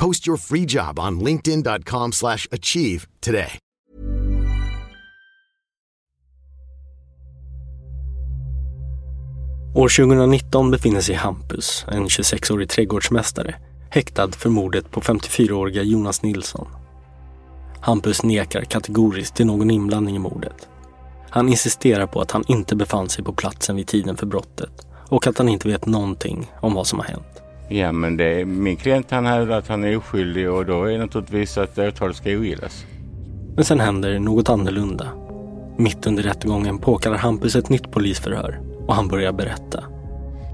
Post 0.00 0.28
your 0.28 0.38
free 0.38 0.64
job 0.68 0.98
on 0.98 1.20
linkedin.com 1.20 2.12
slash 2.12 2.46
achieve 2.50 3.06
today. 3.20 3.58
År 9.74 9.88
2019 9.88 10.70
befinner 10.70 11.00
sig 11.00 11.14
Hampus, 11.14 11.86
en 11.88 12.06
26-årig 12.06 12.68
trädgårdsmästare, 12.68 13.54
häktad 13.90 14.32
för 14.32 14.50
mordet 14.50 14.90
på 14.90 15.00
54-åriga 15.00 15.82
Jonas 15.82 16.22
Nilsson. 16.22 16.68
Hampus 17.80 18.22
nekar 18.22 18.62
kategoriskt 18.62 19.36
till 19.36 19.46
någon 19.46 19.70
inblandning 19.70 20.16
i 20.16 20.18
mordet. 20.18 20.68
Han 21.30 21.48
insisterar 21.48 22.06
på 22.06 22.20
att 22.20 22.30
han 22.30 22.44
inte 22.48 22.76
befann 22.76 23.08
sig 23.08 23.24
på 23.24 23.32
platsen 23.32 23.76
vid 23.76 23.86
tiden 23.86 24.16
för 24.16 24.26
brottet 24.26 24.86
och 25.08 25.26
att 25.26 25.38
han 25.38 25.48
inte 25.48 25.68
vet 25.68 25.86
någonting 25.86 26.50
om 26.60 26.74
vad 26.74 26.86
som 26.86 26.98
har 26.98 27.06
hänt. 27.06 27.39
Ja, 27.72 27.92
men 27.92 28.16
det, 28.16 28.44
min 28.44 28.76
klient 28.76 29.10
han 29.10 29.26
hävdar 29.26 29.58
att 29.58 29.68
han 29.68 29.84
är 29.84 29.96
oskyldig 29.96 30.50
och 30.50 30.66
då 30.66 30.84
är 30.84 30.92
det 30.92 30.98
naturligtvis 30.98 31.58
att 31.58 31.78
åtalet 31.78 32.16
ska 32.16 32.30
ogillas. 32.30 32.84
Men 33.54 33.64
sen 33.64 33.80
händer 33.80 34.18
något 34.18 34.48
annorlunda. 34.48 35.06
Mitt 35.76 36.06
under 36.06 36.22
rättegången 36.22 36.78
påkallar 36.78 37.16
Hampus 37.16 37.56
ett 37.56 37.68
nytt 37.68 37.92
polisförhör 37.92 38.60
och 38.86 38.94
han 38.94 39.08
börjar 39.08 39.32
berätta. 39.32 39.84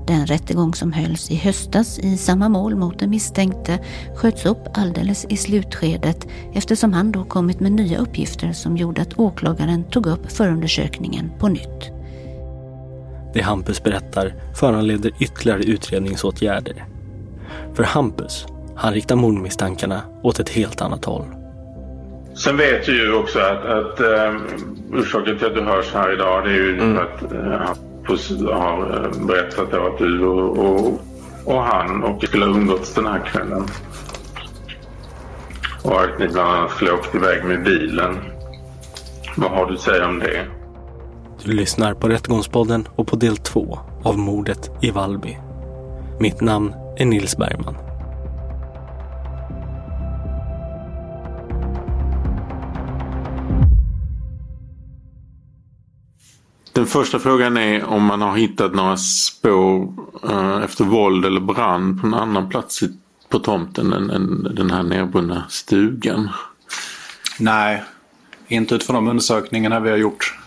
Den 0.06 0.26
rättegång 0.26 0.74
som 0.74 0.92
hölls 0.92 1.30
i 1.30 1.36
höstas 1.36 1.98
i 1.98 2.16
samma 2.16 2.48
mål 2.48 2.74
mot 2.74 2.98
den 2.98 3.10
misstänkte 3.10 3.78
sköts 4.16 4.46
upp 4.46 4.68
alldeles 4.74 5.26
i 5.28 5.36
slutskedet 5.36 6.26
eftersom 6.52 6.92
han 6.92 7.12
då 7.12 7.24
kommit 7.24 7.60
med 7.60 7.72
nya 7.72 7.98
uppgifter 7.98 8.52
som 8.52 8.76
gjorde 8.76 9.02
att 9.02 9.18
åklagaren 9.18 9.84
tog 9.84 10.06
upp 10.06 10.32
förundersökningen 10.32 11.32
på 11.38 11.48
nytt. 11.48 11.90
Det 13.34 13.42
Hampus 13.42 13.82
berättar 13.82 14.34
föranleder 14.54 15.12
ytterligare 15.20 15.62
utredningsåtgärder. 15.62 16.95
För 17.76 17.84
Hampus, 17.84 18.46
han 18.76 18.92
riktar 18.92 19.16
mordmisstankarna 19.16 20.02
åt 20.22 20.38
ett 20.38 20.48
helt 20.48 20.82
annat 20.82 21.04
håll. 21.04 21.24
Sen 22.34 22.56
vet 22.56 22.86
du 22.86 23.04
ju 23.04 23.14
också 23.14 23.38
att, 23.38 23.64
att 23.64 24.00
um, 24.00 24.46
orsaken 24.92 25.38
till 25.38 25.46
att 25.46 25.54
du 25.54 25.62
hörs 25.62 25.94
här 25.94 26.12
idag 26.12 26.44
det 26.44 26.50
är 26.50 26.54
ju 26.54 26.78
för 26.78 27.02
att 27.02 27.32
uh, 27.32 27.66
Hampus 27.66 28.30
har 28.40 29.06
uh, 29.06 29.26
berättat 29.26 29.74
att 29.74 29.98
du 29.98 30.24
och, 30.24 30.58
och, 30.58 31.00
och 31.44 31.62
han 31.62 32.04
och 32.04 32.24
skulle 32.24 32.44
ha 32.44 32.52
umgåtts 32.52 32.94
den 32.94 33.06
här 33.06 33.20
kvällen. 33.20 33.64
Och 35.82 36.00
att 36.00 36.18
ni 36.18 36.28
bland 36.28 36.50
annat 36.50 36.70
skulle 36.70 36.90
ha 36.90 36.98
åkt 36.98 37.14
iväg 37.14 37.44
med 37.44 37.64
bilen. 37.64 38.18
Vad 39.36 39.50
har 39.50 39.66
du 39.66 39.74
att 39.74 39.80
säga 39.80 40.08
om 40.08 40.18
det? 40.18 40.46
Du 41.44 41.52
lyssnar 41.52 41.94
på 41.94 42.08
Rättegångspodden 42.08 42.88
och 42.96 43.06
på 43.06 43.16
del 43.16 43.36
två 43.36 43.78
av 44.02 44.18
mordet 44.18 44.70
i 44.80 44.90
Vallby. 44.90 45.38
Mitt 46.20 46.40
namn 46.40 46.72
är 46.96 47.04
Nils 47.04 47.36
Bergman. 47.36 47.76
Den 56.72 56.86
första 56.86 57.18
frågan 57.18 57.56
är 57.56 57.84
om 57.84 58.04
man 58.04 58.22
har 58.22 58.36
hittat 58.36 58.74
några 58.74 58.96
spår 58.96 59.94
uh, 60.24 60.64
efter 60.64 60.84
våld 60.84 61.24
eller 61.24 61.40
brand 61.40 62.00
på 62.00 62.06
en 62.06 62.14
annan 62.14 62.48
plats 62.48 62.80
på 63.28 63.38
tomten 63.38 63.92
än, 63.92 64.10
än 64.10 64.54
den 64.54 64.70
här 64.70 64.82
nedbrunna 64.82 65.44
stugan. 65.48 66.28
Nej, 67.38 67.82
inte 68.48 68.74
utifrån 68.74 68.94
de 68.94 69.08
undersökningarna 69.08 69.80
vi 69.80 69.90
har 69.90 69.96
gjort. 69.96 70.38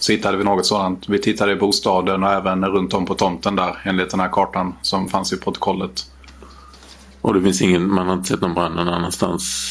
Så 0.00 0.12
hittade 0.12 0.36
vi 0.36 0.44
något 0.44 0.66
sådant. 0.66 1.08
Vi 1.08 1.18
tittade 1.18 1.52
i 1.52 1.56
bostaden 1.56 2.22
och 2.22 2.30
även 2.30 2.64
runt 2.64 2.94
om 2.94 3.06
på 3.06 3.14
tomten 3.14 3.56
där 3.56 3.82
enligt 3.84 4.10
den 4.10 4.20
här 4.20 4.28
kartan 4.28 4.74
som 4.82 5.08
fanns 5.08 5.32
i 5.32 5.36
protokollet. 5.36 6.10
Och 7.20 7.34
det 7.34 7.42
finns 7.42 7.62
ingen, 7.62 7.94
man 7.94 8.06
har 8.06 8.14
inte 8.14 8.28
sett 8.28 8.40
någon 8.40 8.54
brand 8.54 8.76
någon 8.76 8.88
annanstans? 8.88 9.70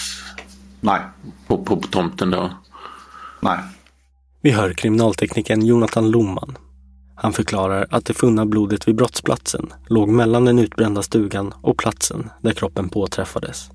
Nej. 0.82 1.02
På, 1.48 1.58
på, 1.58 1.78
på 1.78 1.88
tomten 1.88 2.32
då? 2.32 2.50
Nej. 3.40 3.60
Vi 4.42 4.52
hör 4.52 4.74
kriminalteknikern 4.74 5.66
Jonathan 5.66 6.12
Lomman. 6.12 6.58
Han 7.16 7.34
förklarar 7.34 7.88
att 7.90 8.06
det 8.06 8.14
funna 8.14 8.46
blodet 8.46 8.88
vid 8.88 8.96
brottsplatsen 8.96 9.74
låg 9.88 10.10
mellan 10.10 10.46
den 10.46 10.60
utbrända 10.60 11.02
stugan 11.02 11.54
och 11.62 11.78
platsen 11.78 12.30
där 12.42 12.52
kroppen 12.52 12.90
påträffades. 12.90 13.70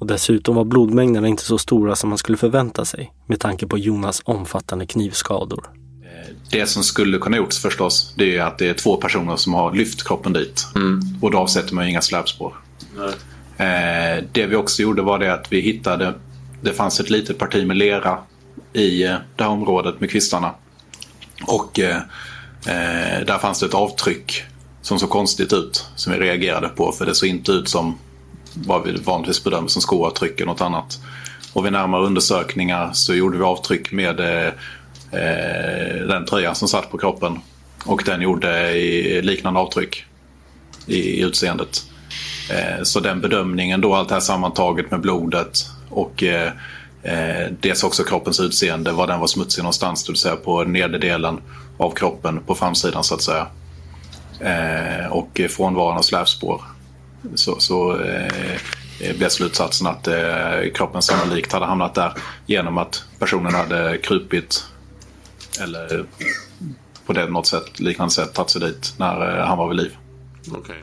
Och 0.00 0.06
dessutom 0.06 0.54
var 0.54 0.64
blodmängderna 0.64 1.28
inte 1.28 1.42
så 1.42 1.58
stora 1.58 1.96
som 1.96 2.08
man 2.08 2.18
skulle 2.18 2.38
förvänta 2.38 2.84
sig 2.84 3.12
med 3.26 3.40
tanke 3.40 3.66
på 3.66 3.78
Jonas 3.78 4.22
omfattande 4.24 4.86
knivskador. 4.86 5.64
Det 6.50 6.66
som 6.66 6.82
skulle 6.82 7.18
kunna 7.18 7.36
gjorts 7.36 7.58
förstås, 7.58 8.14
det 8.16 8.36
är 8.36 8.42
att 8.42 8.58
det 8.58 8.68
är 8.68 8.74
två 8.74 8.96
personer 8.96 9.36
som 9.36 9.54
har 9.54 9.72
lyft 9.72 10.06
kroppen 10.06 10.32
dit. 10.32 10.66
Mm. 10.74 11.00
Och 11.20 11.30
då 11.30 11.38
avsätter 11.38 11.74
man 11.74 11.84
ju 11.84 11.90
inga 11.90 12.00
släpspår. 12.00 12.54
Eh, 13.56 14.24
det 14.32 14.46
vi 14.46 14.56
också 14.56 14.82
gjorde 14.82 15.02
var 15.02 15.18
det 15.18 15.34
att 15.34 15.52
vi 15.52 15.60
hittade, 15.60 16.14
det 16.62 16.72
fanns 16.72 17.00
ett 17.00 17.10
litet 17.10 17.38
parti 17.38 17.66
med 17.66 17.76
lera 17.76 18.18
i 18.72 19.04
eh, 19.04 19.14
det 19.36 19.44
här 19.44 19.50
området 19.50 20.00
med 20.00 20.10
kvistarna. 20.10 20.54
Och 21.46 21.80
eh, 21.80 21.96
eh, 22.66 23.26
där 23.26 23.38
fanns 23.38 23.60
det 23.60 23.66
ett 23.66 23.74
avtryck 23.74 24.42
som 24.82 24.98
såg 24.98 25.10
konstigt 25.10 25.52
ut, 25.52 25.86
som 25.96 26.12
vi 26.12 26.18
reagerade 26.18 26.68
på. 26.68 26.92
För 26.92 27.06
det 27.06 27.14
såg 27.14 27.28
inte 27.28 27.52
ut 27.52 27.68
som 27.68 27.98
vad 28.54 28.84
vi 28.84 28.92
vanligtvis 28.92 29.44
bedömer 29.44 29.68
som 29.68 29.82
skoavtryck 29.82 30.40
eller 30.40 30.52
något 30.52 30.60
annat. 30.60 30.98
Och 31.52 31.64
vid 31.64 31.72
närmare 31.72 32.02
undersökningar 32.02 32.90
så 32.92 33.14
gjorde 33.14 33.38
vi 33.38 33.44
avtryck 33.44 33.92
med 33.92 34.20
eh, 34.20 34.52
den 36.08 36.26
tröjan 36.26 36.54
som 36.54 36.68
satt 36.68 36.90
på 36.90 36.98
kroppen. 36.98 37.38
Och 37.84 38.02
den 38.06 38.22
gjorde 38.22 38.72
i 38.72 39.22
liknande 39.22 39.60
avtryck 39.60 40.04
i, 40.86 40.98
i 40.98 41.22
utseendet. 41.22 41.84
Eh, 42.50 42.82
så 42.82 43.00
den 43.00 43.20
bedömningen 43.20 43.80
då, 43.80 43.94
allt 43.94 44.08
det 44.08 44.14
här 44.14 44.20
sammantaget 44.20 44.90
med 44.90 45.00
blodet 45.00 45.66
och 45.88 46.22
eh, 46.22 46.52
eh 47.02 47.52
dels 47.60 47.84
också 47.84 48.04
kroppens 48.04 48.40
utseende, 48.40 48.92
var 48.92 49.06
den 49.06 49.20
var 49.20 49.26
smutsig 49.26 49.62
någonstans, 49.62 50.04
det 50.04 50.12
vill 50.12 50.18
säga 50.18 50.36
på 50.36 50.64
nederdelen 50.64 51.40
av 51.78 51.90
kroppen 51.90 52.40
på 52.46 52.54
framsidan 52.54 53.04
så 53.04 53.14
att 53.14 53.22
säga. 53.22 53.46
Eh, 54.40 55.06
och 55.06 55.40
frånvaron 55.50 55.96
av 55.96 56.02
släpspår 56.02 56.62
så, 57.34 57.60
så 57.60 58.00
eh, 58.00 59.16
blev 59.18 59.28
slutsatsen 59.28 59.86
att 59.86 60.08
eh, 60.08 60.72
kroppen 60.74 61.02
sannolikt 61.02 61.52
hade 61.52 61.66
hamnat 61.66 61.94
där 61.94 62.12
genom 62.46 62.78
att 62.78 63.04
personen 63.18 63.54
hade 63.54 63.98
krupit 63.98 64.64
eller 65.60 66.06
på 67.06 67.12
det 67.12 67.28
något 67.28 67.46
sätt, 67.46 67.80
liknande 67.80 68.14
sätt 68.14 68.34
tagit 68.34 68.50
sig 68.50 68.60
dit 68.60 68.94
när 68.96 69.38
eh, 69.38 69.46
han 69.46 69.58
var 69.58 69.68
vid 69.68 69.76
liv. 69.76 69.96
Okay. 70.58 70.76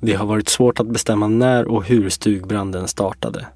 Det 0.00 0.14
har 0.14 0.26
varit 0.26 0.48
svårt 0.48 0.80
att 0.80 0.86
bestämma 0.86 1.28
när 1.28 1.64
och 1.64 1.84
hur 1.84 2.10
stugbranden 2.10 2.88
startade. 2.88 3.46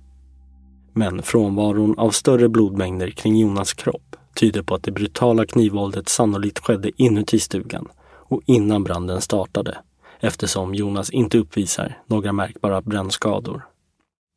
Men 0.93 1.23
frånvaron 1.23 1.99
av 1.99 2.11
större 2.11 2.49
blodmängder 2.49 3.11
kring 3.11 3.37
Jonas 3.37 3.73
kropp 3.73 4.17
tyder 4.35 4.63
på 4.63 4.75
att 4.75 4.83
det 4.83 4.93
brutala 4.93 5.47
knivvåldet 5.47 6.09
sannolikt 6.09 6.59
skedde 6.59 7.03
inuti 7.03 7.41
stugan 7.41 7.89
och 8.29 8.43
innan 8.47 8.85
branden 8.85 9.21
startade 9.21 9.79
eftersom 10.21 10.75
Jonas 10.75 11.11
inte 11.11 11.39
uppvisar 11.39 11.99
några 12.07 12.33
märkbara 12.33 12.81
brännskador. 12.81 13.67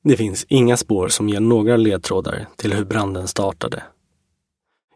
Det 0.03 0.17
finns 0.17 0.45
inga 0.49 0.77
spår 0.77 1.07
som 1.07 1.29
ger 1.29 1.39
några 1.39 1.77
ledtrådar 1.77 2.47
till 2.55 2.73
hur 2.73 2.85
branden 2.85 3.27
startade. 3.27 3.83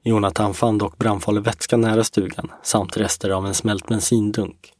Jonathan 0.03 0.53
fann 0.53 0.77
dock 0.77 0.97
brandfarlig 0.97 1.41
vätska 1.41 1.77
nära 1.77 2.03
stugan 2.03 2.51
samt 2.63 2.97
rester 2.97 3.29
av 3.29 3.45
en 3.45 3.53
smält 3.53 3.87
bensindunk. 3.87 4.71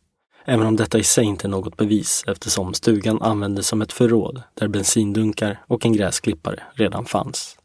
Även 0.45 0.67
om 0.67 0.75
detta 0.75 0.97
i 0.97 1.03
sig 1.03 1.25
inte 1.25 1.47
är 1.47 1.49
något 1.49 1.77
bevis 1.77 2.23
eftersom 2.27 2.73
stugan 2.73 3.21
användes 3.21 3.67
som 3.67 3.81
ett 3.81 3.93
förråd 3.93 4.41
där 4.53 4.67
bensindunkar 4.67 5.63
och 5.67 5.85
en 5.85 5.93
gräsklippare 5.93 6.63
redan 6.73 7.05
fanns. 7.05 7.57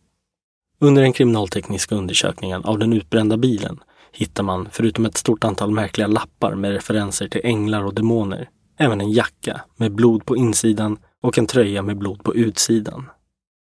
Under 0.79 1.03
den 1.03 1.13
kriminaltekniska 1.13 1.95
undersökningen 1.95 2.65
av 2.65 2.79
den 2.79 2.93
utbrända 2.93 3.37
bilen 3.37 3.81
hittar 4.13 4.43
man, 4.43 4.69
förutom 4.73 5.07
ett 5.07 5.17
stort 5.17 5.45
antal 5.45 5.71
märkliga 5.71 6.07
lappar 6.07 6.55
med 6.55 6.73
referenser 6.73 7.29
till 7.29 7.41
änglar 7.45 7.85
och 7.85 7.95
demoner, 7.95 8.49
även 8.79 9.01
en 9.01 9.13
jacka 9.13 9.61
med 9.77 9.93
blod 9.93 10.27
på 10.27 10.37
insidan 10.37 10.99
och 11.23 11.39
en 11.39 11.47
tröja 11.47 11.83
med 11.83 11.99
blod 11.99 12.25
på 12.25 12.35
utsidan. 12.35 13.11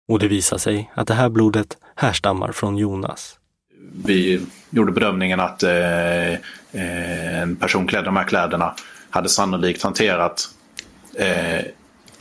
Och 0.09 0.19
det 0.19 0.29
visar 0.29 0.59
sig 0.59 0.93
att 0.95 1.07
det 1.07 1.15
här 1.15 1.29
blodet 1.29 1.77
härstammar 1.95 2.53
från 2.53 2.77
Jonas. 2.77 3.39
Vi 4.05 4.47
gjorde 4.71 4.93
bedömningen 4.93 5.41
att 5.41 5.63
eh, 5.63 6.35
en 7.43 7.57
person 7.57 7.87
klädd 7.87 8.03
i 8.03 8.05
de 8.05 8.17
här 8.17 8.25
kläderna 8.25 8.75
hade 9.11 9.29
sannolikt 9.29 9.83
hanterat 9.83 10.49
eh, 11.15 11.65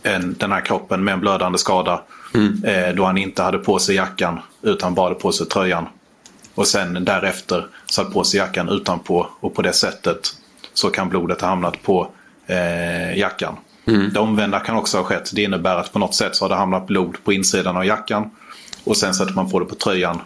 en, 0.04 0.34
den 0.34 0.52
här 0.52 0.62
kroppen 0.62 1.04
med 1.04 1.14
en 1.14 1.20
blödande 1.20 1.58
skada. 1.58 2.02
Mm. 2.34 2.64
Eh, 2.64 2.96
då 2.96 3.06
han 3.06 3.18
inte 3.18 3.44
hade 3.44 3.58
på 3.58 3.80
sig 3.80 3.96
jackan 3.96 4.40
utan 4.62 4.94
bara 4.94 5.14
på 5.14 5.32
sig 5.32 5.48
tröjan. 5.48 5.88
Och 6.56 6.68
sen 6.68 7.06
därefter 7.06 7.68
satt 7.86 8.14
på 8.14 8.24
sig 8.24 8.38
jackan 8.38 8.70
utanpå 8.70 9.28
och 9.40 9.56
på 9.56 9.62
det 9.62 9.74
sättet 9.74 10.30
så 10.74 10.90
kan 10.90 11.10
blodet 11.10 11.42
ha 11.42 11.48
hamnat 11.48 11.84
på 11.84 12.12
eh, 12.48 13.18
jackan. 13.18 13.58
Mm. 13.88 14.14
Det 14.14 14.20
omvända 14.20 14.60
kan 14.60 14.76
också 14.76 14.98
ha 14.98 15.04
skett. 15.04 15.32
Det 15.34 15.44
innebär 15.44 15.76
att 15.76 15.94
på 15.94 16.00
något 16.00 16.16
sätt 16.16 16.36
så 16.36 16.46
har 16.46 16.50
det 16.50 16.56
hamnat 16.56 16.88
blod 16.88 17.18
på 17.24 17.34
insidan 17.34 17.78
av 17.78 17.86
jackan. 17.86 18.30
Och 18.84 18.98
sen 18.98 19.14
sätter 19.14 19.34
man 19.34 19.52
på 19.52 19.60
det 19.60 19.66
på 19.66 19.76
tröjan. 19.76 20.22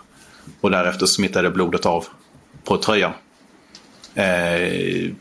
Och 0.62 0.72
därefter 0.72 1.06
smittade 1.06 1.50
blodet 1.50 1.86
av 1.86 2.06
på 2.64 2.78
tröjan. 2.78 3.12
Eh, 4.16 5.12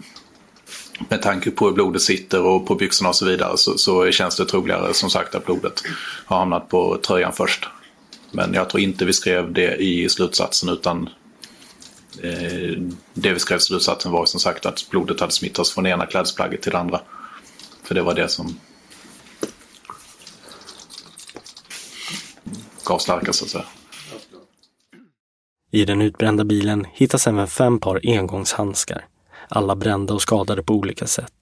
med 1.08 1.22
tanke 1.22 1.50
på 1.50 1.66
hur 1.66 1.72
blodet 1.72 2.02
sitter 2.02 2.43
och 2.43 2.66
på 2.66 2.75
byxorna 2.75 3.08
och 3.08 3.16
så 3.16 3.25
vidare 3.25 3.56
så, 3.56 3.78
så 3.78 4.11
känns 4.11 4.37
det 4.37 4.44
troligare 4.44 4.94
som 4.94 5.11
sagt 5.11 5.34
att 5.34 5.46
blodet 5.46 5.82
har 6.26 6.38
hamnat 6.38 6.69
på 6.69 6.99
tröjan 7.06 7.32
först. 7.32 7.69
Men 8.30 8.54
jag 8.54 8.70
tror 8.70 8.80
inte 8.80 9.04
vi 9.04 9.12
skrev 9.12 9.52
det 9.52 9.76
i 9.76 10.08
slutsatsen 10.08 10.69
utan 10.69 11.08
eh, 12.22 12.78
det 13.14 13.32
vi 13.32 13.38
skrev 13.38 13.58
i 13.58 13.60
slutsatsen 13.60 14.12
var 14.12 14.26
som 14.26 14.40
sagt 14.40 14.66
att 14.66 14.90
blodet 14.90 15.20
hade 15.20 15.32
smittats 15.32 15.72
från 15.72 15.84
det 15.84 15.90
ena 15.90 16.06
klädesplagget 16.06 16.62
till 16.62 16.72
det 16.72 16.78
andra. 16.78 17.00
För 17.82 17.94
det 17.94 18.02
var 18.02 18.14
det 18.14 18.28
som 18.28 18.58
gav 22.84 22.98
starkast 22.98 23.38
så 23.38 23.44
att 23.44 23.50
säga. 23.50 23.64
I 25.70 25.84
den 25.84 26.02
utbrända 26.02 26.44
bilen 26.44 26.86
hittas 26.92 27.26
även 27.26 27.48
fem 27.48 27.80
par 27.80 28.00
engångshandskar, 28.04 29.06
alla 29.48 29.76
brända 29.76 30.14
och 30.14 30.22
skadade 30.22 30.62
på 30.62 30.75
olika 30.75 31.06
sätt. 31.06 31.32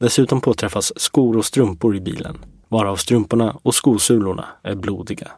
Dessutom 0.00 0.40
påträffas 0.40 1.00
skor 1.00 1.36
och 1.36 1.44
strumpor 1.44 1.96
i 1.96 2.00
bilen, 2.00 2.44
varav 2.68 2.96
strumporna 2.96 3.58
och 3.62 3.74
skosulorna 3.74 4.46
är 4.62 4.74
blodiga. 4.74 5.32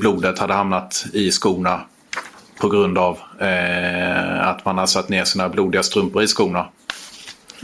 Blodet 0.00 0.38
hade 0.38 0.54
hamnat 0.54 1.06
i 1.12 1.30
skorna 1.30 1.80
på 2.60 2.68
grund 2.68 2.98
av 2.98 3.18
eh, 3.40 4.48
att 4.48 4.64
man 4.64 4.76
hade 4.76 4.88
satt 4.88 5.08
ner 5.08 5.24
sina 5.24 5.48
blodiga 5.48 5.82
strumpor 5.82 6.22
i 6.22 6.26
skorna. 6.26 6.68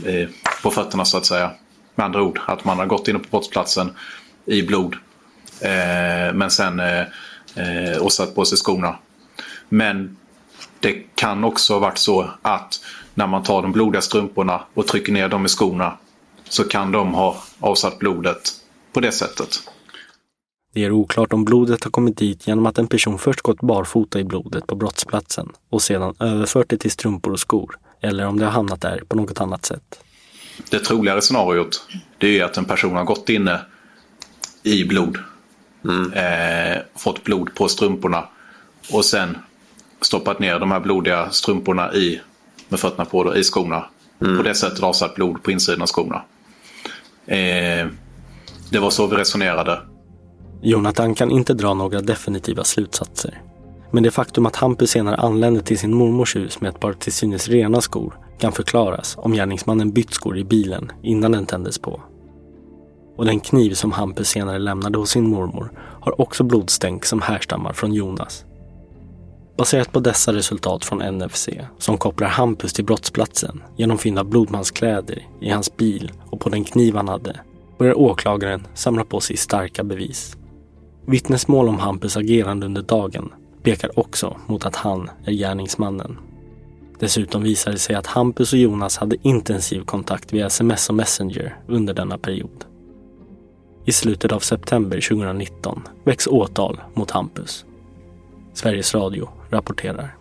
Eh, 0.05 0.29
på 0.63 0.71
fötterna 0.71 1.05
så 1.05 1.17
att 1.17 1.25
säga. 1.25 1.51
Med 1.95 2.05
andra 2.05 2.21
ord, 2.21 2.39
att 2.45 2.65
man 2.65 2.79
har 2.79 2.85
gått 2.85 3.07
in 3.07 3.19
på 3.19 3.25
brottsplatsen 3.31 3.91
i 4.45 4.63
blod. 4.63 4.95
Eh, 5.61 6.33
men 6.33 6.51
sen 6.51 6.79
eh, 6.79 6.99
eh, 7.55 7.97
och 8.01 8.13
satt 8.13 8.35
på 8.35 8.45
sig 8.45 8.57
skorna. 8.57 8.95
Men 9.69 10.17
det 10.79 10.93
kan 11.15 11.43
också 11.43 11.73
ha 11.73 11.79
varit 11.79 11.97
så 11.97 12.29
att 12.41 12.81
när 13.13 13.27
man 13.27 13.43
tar 13.43 13.61
de 13.61 13.71
blodiga 13.71 14.01
strumporna 14.01 14.61
och 14.73 14.87
trycker 14.87 15.13
ner 15.13 15.29
dem 15.29 15.45
i 15.45 15.49
skorna 15.49 15.97
så 16.49 16.63
kan 16.63 16.91
de 16.91 17.13
ha 17.13 17.37
avsatt 17.59 17.99
blodet 17.99 18.51
på 18.93 18.99
det 18.99 19.11
sättet. 19.11 19.59
Det 20.73 20.85
är 20.85 20.91
oklart 20.91 21.33
om 21.33 21.45
blodet 21.45 21.83
har 21.83 21.91
kommit 21.91 22.17
dit 22.17 22.47
genom 22.47 22.65
att 22.65 22.77
en 22.77 22.87
person 22.87 23.19
först 23.19 23.41
gått 23.41 23.61
barfota 23.61 24.19
i 24.19 24.23
blodet 24.23 24.67
på 24.67 24.75
brottsplatsen 24.75 25.49
och 25.69 25.81
sedan 25.81 26.15
överfört 26.19 26.69
det 26.69 26.77
till 26.77 26.91
strumpor 26.91 27.31
och 27.31 27.39
skor, 27.39 27.77
eller 28.01 28.25
om 28.25 28.39
det 28.39 28.45
har 28.45 28.51
hamnat 28.51 28.81
där 28.81 29.03
på 29.07 29.15
något 29.15 29.41
annat 29.41 29.65
sätt. 29.65 29.99
Det 30.69 30.79
troligare 30.79 31.21
scenariot 31.21 31.87
det 32.17 32.39
är 32.39 32.45
att 32.45 32.57
en 32.57 32.65
person 32.65 32.95
har 32.95 33.03
gått 33.03 33.29
inne 33.29 33.61
i 34.63 34.83
blod, 34.85 35.17
mm. 35.83 36.13
eh, 36.13 36.81
fått 36.95 37.23
blod 37.23 37.55
på 37.55 37.67
strumporna 37.67 38.27
och 38.91 39.05
sen 39.05 39.37
stoppat 40.01 40.39
ner 40.39 40.59
de 40.59 40.71
här 40.71 40.79
blodiga 40.79 41.29
strumporna 41.29 41.93
i, 41.93 42.21
med 42.69 42.79
fötterna 42.79 43.05
på 43.05 43.23
då, 43.23 43.35
i 43.35 43.43
skorna. 43.43 43.85
Mm. 44.21 44.37
På 44.37 44.43
det 44.43 44.55
sättet 44.55 44.83
avsatt 44.83 45.15
blod 45.15 45.43
på 45.43 45.51
insidan 45.51 45.81
av 45.81 45.87
skorna. 45.87 46.21
Eh, 47.25 47.87
det 48.71 48.79
var 48.79 48.89
så 48.89 49.07
vi 49.07 49.15
resonerade. 49.15 49.81
Jonathan 50.61 51.15
kan 51.15 51.31
inte 51.31 51.53
dra 51.53 51.73
några 51.73 52.01
definitiva 52.01 52.63
slutsatser. 52.63 53.41
Men 53.91 54.03
det 54.03 54.11
faktum 54.11 54.45
att 54.45 54.55
Hampus 54.55 54.91
senare 54.91 55.15
anlände 55.15 55.61
till 55.61 55.79
sin 55.79 55.95
mormors 55.95 56.35
hus 56.35 56.61
med 56.61 56.69
ett 56.69 56.79
par 56.79 56.93
till 56.93 57.13
synes 57.13 57.47
rena 57.47 57.81
skor 57.81 58.19
kan 58.39 58.51
förklaras 58.51 59.15
om 59.17 59.33
gärningsmannen 59.33 59.91
bytt 59.91 60.13
skor 60.13 60.37
i 60.37 60.43
bilen 60.43 60.91
innan 61.03 61.31
den 61.31 61.45
tändes 61.45 61.79
på. 61.79 62.01
Och 63.17 63.25
den 63.25 63.39
kniv 63.39 63.73
som 63.73 63.91
Hampus 63.91 64.29
senare 64.29 64.59
lämnade 64.59 64.97
hos 64.97 65.09
sin 65.09 65.29
mormor 65.29 65.71
har 66.01 66.21
också 66.21 66.43
blodstänk 66.43 67.05
som 67.05 67.21
härstammar 67.21 67.73
från 67.73 67.93
Jonas. 67.93 68.45
Baserat 69.57 69.91
på 69.91 69.99
dessa 69.99 70.33
resultat 70.33 70.85
från 70.85 71.17
NFC, 71.17 71.49
som 71.77 71.97
kopplar 71.97 72.27
Hampus 72.27 72.73
till 72.73 72.85
brottsplatsen 72.85 73.63
genom 73.77 73.97
fynd 73.97 74.19
av 74.19 74.25
blodmanskläder 74.25 75.27
i 75.41 75.49
hans 75.49 75.77
bil 75.77 76.11
och 76.29 76.39
på 76.39 76.49
den 76.49 76.63
kniv 76.63 76.95
han 76.95 77.07
hade, 77.07 77.39
börjar 77.77 77.99
åklagaren 77.99 78.67
samla 78.73 79.03
på 79.03 79.19
sig 79.19 79.37
starka 79.37 79.83
bevis. 79.83 80.38
Vittnesmål 81.09 81.69
om 81.69 81.79
Hampus 81.79 82.17
agerande 82.17 82.65
under 82.65 82.81
dagen 82.81 83.33
pekar 83.63 83.99
också 83.99 84.37
mot 84.47 84.65
att 84.65 84.75
han 84.75 85.09
är 85.25 85.31
gärningsmannen. 85.31 86.17
Dessutom 86.99 87.43
visar 87.43 87.71
det 87.71 87.77
sig 87.77 87.95
att 87.95 88.07
Hampus 88.07 88.53
och 88.53 88.59
Jonas 88.59 88.97
hade 88.97 89.15
intensiv 89.21 89.81
kontakt 89.81 90.33
via 90.33 90.45
sms 90.45 90.89
och 90.89 90.95
Messenger 90.95 91.57
under 91.67 91.93
denna 91.93 92.17
period. 92.17 92.65
I 93.85 93.91
slutet 93.91 94.31
av 94.31 94.39
september 94.39 95.01
2019 95.01 95.81
väcks 96.03 96.27
åtal 96.27 96.79
mot 96.93 97.11
Hampus. 97.11 97.65
Sveriges 98.53 98.95
Radio 98.95 99.29
rapporterar. 99.49 100.18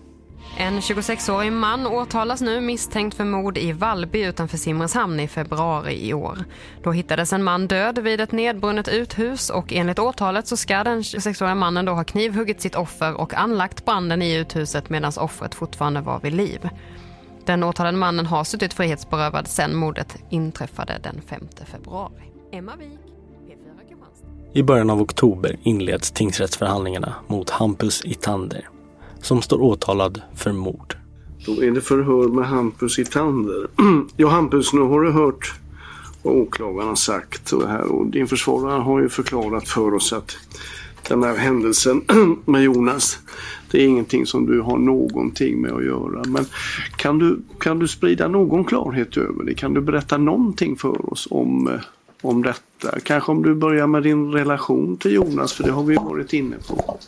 En 0.61 0.81
26-årig 0.81 1.53
man 1.53 1.87
åtalas 1.87 2.41
nu 2.41 2.61
misstänkt 2.61 3.17
för 3.17 3.25
mord 3.25 3.59
i 3.59 3.73
Vallby 3.73 4.25
utanför 4.25 4.57
Simrishamn 4.57 5.21
i 5.21 5.29
februari 5.29 6.09
i 6.09 6.15
år. 6.15 6.39
Då 6.83 6.93
hittades 6.93 7.33
en 7.33 7.45
man 7.45 7.67
död 7.67 7.99
vid 7.99 8.21
ett 8.21 8.33
nedbrunnet 8.33 8.89
uthus 8.89 9.51
och 9.51 9.73
enligt 9.73 9.99
åtalet 9.99 10.47
så 10.47 10.57
ska 10.57 10.85
den 10.85 11.03
26-åriga 11.03 11.55
mannen 11.55 11.85
då 11.85 11.93
ha 11.93 12.05
knivhuggit 12.05 12.61
sitt 12.61 12.75
offer 12.75 13.15
och 13.15 13.35
anlagt 13.35 13.85
branden 13.85 14.23
i 14.23 14.35
uthuset 14.35 14.91
medan 14.91 15.13
offret 15.21 15.55
fortfarande 15.55 16.01
var 16.01 16.21
vid 16.21 16.33
liv. 16.33 16.69
Den 17.45 17.65
åtalade 17.65 17.99
mannen 17.99 18.27
har 18.27 18.45
suttit 18.45 18.75
frihetsberövad 18.75 19.49
sedan 19.49 19.77
mordet 19.77 20.17
inträffade 20.31 21.01
den 21.03 21.23
5 21.27 21.49
februari. 21.67 22.23
Emma 22.53 22.77
Wik, 22.77 23.01
P4 23.47 24.55
I 24.55 24.63
början 24.63 24.91
av 24.91 25.01
oktober 25.01 25.59
inleds 25.63 26.11
tingsrättsförhandlingarna 26.11 27.15
mot 27.27 27.51
Hampus 27.51 28.05
Itander 28.05 28.69
som 29.23 29.43
står 29.43 29.63
åtalad 29.63 30.23
för 30.35 30.53
mord. 30.53 30.97
Då 31.47 31.63
är 31.63 31.71
det 31.71 31.81
förhör 31.81 32.29
med 32.29 32.47
Hampus 32.47 32.99
Itander. 32.99 33.69
ja 34.17 34.29
Hampus, 34.29 34.73
nu 34.73 34.81
har 34.81 35.01
du 35.01 35.11
hört 35.11 35.55
vad 36.23 36.37
åklagaren 36.37 36.89
har 36.89 36.95
sagt 36.95 37.53
och, 37.53 37.69
här, 37.69 37.93
och 37.93 38.07
din 38.07 38.29
försvarare 38.29 38.81
har 38.81 39.01
ju 39.01 39.09
förklarat 39.09 39.69
för 39.69 39.95
oss 39.95 40.13
att 40.13 40.37
den 41.09 41.23
här 41.23 41.37
händelsen 41.37 42.03
med 42.45 42.63
Jonas, 42.63 43.19
det 43.71 43.83
är 43.83 43.87
ingenting 43.87 44.27
som 44.27 44.47
du 44.47 44.61
har 44.61 44.79
någonting 44.79 45.61
med 45.61 45.73
att 45.73 45.85
göra. 45.85 46.23
Men 46.27 46.45
kan 46.97 47.19
du, 47.19 47.41
kan 47.61 47.79
du 47.79 47.89
sprida 47.89 48.29
någon 48.29 48.65
klarhet 48.65 49.17
över 49.17 49.45
det? 49.45 49.55
Kan 49.55 49.75
du 49.75 49.81
berätta 49.81 50.19
någonting 50.19 50.77
för 50.77 51.13
oss 51.13 51.29
om, 51.31 51.69
eh, 51.69 51.81
om 52.23 52.43
detta? 52.43 53.01
Kanske 53.01 53.33
om 53.33 53.43
du 53.43 53.55
börjar 53.55 53.87
med 53.87 54.03
din 54.03 54.33
relation 54.33 54.97
till 54.97 55.13
Jonas, 55.13 55.53
för 55.53 55.65
det 55.65 55.73
har 55.73 55.83
vi 55.83 55.97
varit 55.97 56.33
inne 56.33 56.57
på. 56.69 56.99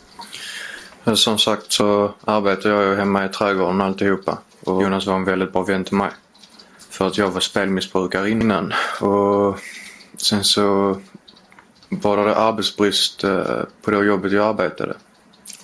Som 1.03 1.37
sagt 1.37 1.71
så 1.71 2.13
arbetar 2.25 2.69
jag 2.69 2.83
ju 2.83 2.95
hemma 2.95 3.25
i 3.25 3.29
trädgården 3.29 3.81
och 3.81 3.87
alltihopa. 3.87 4.37
Och 4.63 4.83
Jonas 4.83 5.07
var 5.07 5.15
en 5.15 5.23
väldigt 5.23 5.53
bra 5.53 5.61
vän 5.61 5.83
till 5.83 5.97
mig. 5.97 6.11
För 6.89 7.07
att 7.07 7.17
jag 7.17 7.29
var 7.29 7.39
spelmissbrukare 7.39 8.29
innan. 8.29 8.73
Och 9.01 9.59
sen 10.17 10.43
så 10.43 10.97
var 11.89 12.25
det 12.25 12.35
arbetsbrist 12.35 13.23
eh, 13.23 13.63
på 13.81 13.91
det 13.91 14.05
jobbet 14.05 14.31
jag 14.31 14.47
arbetade. 14.47 14.95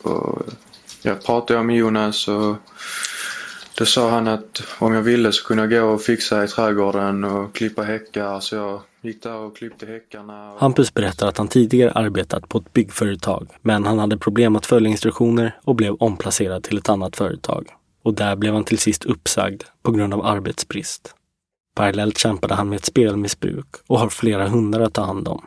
Och 0.02 0.42
jag 1.02 1.24
pratade 1.24 1.64
med 1.64 1.76
Jonas 1.76 2.28
och 2.28 2.56
då 3.78 3.86
sa 3.86 4.10
han 4.10 4.28
att 4.28 4.64
om 4.80 4.94
jag 4.94 5.02
ville 5.02 5.32
så 5.32 5.48
kunde 5.48 5.64
jag 5.64 5.72
gå 5.72 5.94
och 5.94 6.02
fixa 6.02 6.44
i 6.44 6.48
trädgården 6.48 7.24
och 7.24 7.56
klippa 7.56 7.84
häckar. 7.84 8.40
Så 8.40 8.56
jag 8.56 8.82
gick 9.02 9.24
där 9.24 9.36
och 9.36 9.58
klippte 9.58 9.86
häckarna. 9.86 10.52
Och... 10.52 10.60
Hampus 10.60 10.94
berättar 10.94 11.28
att 11.28 11.38
han 11.38 11.48
tidigare 11.48 11.92
arbetat 11.92 12.50
på 12.50 12.58
ett 12.58 12.74
byggföretag, 12.74 13.48
men 13.62 13.86
han 13.86 14.00
hade 14.00 14.18
problem 14.18 14.56
att 14.56 14.66
följa 14.66 14.90
instruktioner 14.90 15.60
och 15.64 15.76
blev 15.76 15.94
omplacerad 15.94 16.64
till 16.64 16.78
ett 16.78 16.90
annat 16.90 17.16
företag. 17.16 17.68
Och 18.04 18.14
där 18.14 18.36
blev 18.36 18.54
han 18.54 18.64
till 18.64 18.78
sist 18.78 19.06
uppsagd 19.06 19.64
på 19.82 19.92
grund 19.92 20.14
av 20.14 20.26
arbetsbrist. 20.26 21.16
Parallellt 21.76 22.18
kämpade 22.18 22.56
han 22.56 22.70
med 22.70 22.78
ett 22.78 22.86
spelmissbruk 22.86 23.68
och 23.88 24.00
har 24.00 24.10
flera 24.10 24.48
hundar 24.48 24.80
att 24.80 24.94
ta 24.94 25.04
hand 25.04 25.28
om, 25.28 25.46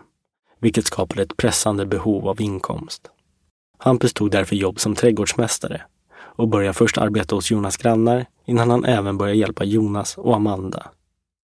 vilket 0.60 0.86
skapade 0.86 1.22
ett 1.22 1.36
pressande 1.36 1.86
behov 1.86 2.28
av 2.28 2.40
inkomst. 2.40 3.02
Hampus 3.78 4.12
tog 4.12 4.30
därför 4.30 4.56
jobb 4.56 4.80
som 4.80 4.94
trädgårdsmästare 4.94 5.82
och 6.40 6.48
började 6.48 6.74
först 6.74 6.98
arbeta 6.98 7.34
hos 7.34 7.50
Jonas 7.50 7.76
grannar 7.76 8.26
innan 8.46 8.70
han 8.70 8.84
även 8.84 9.18
började 9.18 9.38
hjälpa 9.38 9.64
Jonas 9.64 10.18
och 10.18 10.36
Amanda. 10.36 10.86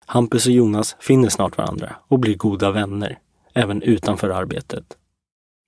Hampus 0.06 0.46
och 0.46 0.52
Jonas 0.52 0.96
finner 1.00 1.28
snart 1.28 1.58
varandra 1.58 1.96
och 2.08 2.18
blir 2.18 2.36
goda 2.36 2.70
vänner, 2.70 3.18
även 3.54 3.82
utanför 3.82 4.30
arbetet. 4.30 4.84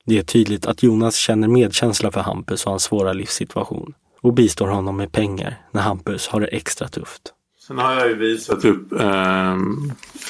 Det 0.04 0.18
är 0.18 0.22
tydligt 0.22 0.66
att 0.66 0.82
Jonas 0.82 1.16
känner 1.16 1.48
medkänsla 1.48 2.10
för 2.10 2.20
Hampus 2.20 2.64
och 2.64 2.70
hans 2.70 2.82
svåra 2.82 3.12
livssituation 3.12 3.94
och 4.20 4.32
bistår 4.32 4.68
honom 4.68 4.96
med 4.96 5.12
pengar 5.12 5.60
när 5.70 5.82
Hampus 5.82 6.28
har 6.28 6.40
det 6.40 6.46
extra 6.46 6.88
tufft. 6.88 7.22
Sen 7.66 7.78
har 7.78 7.94
jag 7.94 8.08
ju 8.08 8.14
visat 8.14 8.64
upp 8.64 8.92
eh, 8.92 9.56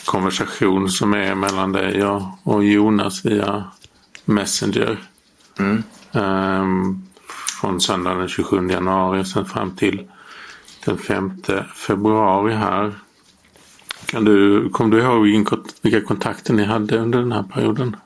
konversation 0.05 0.89
som 0.89 1.15
är 1.15 1.35
mellan 1.35 1.73
dig 1.73 2.05
och, 2.05 2.23
och 2.43 2.65
Jonas 2.65 3.25
via 3.25 3.65
Messenger. 4.25 5.03
Mm. 5.59 5.83
Eh, 6.13 6.65
från 7.61 7.81
söndagen 7.81 8.19
den 8.19 8.29
27 8.29 8.69
januari 8.71 9.21
och 9.23 9.27
sen 9.27 9.45
fram 9.45 9.77
till 9.77 10.09
den 10.85 10.99
5 10.99 11.43
februari 11.75 12.55
här. 12.55 12.95
Kan 14.07 14.25
du, 14.25 14.69
kom 14.71 14.91
du 14.91 15.01
ihåg 15.01 15.27
vilka 15.83 16.01
kontakter 16.01 16.53
ni 16.55 16.65
hade 16.65 16.99
under 16.99 17.19
den 17.19 17.33
här 17.33 17.43
perioden? 17.43 17.97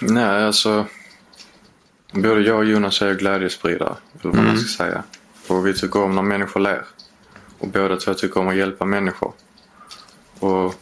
Nej, 0.00 0.44
alltså. 0.44 0.86
Både 2.12 2.40
jag 2.40 2.56
och 2.58 2.64
Jonas 2.64 3.02
är 3.02 3.14
glädjespridare, 3.14 3.94
eller 4.20 4.24
vad 4.30 4.34
man 4.34 4.44
Mm. 4.44 4.56
ska 4.58 4.84
säga. 4.84 5.02
Och 5.48 5.66
vi 5.66 5.74
tycker 5.74 6.02
om 6.02 6.14
när 6.14 6.22
människor 6.22 6.60
ler. 6.60 6.84
Och 7.58 7.68
båda 7.68 7.96
två 7.96 8.14
tycker 8.14 8.40
om 8.40 8.48
att 8.48 8.56
hjälpa 8.56 8.84
människor. 8.84 9.32
Och 10.40 10.74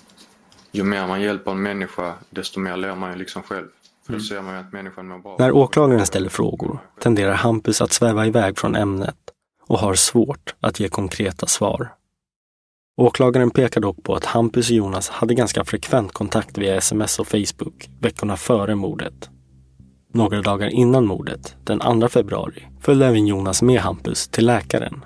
ju 0.73 0.83
mer 0.85 1.07
man 1.07 1.21
hjälper 1.21 1.51
en 1.51 1.63
människa, 1.63 2.15
desto 2.31 2.61
mer 2.61 2.77
ler 2.77 2.95
man 2.95 3.13
ju 3.13 3.19
liksom 3.19 3.43
själv. 3.43 3.67
För 4.07 4.13
då 4.13 4.17
Mm. 4.17 4.25
ser 4.25 4.43
man 4.43 4.55
att 4.57 4.73
människan 4.73 5.09
mår 5.09 5.19
bra. 5.19 5.37
När 5.39 5.53
åklagaren 5.53 6.07
ställer 6.07 6.29
frågor 6.29 6.79
tenderar 7.01 7.33
Hampus 7.35 7.83
att 7.83 7.93
sväva 7.93 8.27
iväg 8.27 8.59
från 8.59 8.77
ämnet 8.77 9.17
och 9.67 9.79
har 9.79 9.95
svårt 9.95 10.55
att 10.61 10.81
ge 10.81 10.89
konkreta 10.89 11.47
svar. 11.47 11.93
Åklagaren 12.97 13.51
pekar 13.51 13.81
dock 13.81 14.03
på 14.03 14.15
att 14.15 14.25
Hampus 14.25 14.71
och 14.71 14.77
Jonas 14.77 15.09
hade 15.09 15.35
ganska 15.35 15.65
frekvent 15.65 16.13
kontakt 16.13 16.59
via 16.59 16.77
sms 16.77 17.19
och 17.19 17.27
Facebook 17.27 17.91
veckorna 18.01 18.37
före 18.37 18.75
mordet. 18.75 19.31
Några 20.15 20.43
dagar 20.43 20.69
innan 20.69 21.07
mordet, 21.07 21.57
den 21.65 22.01
2 22.01 22.09
februari, 22.09 22.69
följde 22.81 23.07
även 23.07 23.27
Jonas 23.27 23.63
med 23.63 23.81
Hampus 23.81 24.29
till 24.29 24.47
läkaren. 24.47 25.05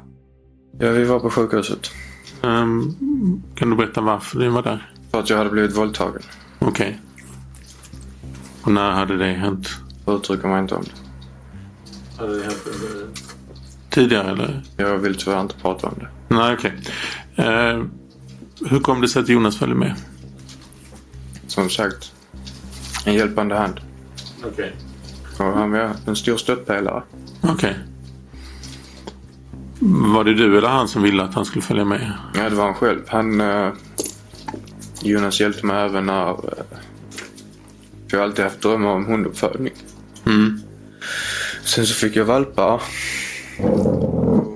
Ja, 0.78 0.90
vi 0.90 1.04
var 1.04 1.20
på 1.20 1.30
sjukhuset. 1.30 1.90
Ehm, 2.42 2.92
kan 3.54 3.70
du 3.70 3.76
berätta 3.76 4.00
varför 4.00 4.38
ni 4.38 4.48
var 4.48 4.62
där? 4.62 4.90
För 5.10 5.20
att 5.20 5.30
jag 5.30 5.36
hade 5.38 5.50
blivit 5.50 5.76
våldtagen. 5.76 6.22
Okej. 6.58 7.00
Och 8.66 8.72
när 8.72 8.90
hade 8.90 9.16
det 9.16 9.32
hänt? 9.32 9.68
Jag 10.04 10.14
uttrycker 10.14 10.48
mig 10.48 10.60
inte 10.60 10.74
om 10.74 10.84
det. 10.84 10.92
Hade 12.18 12.38
det 12.38 12.44
hänt 12.44 12.58
tidigare 13.90 14.30
eller? 14.30 14.62
Jag 14.76 14.98
vill 14.98 15.14
tyvärr 15.14 15.40
inte 15.40 15.54
prata 15.56 15.86
om 15.86 15.94
det. 15.98 16.08
Nej, 16.34 16.54
okej. 16.54 16.72
Eh, 17.36 17.84
hur 18.70 18.80
kom 18.80 19.00
det 19.00 19.08
sig 19.08 19.22
att 19.22 19.28
Jonas 19.28 19.58
följde 19.58 19.76
med? 19.76 19.94
Som 21.46 21.70
sagt, 21.70 22.12
en 23.04 23.14
hjälpande 23.14 23.54
hand. 23.54 23.80
Okej. 24.44 24.76
Och 25.38 25.44
han 25.44 25.70
var 25.70 25.96
en 26.06 26.16
stor 26.16 26.36
stöttpelare. 26.36 27.02
Okej. 27.40 27.76
Var 29.80 30.24
det 30.24 30.34
du 30.34 30.58
eller 30.58 30.68
han 30.68 30.88
som 30.88 31.02
ville 31.02 31.22
att 31.22 31.34
han 31.34 31.44
skulle 31.44 31.62
följa 31.62 31.84
med? 31.84 32.12
Ja, 32.34 32.50
det 32.50 32.56
var 32.56 32.64
han 32.64 32.74
själv. 32.74 33.00
Han... 33.06 33.40
Eh, 33.40 33.72
Jonas 35.02 35.40
hjälpte 35.40 35.66
mig 35.66 35.84
även 35.84 36.06
när... 36.06 36.36
För 38.10 38.16
jag 38.16 38.18
har 38.18 38.24
alltid 38.24 38.44
haft 38.44 38.62
drömmar 38.62 38.90
om 38.90 39.06
hunduppfödning. 39.06 39.72
Mm. 40.26 40.60
Sen 41.64 41.86
så 41.86 41.94
fick 41.94 42.16
jag 42.16 42.24
valpar. 42.24 42.82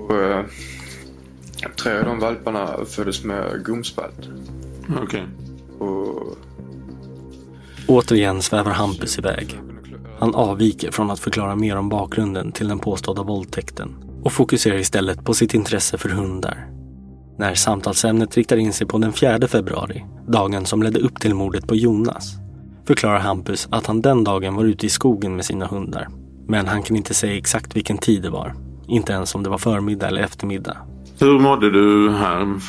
Och, 0.09 0.15
eh, 0.15 0.45
tre 1.83 1.97
av 1.97 2.05
de 2.05 2.19
valparna 2.19 2.85
föddes 2.85 3.23
med 3.23 3.63
gomspalt. 3.65 4.29
Okej. 5.03 5.23
Och 5.79 6.37
Återigen 7.87 8.41
svävar 8.41 8.71
Hampus 8.71 9.19
iväg. 9.19 9.59
Han 10.19 10.35
avviker 10.35 10.91
från 10.91 11.11
att 11.11 11.19
förklara 11.19 11.55
mer 11.55 11.75
om 11.75 11.89
bakgrunden 11.89 12.51
till 12.51 12.67
den 12.67 12.79
påstådda 12.79 13.23
våldtäkten 13.23 13.95
och 14.23 14.33
fokuserar 14.33 14.77
istället 14.77 15.25
på 15.25 15.33
sitt 15.33 15.53
intresse 15.53 15.97
för 15.97 16.09
hundar. 16.09 16.67
När 17.37 17.55
samtalsämnet 17.55 18.37
riktar 18.37 18.57
in 18.57 18.73
sig 18.73 18.87
på 18.87 18.97
den 18.97 19.13
4 19.13 19.47
februari, 19.47 20.05
dagen 20.27 20.65
som 20.65 20.83
ledde 20.83 20.99
upp 20.99 21.19
till 21.19 21.35
mordet 21.35 21.67
på 21.67 21.75
Jonas, 21.75 22.33
förklarar 22.87 23.19
Hampus 23.19 23.67
att 23.71 23.87
han 23.87 24.01
den 24.01 24.23
dagen 24.23 24.55
var 24.55 24.63
ute 24.63 24.85
i 24.85 24.89
skogen 24.89 25.35
med 25.35 25.45
sina 25.45 25.67
hundar. 25.67 26.07
Men 26.47 26.67
han 26.67 26.83
kan 26.83 26.95
inte 26.95 27.13
säga 27.13 27.37
exakt 27.37 27.75
vilken 27.75 27.97
tid 27.97 28.21
det 28.21 28.29
var. 28.29 28.55
Inte 28.87 29.13
ens 29.13 29.35
om 29.35 29.43
det 29.43 29.49
var 29.49 29.57
förmiddag 29.57 30.07
eller 30.07 30.21
eftermiddag. 30.21 30.77
Hur 31.19 31.39
mådde 31.39 31.71
du 31.71 32.11
här 32.11 32.59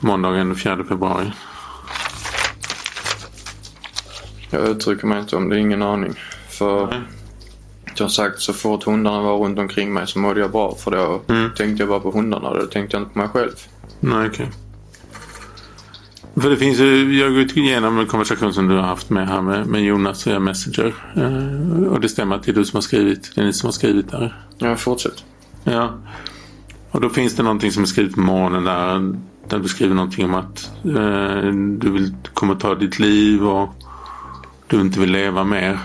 måndagen 0.00 0.48
den 0.48 0.56
4 0.56 0.84
februari? 0.88 1.32
jag 4.50 4.68
uttrycker 4.68 5.06
mig 5.06 5.20
inte 5.20 5.36
om 5.36 5.48
det, 5.48 5.58
ingen 5.58 5.82
aning. 5.82 6.14
För 6.48 7.04
som 7.94 8.10
sagt, 8.10 8.40
så 8.40 8.52
fort 8.52 8.84
hundarna 8.84 9.20
var 9.20 9.38
runt 9.38 9.58
omkring 9.58 9.92
mig 9.92 10.06
så 10.06 10.18
mådde 10.18 10.40
jag 10.40 10.50
bra. 10.50 10.74
För 10.74 10.90
då 10.90 11.20
tänkte 11.56 11.82
jag 11.82 11.88
bara 11.88 12.00
på 12.00 12.10
hundarna. 12.10 12.54
Då 12.54 12.66
tänkte 12.66 12.96
jag 12.96 13.02
inte 13.02 13.12
på 13.12 13.18
mig 13.18 13.28
själv. 13.28 13.52
Nej, 14.00 14.26
okej. 14.26 14.48
För 16.40 16.50
det 16.50 16.56
finns 16.56 16.78
ju, 16.78 17.18
jag 17.18 17.30
har 17.30 17.42
gått 17.42 17.56
igenom 17.56 17.98
en 17.98 18.06
konversation 18.06 18.52
som 18.52 18.68
du 18.68 18.74
har 18.74 18.82
haft 18.82 19.10
med 19.10 19.28
här 19.28 19.42
med, 19.42 19.66
med 19.66 19.84
Jonas 19.84 20.26
via 20.26 20.38
Messenger. 20.40 20.94
Eh, 21.16 21.92
och 21.92 22.00
det 22.00 22.08
stämmer 22.08 22.36
att 22.36 22.42
det 22.42 22.50
är 22.50 22.54
du 22.54 22.64
som 22.64 22.76
har 22.76 22.82
skrivit, 22.82 23.32
det 23.34 23.40
är 23.40 23.44
ni 23.44 23.52
som 23.52 23.66
har 23.66 23.72
skrivit 23.72 24.10
där. 24.10 24.42
Ja, 24.58 24.76
fortsätt. 24.76 25.24
Ja. 25.64 25.98
Och 26.90 27.00
då 27.00 27.08
finns 27.08 27.36
det 27.36 27.42
någonting 27.42 27.72
som 27.72 27.82
är 27.82 27.86
skrivet 27.86 28.14
på 28.14 28.20
morgonen 28.20 28.64
där, 28.64 29.18
där 29.48 29.58
du 29.58 29.68
skriver 29.68 29.94
någonting 29.94 30.24
om 30.24 30.34
att 30.34 30.70
eh, 30.84 31.52
du 31.78 31.90
vill 31.90 32.14
komma 32.34 32.54
ta 32.54 32.74
ditt 32.74 32.98
liv 32.98 33.46
och 33.46 33.74
du 34.66 34.80
inte 34.80 35.00
vill 35.00 35.12
leva 35.12 35.44
mer. 35.44 35.78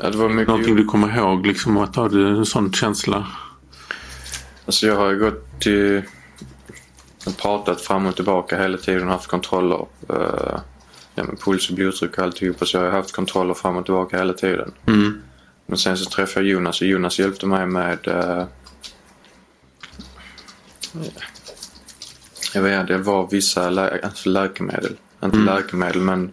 Ja, 0.00 0.10
det 0.10 0.16
var 0.16 0.28
mycket... 0.28 0.48
Någonting 0.48 0.76
du 0.76 0.84
kommer 0.84 1.16
ihåg, 1.16 1.46
liksom 1.46 1.76
att 1.76 1.96
ha 1.96 2.08
du 2.08 2.28
en 2.28 2.46
sån 2.46 2.72
känsla? 2.72 3.26
Alltså 4.66 4.86
jag 4.86 4.96
har 4.96 5.10
ju 5.10 5.18
gått 5.18 5.60
till... 5.60 5.98
och 5.98 6.23
pratat 7.32 7.80
fram 7.80 8.06
och 8.06 8.16
tillbaka 8.16 8.62
hela 8.62 8.78
tiden. 8.78 9.08
Haft 9.08 9.26
kontroller. 9.26 9.86
Uh, 10.10 10.58
ja, 11.14 11.24
med 11.24 11.40
puls 11.40 11.70
och 11.70 11.76
blodtryck 11.76 12.18
och 12.18 12.24
alltihopa. 12.24 12.66
Så 12.66 12.76
jag 12.76 12.84
har 12.84 12.90
haft 12.90 13.12
kontroller 13.12 13.54
fram 13.54 13.76
och 13.76 13.84
tillbaka 13.84 14.18
hela 14.18 14.32
tiden. 14.32 14.72
Mm. 14.86 15.22
Men 15.66 15.78
sen 15.78 15.96
så 15.96 16.10
träffade 16.10 16.46
jag 16.46 16.52
Jonas 16.52 16.80
och 16.80 16.86
Jonas 16.86 17.18
hjälpte 17.18 17.46
mig 17.46 17.66
med... 17.66 18.08
Uh, 18.08 18.44
jag 22.54 22.62
vet 22.62 22.80
inte, 22.80 22.92
det 22.92 22.98
var 22.98 23.28
vissa 23.30 23.70
lä 23.70 24.00
alltså 24.02 24.28
läkemedel. 24.28 24.96
Inte 25.24 25.36
Mm. 25.36 25.54
läkemedel 25.54 26.02
men 26.02 26.32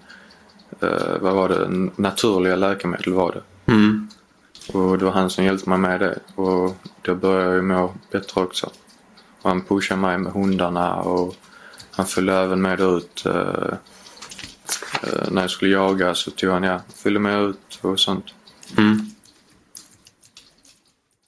uh, 0.84 1.18
vad 1.22 1.34
var 1.34 1.50
det? 1.50 1.90
Naturliga 1.96 2.56
läkemedel 2.56 3.14
var 3.14 3.32
det. 3.32 3.72
Mm. 3.72 4.10
Och 4.74 4.98
det 4.98 5.06
var 5.06 5.12
han 5.12 5.30
som 5.30 5.44
hjälpte 5.44 5.70
mig 5.70 5.78
med 5.78 6.00
det. 6.00 6.20
Och 6.36 6.76
då 7.02 7.16
började 7.16 7.56
jag 7.56 7.64
må 7.64 7.94
bättre 8.12 8.42
också. 8.42 8.70
Och 9.42 9.50
han 9.50 9.62
pushade 9.62 10.02
mig 10.02 10.18
med 10.18 10.34
hundarna 10.34 10.96
och 10.96 11.36
han 11.92 12.06
följde 12.06 12.34
även 12.34 12.62
med 12.62 12.80
ut. 12.80 13.24
Uh, 13.26 13.34
uh, 13.34 15.32
när 15.32 15.42
jag 15.42 15.50
skulle 15.52 15.72
jaga 15.72 16.16
så 16.16 16.32
tog 16.32 16.50
han, 16.50 16.64
ja, 16.64 16.82
följde 16.96 17.20
med 17.20 17.42
ut 17.42 17.80
och 17.82 18.00
sånt. 18.00 18.26
Mm. 18.78 19.12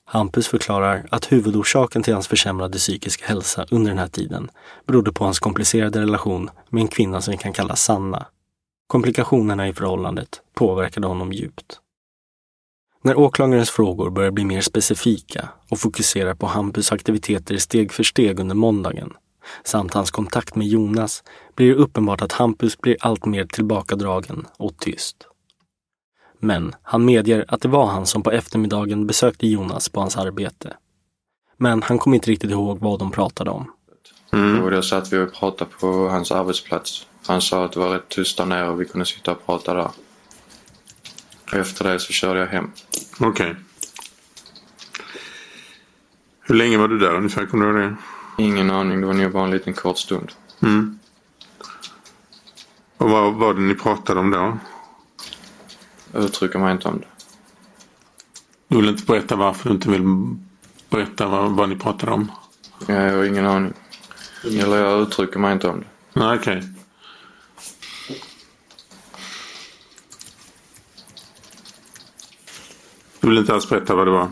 Hampus 0.06 0.48
förklarar 0.48 1.06
att 1.12 1.32
huvudorsaken 1.32 2.04
till 2.04 2.14
hans 2.14 2.28
försämrade 2.28 2.78
psykiska 2.78 3.26
hälsa 3.26 3.66
under 3.72 3.92
den 3.92 3.98
här 3.98 4.08
tiden 4.08 4.50
berodde 4.88 5.12
på 5.12 5.24
hans 5.24 5.40
komplicerade 5.40 6.02
relation 6.02 6.50
med 6.70 6.82
en 6.82 6.88
kvinna 6.88 7.22
som 7.22 7.32
vi 7.32 7.38
kan 7.38 7.54
kalla 7.54 7.76
Sanna. 7.76 8.26
Komplikationerna 8.88 9.68
i 9.68 9.74
förhållandet 9.74 10.42
påverkade 10.54 11.08
honom 11.08 11.34
djupt. 11.34 11.80
När 13.06 13.16
åklagarens 13.16 13.70
frågor 13.70 14.10
börjar 14.10 14.32
bli 14.32 14.46
mer 14.46 14.62
specifika 14.62 15.50
och 15.70 15.80
fokuserar 15.80 16.34
på 16.34 16.46
Hampus 16.48 16.92
aktiviteter 16.92 17.58
steg 17.58 17.92
för 17.92 18.04
steg 18.04 18.40
under 18.40 18.56
måndagen 18.56 19.14
samt 19.64 19.94
hans 19.94 20.12
kontakt 20.12 20.56
med 20.56 20.68
Jonas 20.68 21.24
blir 21.56 21.68
det 21.68 21.76
uppenbart 21.76 22.22
att 22.22 22.32
Hampus 22.32 22.82
blir 22.82 22.98
allt 23.00 23.26
mer 23.26 23.46
tillbakadragen 23.46 24.48
och 24.58 24.78
tyst. 24.78 25.28
Men 26.40 26.76
han 26.82 27.06
medger 27.06 27.46
att 27.48 27.62
det 27.62 27.68
var 27.68 27.86
han 27.86 28.06
som 28.06 28.24
på 28.24 28.32
eftermiddagen 28.32 29.08
besökte 29.08 29.48
Jonas 29.48 29.90
på 29.90 30.00
hans 30.00 30.18
arbete. 30.18 30.74
Men 31.58 31.84
han 31.84 31.98
kom 31.98 32.14
inte 32.14 32.32
riktigt 32.32 32.52
ihåg 32.52 32.80
vad 32.80 33.00
de 33.00 33.12
pratade 33.12 33.52
om. 33.52 33.72
Mm. 34.34 34.64
Och 34.64 34.72
då 34.72 34.82
satt 34.82 35.14
vi 35.14 35.18
och 35.18 35.34
pratade 35.34 35.72
på 35.80 35.88
hans 35.88 36.32
arbetsplats. 36.32 37.08
Han 37.28 37.42
sa 37.42 37.66
att 37.66 37.72
det 37.72 37.80
var 37.80 37.90
rätt 37.90 38.10
tyst 38.10 38.38
där 38.38 38.46
nere 38.46 38.70
och 38.70 38.82
vi 38.82 38.86
kunde 38.86 39.06
sitta 39.06 39.32
och 39.32 39.46
prata 39.46 39.74
där. 39.74 39.90
Och 41.54 41.60
efter 41.60 41.84
det 41.84 42.00
så 42.00 42.14
körde 42.14 42.40
jag 42.40 42.48
hem. 42.48 42.72
Okej. 43.20 43.56
Hur 46.42 46.56
länge 46.56 46.78
var 46.78 46.88
du 46.88 47.00
där 47.00 47.16
ungefär? 47.16 47.46
Kommer 47.46 47.66
du 47.66 47.84
ihåg 47.84 47.92
det? 48.38 48.44
Ingen 48.44 48.72
aning, 48.72 49.02
det 49.02 49.08
var 49.08 49.14
nog 49.14 49.32
bara 49.32 49.44
en 49.44 49.52
liten 49.52 49.74
kort 49.74 49.98
stund. 49.98 50.32
Mm. 50.62 51.00
Och 52.98 53.10
vad 53.10 53.34
var 53.34 53.54
det 53.54 53.62
ni 53.62 53.76
pratade 53.76 54.20
om 54.20 54.32
då? 54.32 54.58
Jag 56.12 56.24
uttrycker 56.24 56.60
mig 56.60 56.72
inte 56.72 56.88
om 56.88 57.00
det. 57.00 57.08
Du 58.68 58.78
vill 58.78 58.90
inte 58.90 59.06
berätta 59.06 59.36
varför 59.36 59.70
du 59.70 59.76
inte 59.76 59.90
vill 59.90 60.36
berätta 60.90 61.28
vad, 61.28 61.52
vad 61.52 61.70
ni 61.70 61.76
pratade 61.76 62.12
om? 62.12 62.32
Jag 62.88 63.12
har 63.12 63.24
ingen 63.24 63.46
aning. 63.46 63.74
Eller 64.44 64.78
jag 64.78 65.02
uttrycker 65.02 65.40
mig 65.40 65.54
inte 65.54 65.68
om 65.68 65.80
det. 65.80 66.20
Nej, 66.20 66.38
okej. 66.38 66.58
Okay. 66.58 66.70
Du 73.24 73.30
vill 73.30 73.38
inte 73.38 73.54
alls 73.54 73.70
berätta 73.70 73.96
vad 73.96 74.08
det 74.08 74.12
var? 74.12 74.30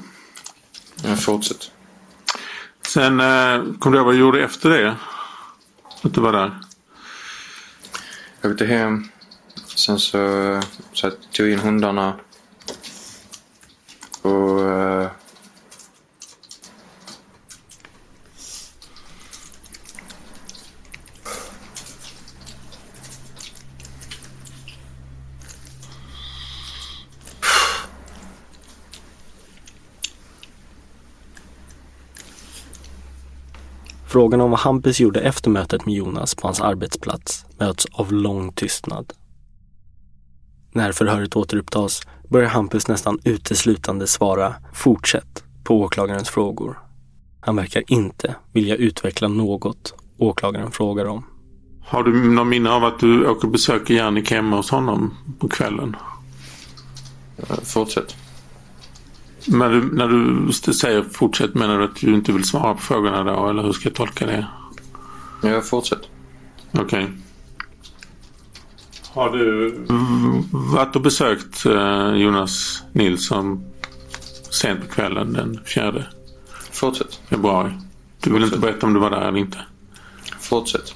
Jag 1.03 1.23
fortsätter. 1.23 1.67
Sen 2.87 3.19
eh, 3.19 3.73
kom 3.79 3.91
du 3.91 3.97
ihåg 3.97 4.05
vad 4.05 4.15
du 4.15 4.19
gjorde 4.19 4.43
efter 4.43 4.69
det? 4.69 4.95
Att 6.01 6.13
du 6.13 6.21
var 6.21 6.31
där? 6.31 6.59
Jag 8.41 8.51
åkte 8.51 8.65
hem. 8.65 9.07
Sen 9.75 9.99
så, 9.99 10.61
så 10.93 11.07
jag 11.07 11.13
tog 11.31 11.49
in 11.49 11.59
hundarna. 11.59 12.13
Och 14.21 14.61
Frågan 34.11 34.41
om 34.41 34.51
vad 34.51 34.59
Hampus 34.59 34.99
gjorde 34.99 35.19
efter 35.19 35.49
mötet 35.49 35.85
med 35.85 35.95
Jonas 35.95 36.35
på 36.35 36.47
hans 36.47 36.61
arbetsplats 36.61 37.45
möts 37.59 37.85
av 37.91 38.13
lång 38.13 38.53
tystnad. 38.53 39.13
När 40.71 40.91
förhöret 40.91 41.35
återupptas 41.35 42.01
börjar 42.29 42.49
Hampus 42.49 42.87
nästan 42.87 43.19
uteslutande 43.23 44.07
svara 44.07 44.55
“fortsätt” 44.73 45.43
på 45.63 45.81
åklagarens 45.81 46.29
frågor. 46.29 46.79
Han 47.39 47.55
verkar 47.55 47.83
inte 47.87 48.35
vilja 48.53 48.75
utveckla 48.75 49.27
något 49.27 49.93
åklagaren 50.17 50.71
frågar 50.71 51.05
om. 51.05 51.25
Har 51.81 52.03
du 52.03 52.31
någon 52.31 52.49
minne 52.49 52.69
av 52.71 52.83
att 52.83 52.99
du 52.99 53.27
åker 53.27 53.45
och 53.45 53.51
besöker 53.51 53.93
Jannik 53.93 54.31
hemma 54.31 54.55
hos 54.57 54.71
honom 54.71 55.13
på 55.39 55.47
kvällen? 55.47 55.95
Fortsätt. 57.63 58.15
Men 59.47 59.71
du, 59.71 59.95
när 59.95 60.07
du 60.07 60.53
säger 60.53 61.03
fortsätt 61.03 61.53
menar 61.53 61.77
du 61.77 61.83
att 61.83 61.95
du 61.95 62.13
inte 62.13 62.31
vill 62.31 62.43
svara 62.43 62.73
på 62.73 62.81
frågorna 62.81 63.23
då? 63.23 63.49
Eller 63.49 63.63
hur 63.63 63.71
ska 63.71 63.89
jag 63.89 63.95
tolka 63.95 64.25
det? 64.25 64.47
Ja, 65.43 65.61
fortsätt. 65.61 66.09
Okej. 66.71 66.83
Okay. 66.83 67.07
Har 69.13 69.29
du 69.29 69.75
varit 70.51 70.95
och 70.95 71.01
besökt 71.01 71.65
eh, 71.65 72.13
Jonas 72.13 72.83
Nilsson 72.91 73.63
sent 74.51 74.81
på 74.81 74.87
kvällen 74.95 75.33
den 75.33 75.59
fjärde? 75.65 76.07
Fortsätt. 76.71 77.21
Februari. 77.29 77.71
Du 78.19 78.33
vill 78.33 78.41
Fortsätt. 78.41 78.55
inte 78.55 78.67
berätta 78.67 78.87
om 78.87 78.93
du 78.93 78.99
var 78.99 79.09
där 79.09 79.21
eller 79.21 79.39
inte? 79.39 79.57
Fortsätt. 80.39 80.95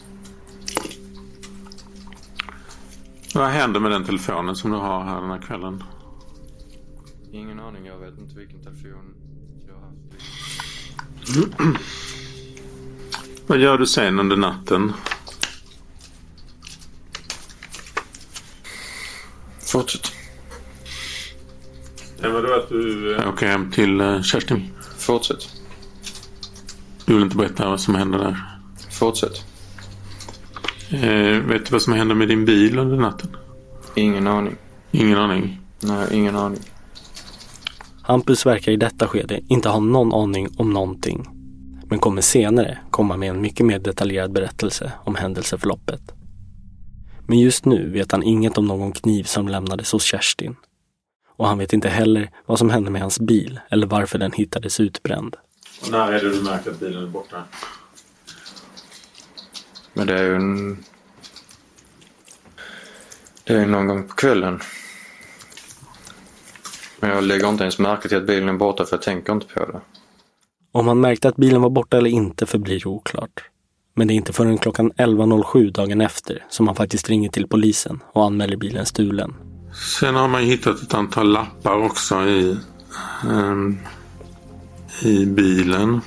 Vad 3.34 3.48
händer 3.48 3.80
med 3.80 3.92
den 3.92 4.06
telefonen 4.06 4.56
som 4.56 4.72
du 4.72 4.78
har 4.78 5.04
här 5.04 5.22
den 5.22 5.30
här 5.30 5.42
kvällen? 5.42 5.84
Ingen 7.36 7.60
aning, 7.60 7.86
jag 7.86 7.98
vet 7.98 8.18
inte 8.18 8.36
vilken 8.36 8.64
telefon 8.64 9.14
jag 9.68 9.74
har 9.74 9.82
haft. 9.82 9.98
Vad 13.48 13.58
gör 13.58 13.78
du 13.78 13.86
sen 13.86 14.20
under 14.20 14.36
natten? 14.36 14.94
Fortsätt. 19.60 20.12
Det 22.22 22.30
var 22.30 22.44
då 22.44 22.54
att 22.54 22.70
du 22.70 23.16
äh, 23.16 23.30
åker 23.30 23.48
hem 23.48 23.72
till 23.72 24.02
äh, 24.02 24.22
Kerstin? 24.22 24.70
Fortsätt. 24.98 25.50
Du 27.06 27.14
vill 27.14 27.24
inte 27.24 27.38
berätta 27.38 27.70
vad 27.70 27.82
som 27.82 27.96
händer 27.96 28.20
där? 28.20 28.60
Fortsätt. 28.92 29.46
Eh, 30.90 31.40
vet 31.40 31.66
du 31.66 31.72
vad 31.72 31.82
som 31.82 31.94
hände 31.94 32.16
med 32.16 32.28
din 32.28 32.46
bil 32.46 32.80
under 32.80 32.98
natten? 32.98 33.38
Ingen 33.96 34.28
aning. 34.28 34.56
Ingen 34.92 35.18
aning? 35.18 35.62
Nej, 35.80 36.08
ingen 36.12 36.36
aning. 36.36 36.62
Hampus 38.08 38.46
verkar 38.46 38.72
i 38.72 38.78
detta 38.78 39.08
skede 39.08 39.40
inte 39.48 39.70
ha 39.70 39.80
någon 39.80 40.14
aning 40.14 40.50
om 40.58 40.74
någonting. 40.74 41.28
Men 41.90 42.00
kommer 42.00 42.22
senare 42.22 42.78
komma 42.92 43.18
med 43.18 43.30
en 43.30 43.42
mycket 43.42 43.66
mer 43.66 43.80
detaljerad 43.80 44.32
berättelse 44.32 44.92
om 45.04 45.16
händelseförloppet. 45.16 46.02
Men 47.28 47.40
just 47.40 47.66
nu 47.66 47.90
vet 47.90 48.12
han 48.12 48.24
inget 48.24 48.58
om 48.58 48.66
någon 48.66 48.92
kniv 48.92 49.24
som 49.24 49.48
lämnades 49.48 49.92
hos 49.92 50.04
Kerstin. 50.04 50.56
Och 51.38 51.48
han 51.48 51.58
vet 51.58 51.74
inte 51.74 51.90
heller 51.90 52.30
vad 52.46 52.60
som 52.60 52.70
hände 52.70 52.92
med 52.92 53.02
hans 53.02 53.20
bil 53.20 53.60
eller 53.70 53.88
varför 53.88 54.20
den 54.20 54.32
hittades 54.32 54.80
utbränd. 54.80 55.36
Och 55.82 55.92
när 55.92 56.12
är 56.12 56.24
det 56.24 56.30
du 56.30 56.44
märker 56.44 56.72
att 56.72 56.80
bilen 56.80 57.04
är 57.04 57.08
borta? 57.08 57.44
Men 59.94 60.08
det 60.08 60.20
är 60.20 60.24
ju 60.24 60.36
en... 60.36 60.84
Det 63.44 63.54
är 63.54 63.66
någon 63.66 63.88
gång 63.88 64.08
på 64.08 64.16
kvällen. 64.16 64.60
Men 67.00 67.10
jag 67.10 67.24
lägger 67.24 67.50
inte 67.50 67.64
ens 67.64 67.80
märke 67.80 68.10
till 68.10 68.18
att 68.18 68.28
bilen 68.28 68.50
är 68.50 68.54
borta 68.54 68.86
för 68.86 68.96
jag 68.96 69.04
tänker 69.04 69.34
inte 69.34 69.48
på 69.48 69.66
det. 69.66 69.82
Om 70.72 70.88
han 70.88 71.00
märkte 71.00 71.30
att 71.30 71.36
bilen 71.36 71.62
var 71.62 71.70
borta 71.70 71.98
eller 71.98 72.10
inte 72.10 72.46
förblir 72.46 72.88
oklart. 72.88 73.50
Men 73.94 74.08
det 74.08 74.14
är 74.14 74.16
inte 74.16 74.34
förrän 74.34 74.58
klockan 74.58 74.92
11.07 74.92 75.72
dagen 75.72 76.02
efter 76.02 76.46
som 76.50 76.68
han 76.68 76.76
faktiskt 76.76 77.10
ringer 77.10 77.30
till 77.30 77.48
polisen 77.48 78.04
och 78.14 78.26
anmäler 78.26 78.58
bilen 78.58 78.86
stulen. 78.86 79.34
Sen 80.00 80.16
har 80.16 80.28
man 80.28 80.44
hittat 80.44 80.82
ett 80.82 80.94
antal 80.94 81.32
lappar 81.32 81.76
också 81.86 82.26
i, 82.26 82.58
um, 83.30 83.78
i 85.04 85.26
bilen. 85.26 86.02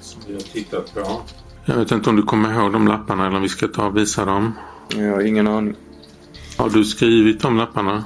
Som 0.00 0.22
vi 0.26 0.32
har 0.32 0.40
tittat 0.40 0.94
på. 0.94 1.20
Jag 1.64 1.76
vet 1.76 1.90
inte 1.90 2.10
om 2.10 2.16
du 2.16 2.22
kommer 2.22 2.54
ihåg 2.54 2.72
de 2.72 2.88
lapparna 2.88 3.26
eller 3.26 3.36
om 3.36 3.42
vi 3.42 3.48
ska 3.48 3.68
ta 3.68 3.86
och 3.86 3.96
visa 3.96 4.24
dem. 4.24 4.52
Jag 4.96 5.12
har 5.12 5.20
ingen 5.20 5.46
aning. 5.46 5.74
Har 6.56 6.70
du 6.70 6.84
skrivit 6.84 7.40
de 7.40 7.56
lapparna? 7.56 8.04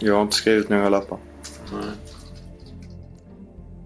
Jag 0.00 0.14
har 0.14 0.22
inte 0.22 0.36
skrivit 0.36 0.68
några 0.68 0.88
lappar. 0.88 1.18
Nej. 1.72 1.90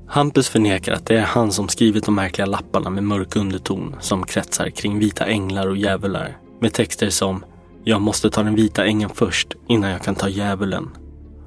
Hampus 0.07 0.49
förnekar 0.49 0.93
att 0.93 1.07
det 1.07 1.19
är 1.19 1.23
han 1.23 1.53
som 1.53 1.69
skrivit 1.69 2.05
de 2.05 2.15
märkliga 2.15 2.47
lapparna 2.47 2.91
med 2.91 3.05
mörk 3.05 3.37
underton 3.37 3.97
som 4.01 4.27
kretsar 4.27 4.71
kring 4.71 4.99
vita 4.99 5.27
änglar 5.27 5.69
och 5.69 5.77
djävular. 5.77 6.39
Med 6.61 6.73
texter 6.73 7.11
som 7.11 7.45
“Jag 7.85 8.01
måste 8.01 8.31
ta 8.31 8.43
den 8.43 8.55
vita 8.55 8.85
ängeln 8.85 9.11
först 9.15 9.55
innan 9.69 9.91
jag 9.91 10.03
kan 10.03 10.15
ta 10.15 10.29
djävulen” 10.29 10.89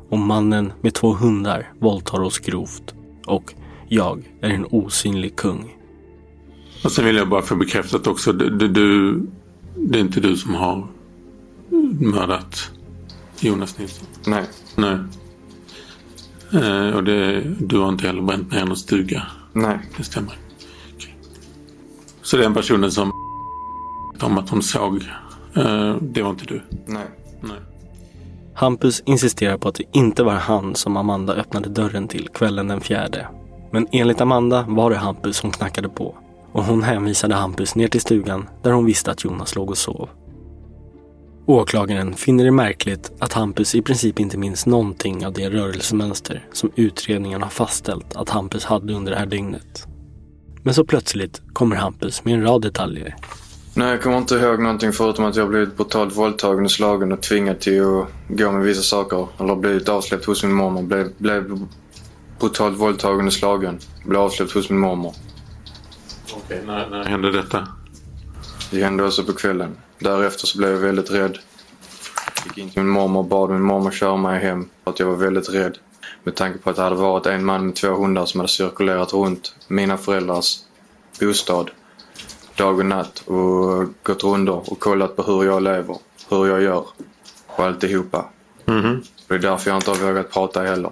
och 0.10 0.18
“Mannen 0.18 0.74
med 0.82 0.94
två 0.94 1.14
hundar 1.14 1.72
våldtar 1.80 2.22
oss 2.22 2.40
grovt” 2.40 2.96
och 3.26 3.54
“Jag 3.88 4.24
är 4.42 4.50
en 4.50 4.66
osynlig 4.66 5.36
kung”. 5.36 5.76
Och 6.84 6.92
sen 6.92 7.06
vill 7.06 7.16
jag 7.16 7.30
bara 7.30 7.42
få 7.42 7.56
bekräftat 7.56 8.08
också, 8.08 8.34
du, 8.34 8.68
du, 8.68 9.14
det 9.76 10.00
är 10.00 10.02
inte 10.02 10.20
du 10.20 10.38
som 10.38 10.56
har 10.56 10.88
mördat 12.00 12.72
Jonas 13.40 13.78
Nilsson? 13.78 14.08
Nej. 14.26 14.44
Nej. 14.76 14.98
Eh, 16.54 16.96
och 16.96 17.04
det, 17.04 17.42
du 17.60 17.78
har 17.78 17.90
inte 17.90 18.08
heller 18.08 18.22
bränt 18.22 18.52
ner 18.52 18.66
någon 18.66 18.78
stuga? 18.78 19.24
Nej. 19.54 19.80
Det 19.98 20.04
stämmer. 20.04 20.38
Okay. 20.96 21.12
Så 22.22 22.38
den 22.38 22.54
personen 22.54 22.92
som 22.92 23.12
om 24.22 24.38
att 24.38 24.50
hon 24.50 24.64
såg, 24.64 25.04
eh, 25.56 25.96
det 26.02 26.22
var 26.22 26.30
inte 26.30 26.46
du? 26.46 26.62
Nej. 26.86 27.08
Nej. 27.42 27.58
Hampus 28.54 29.04
insisterar 29.06 29.58
på 29.58 29.70
att 29.70 29.76
det 29.76 29.84
inte 29.94 30.24
var 30.24 30.34
han 30.34 30.76
som 30.76 30.98
Amanda 30.98 31.34
öppnade 31.34 31.70
dörren 31.70 32.08
till 32.08 32.28
kvällen 32.28 32.68
den 32.68 32.82
fjärde. 32.82 33.28
Men 33.72 33.88
enligt 33.92 34.22
Amanda 34.22 34.66
var 34.68 34.90
det 34.90 34.98
Hampus 34.98 35.38
som 35.38 35.52
knackade 35.52 35.90
på. 35.90 36.16
Och 36.52 36.64
hon 36.64 36.84
hänvisade 36.84 37.36
Hampus 37.36 37.76
ner 37.76 37.88
till 37.88 38.02
stugan 38.02 38.50
där 38.64 38.72
hon 38.72 38.86
visste 38.86 39.12
att 39.12 39.24
Jonas 39.24 39.56
låg 39.56 39.70
och 39.70 39.78
sov. 39.78 40.10
Åklagaren 41.50 42.14
finner 42.14 42.46
det 42.46 42.52
märkligt 42.52 43.12
att 43.20 43.34
Hampus 43.34 43.76
i 43.76 43.82
princip 43.82 44.20
inte 44.20 44.38
minns 44.38 44.66
någonting 44.66 45.26
av 45.26 45.34
det 45.34 45.50
rörelsemönster 45.50 46.46
som 46.54 46.72
utredningen 46.76 47.42
har 47.42 47.50
fastställt 47.50 48.16
att 48.16 48.30
Hampus 48.30 48.66
hade 48.66 48.94
under 48.94 49.12
det 49.12 49.18
här 49.18 49.26
dygnet. 49.26 49.88
Men 50.64 50.74
så 50.74 50.86
plötsligt 50.86 51.42
kommer 51.54 51.76
Hampus 51.76 52.26
med 52.26 52.34
en 52.34 52.44
rad 52.44 52.62
detaljer. 52.62 53.16
Nej, 53.74 53.90
jag 53.90 54.02
kommer 54.02 54.18
inte 54.18 54.36
ihåg 54.36 54.60
någonting 54.60 54.92
förutom 54.94 55.26
att 55.26 55.36
jag 55.36 55.50
blivit 55.50 55.78
brutalt 55.78 56.18
våldtagen 56.18 56.64
och 56.64 56.72
slagen 56.72 57.12
och 57.12 57.22
tvingad 57.22 57.60
till 57.60 57.82
att 57.82 58.08
gå 58.28 58.52
med 58.52 58.62
vissa 58.62 58.82
saker. 58.82 59.28
Eller 59.40 59.56
blivit 59.56 59.90
avsläppt 59.90 60.26
hos 60.26 60.44
min 60.44 60.54
mormor. 60.54 60.84
Blev, 60.84 61.12
blev 61.18 61.68
brutalt 62.40 62.78
våldtagen 62.78 63.28
och 63.28 63.34
slagen. 63.34 63.80
Blev 64.06 64.22
avsläppt 64.22 64.52
hos 64.52 64.70
min 64.70 64.80
mormor. 64.80 65.14
Okej, 66.34 66.64
när, 66.66 66.90
när 66.90 67.04
hände 67.04 67.32
detta? 67.32 67.68
Det 68.72 68.84
hände 68.84 69.04
också 69.04 69.24
på 69.24 69.34
kvällen. 69.34 69.78
Därefter 70.00 70.48
så 70.48 70.58
blev 70.58 70.72
jag 70.72 70.78
väldigt 70.78 71.12
rädd. 71.12 71.38
Gick 72.46 72.58
in 72.58 72.70
till 72.70 72.82
min 72.82 72.92
mormor 72.92 73.20
och 73.20 73.26
bad 73.26 73.50
min 73.50 73.62
mormor 73.62 73.92
köra 73.92 74.18
mig 74.18 74.40
hem 74.40 74.70
för 74.84 74.92
att 74.92 75.00
jag 75.00 75.08
var 75.08 75.16
väldigt 75.16 75.50
rädd. 75.50 75.78
Med 76.24 76.36
tanke 76.36 76.60
på 76.60 76.70
att 76.70 76.76
det 76.76 76.82
hade 76.82 76.96
varit 76.96 77.26
en 77.26 77.46
man 77.46 77.66
med 77.66 77.76
två 77.76 77.88
hundar 77.88 78.26
som 78.26 78.40
hade 78.40 78.52
cirkulerat 78.52 79.14
runt 79.14 79.56
mina 79.68 79.98
föräldrars 79.98 80.60
bostad 81.20 81.72
dag 82.58 82.80
och 82.80 82.86
natt 82.86 83.24
och 83.26 83.86
gått 84.04 84.24
runder 84.24 84.72
och 84.72 84.80
kollat 84.80 85.16
på 85.16 85.24
hur 85.24 85.44
jag 85.44 85.64
lever, 85.64 85.98
hur 86.30 86.48
jag 86.48 86.62
gör. 86.62 86.86
och 87.48 87.66
alltihopa. 87.66 88.26
Mhm. 88.66 89.04
Det 89.28 89.36
är 89.36 89.40
därför 89.40 89.70
jag 89.70 89.78
inte 89.78 89.92
har 89.92 89.98
vågat 89.98 90.32
prata 90.32 90.64
heller. 90.64 90.92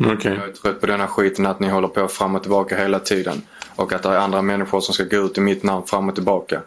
Okej. 0.00 0.34
Jag 0.34 0.48
är 0.48 0.52
trött 0.52 0.80
på 0.80 0.86
denna 0.86 1.06
skiten 1.06 1.46
att 1.46 1.60
ni 1.60 1.68
håller 1.68 1.88
på 1.88 2.08
fram 2.08 2.34
och 2.34 2.42
tillbaka 2.42 2.76
hela 2.76 2.98
tiden. 2.98 3.42
Och 3.76 3.92
att 3.92 4.02
det 4.02 4.08
är 4.08 4.18
andra 4.18 4.42
människor 4.42 4.80
som 4.80 4.94
ska 4.94 5.04
gå 5.04 5.16
ut 5.16 5.38
i 5.38 5.40
mitt 5.40 5.62
namn 5.62 5.86
fram 5.86 6.08
och 6.08 6.14
tillbaka. 6.14 6.60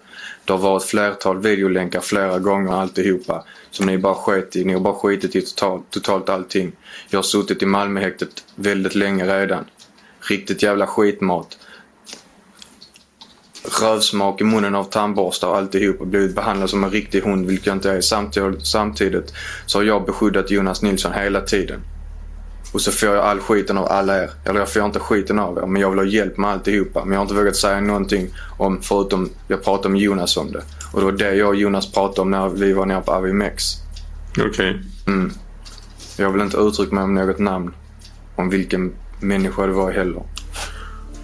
Det 0.47 0.53
har 0.53 0.59
varit 0.59 0.83
flertal 0.83 1.41
videolänkar 1.41 2.01
flera 2.01 2.39
gånger 2.39 2.73
alltihopa. 2.73 3.43
Som 3.71 3.85
ni 3.85 3.97
bara 3.97 4.15
sket 4.15 4.55
i. 4.55 4.65
Ni 4.65 4.73
har 4.73 4.79
bara 4.79 4.93
skitit 4.93 5.35
i 5.35 5.41
totalt, 5.41 5.89
totalt 5.89 6.29
allting. 6.29 6.71
Jag 7.09 7.17
har 7.17 7.23
suttit 7.23 7.61
i 7.61 7.65
Malmöhäktet 7.65 8.29
väldigt 8.55 8.95
länge 8.95 9.39
redan. 9.39 9.65
Riktigt 10.19 10.63
jävla 10.63 10.87
skitmat. 10.87 11.57
Rövsmak 13.81 14.41
i 14.41 14.43
munnen 14.43 14.75
av 14.75 14.83
tandborstar 14.83 15.47
och 15.47 15.57
alltihop 15.57 16.01
och 16.01 16.07
blivit 16.07 16.35
behandlad 16.35 16.69
som 16.69 16.83
en 16.83 16.91
riktig 16.91 17.21
hund, 17.21 17.47
vilket 17.47 17.67
jag 17.67 17.75
inte 17.75 17.91
är. 17.91 18.01
Samtidigt, 18.01 18.67
samtidigt 18.67 19.33
så 19.65 19.79
har 19.79 19.83
jag 19.83 20.05
beskyddat 20.05 20.51
Jonas 20.51 20.81
Nilsson 20.81 21.13
hela 21.13 21.41
tiden. 21.41 21.81
Och 22.71 22.81
så 22.81 22.91
får 22.91 23.09
jag 23.09 23.25
all 23.25 23.39
skiten 23.39 23.77
av 23.77 23.85
alla 23.85 24.23
er. 24.23 24.29
Eller 24.45 24.59
jag 24.59 24.69
får 24.69 24.85
inte 24.85 24.99
skiten 24.99 25.39
av 25.39 25.57
er, 25.57 25.65
men 25.65 25.81
jag 25.81 25.89
vill 25.89 25.99
ha 25.99 26.05
hjälp 26.05 26.37
med 26.37 26.49
alltihopa. 26.49 27.05
Men 27.05 27.11
jag 27.11 27.19
har 27.19 27.25
inte 27.25 27.33
vågat 27.33 27.55
säga 27.55 27.81
någonting 27.81 28.29
om, 28.57 28.81
förutom 28.81 29.29
jag 29.47 29.63
pratade 29.63 29.89
med 29.89 30.01
Jonas 30.01 30.37
om 30.37 30.51
det. 30.51 30.61
Och 30.91 30.99
det 30.99 31.05
var 31.05 31.11
det 31.11 31.35
jag 31.35 31.47
och 31.47 31.55
Jonas 31.55 31.91
pratade 31.91 32.21
om 32.21 32.31
när 32.31 32.49
vi 32.49 32.73
var 32.73 32.85
nere 32.85 33.01
på 33.01 33.11
Avimex. 33.11 33.63
Okej. 34.39 34.81
Mm. 35.07 35.31
Jag 36.17 36.31
vill 36.31 36.41
inte 36.41 36.57
uttrycka 36.57 36.95
mig 36.95 37.03
om 37.03 37.15
något 37.15 37.39
namn. 37.39 37.73
Om 38.35 38.49
vilken 38.49 38.93
människa 39.19 39.65
det 39.65 39.73
var 39.73 39.91
heller. 39.91 40.23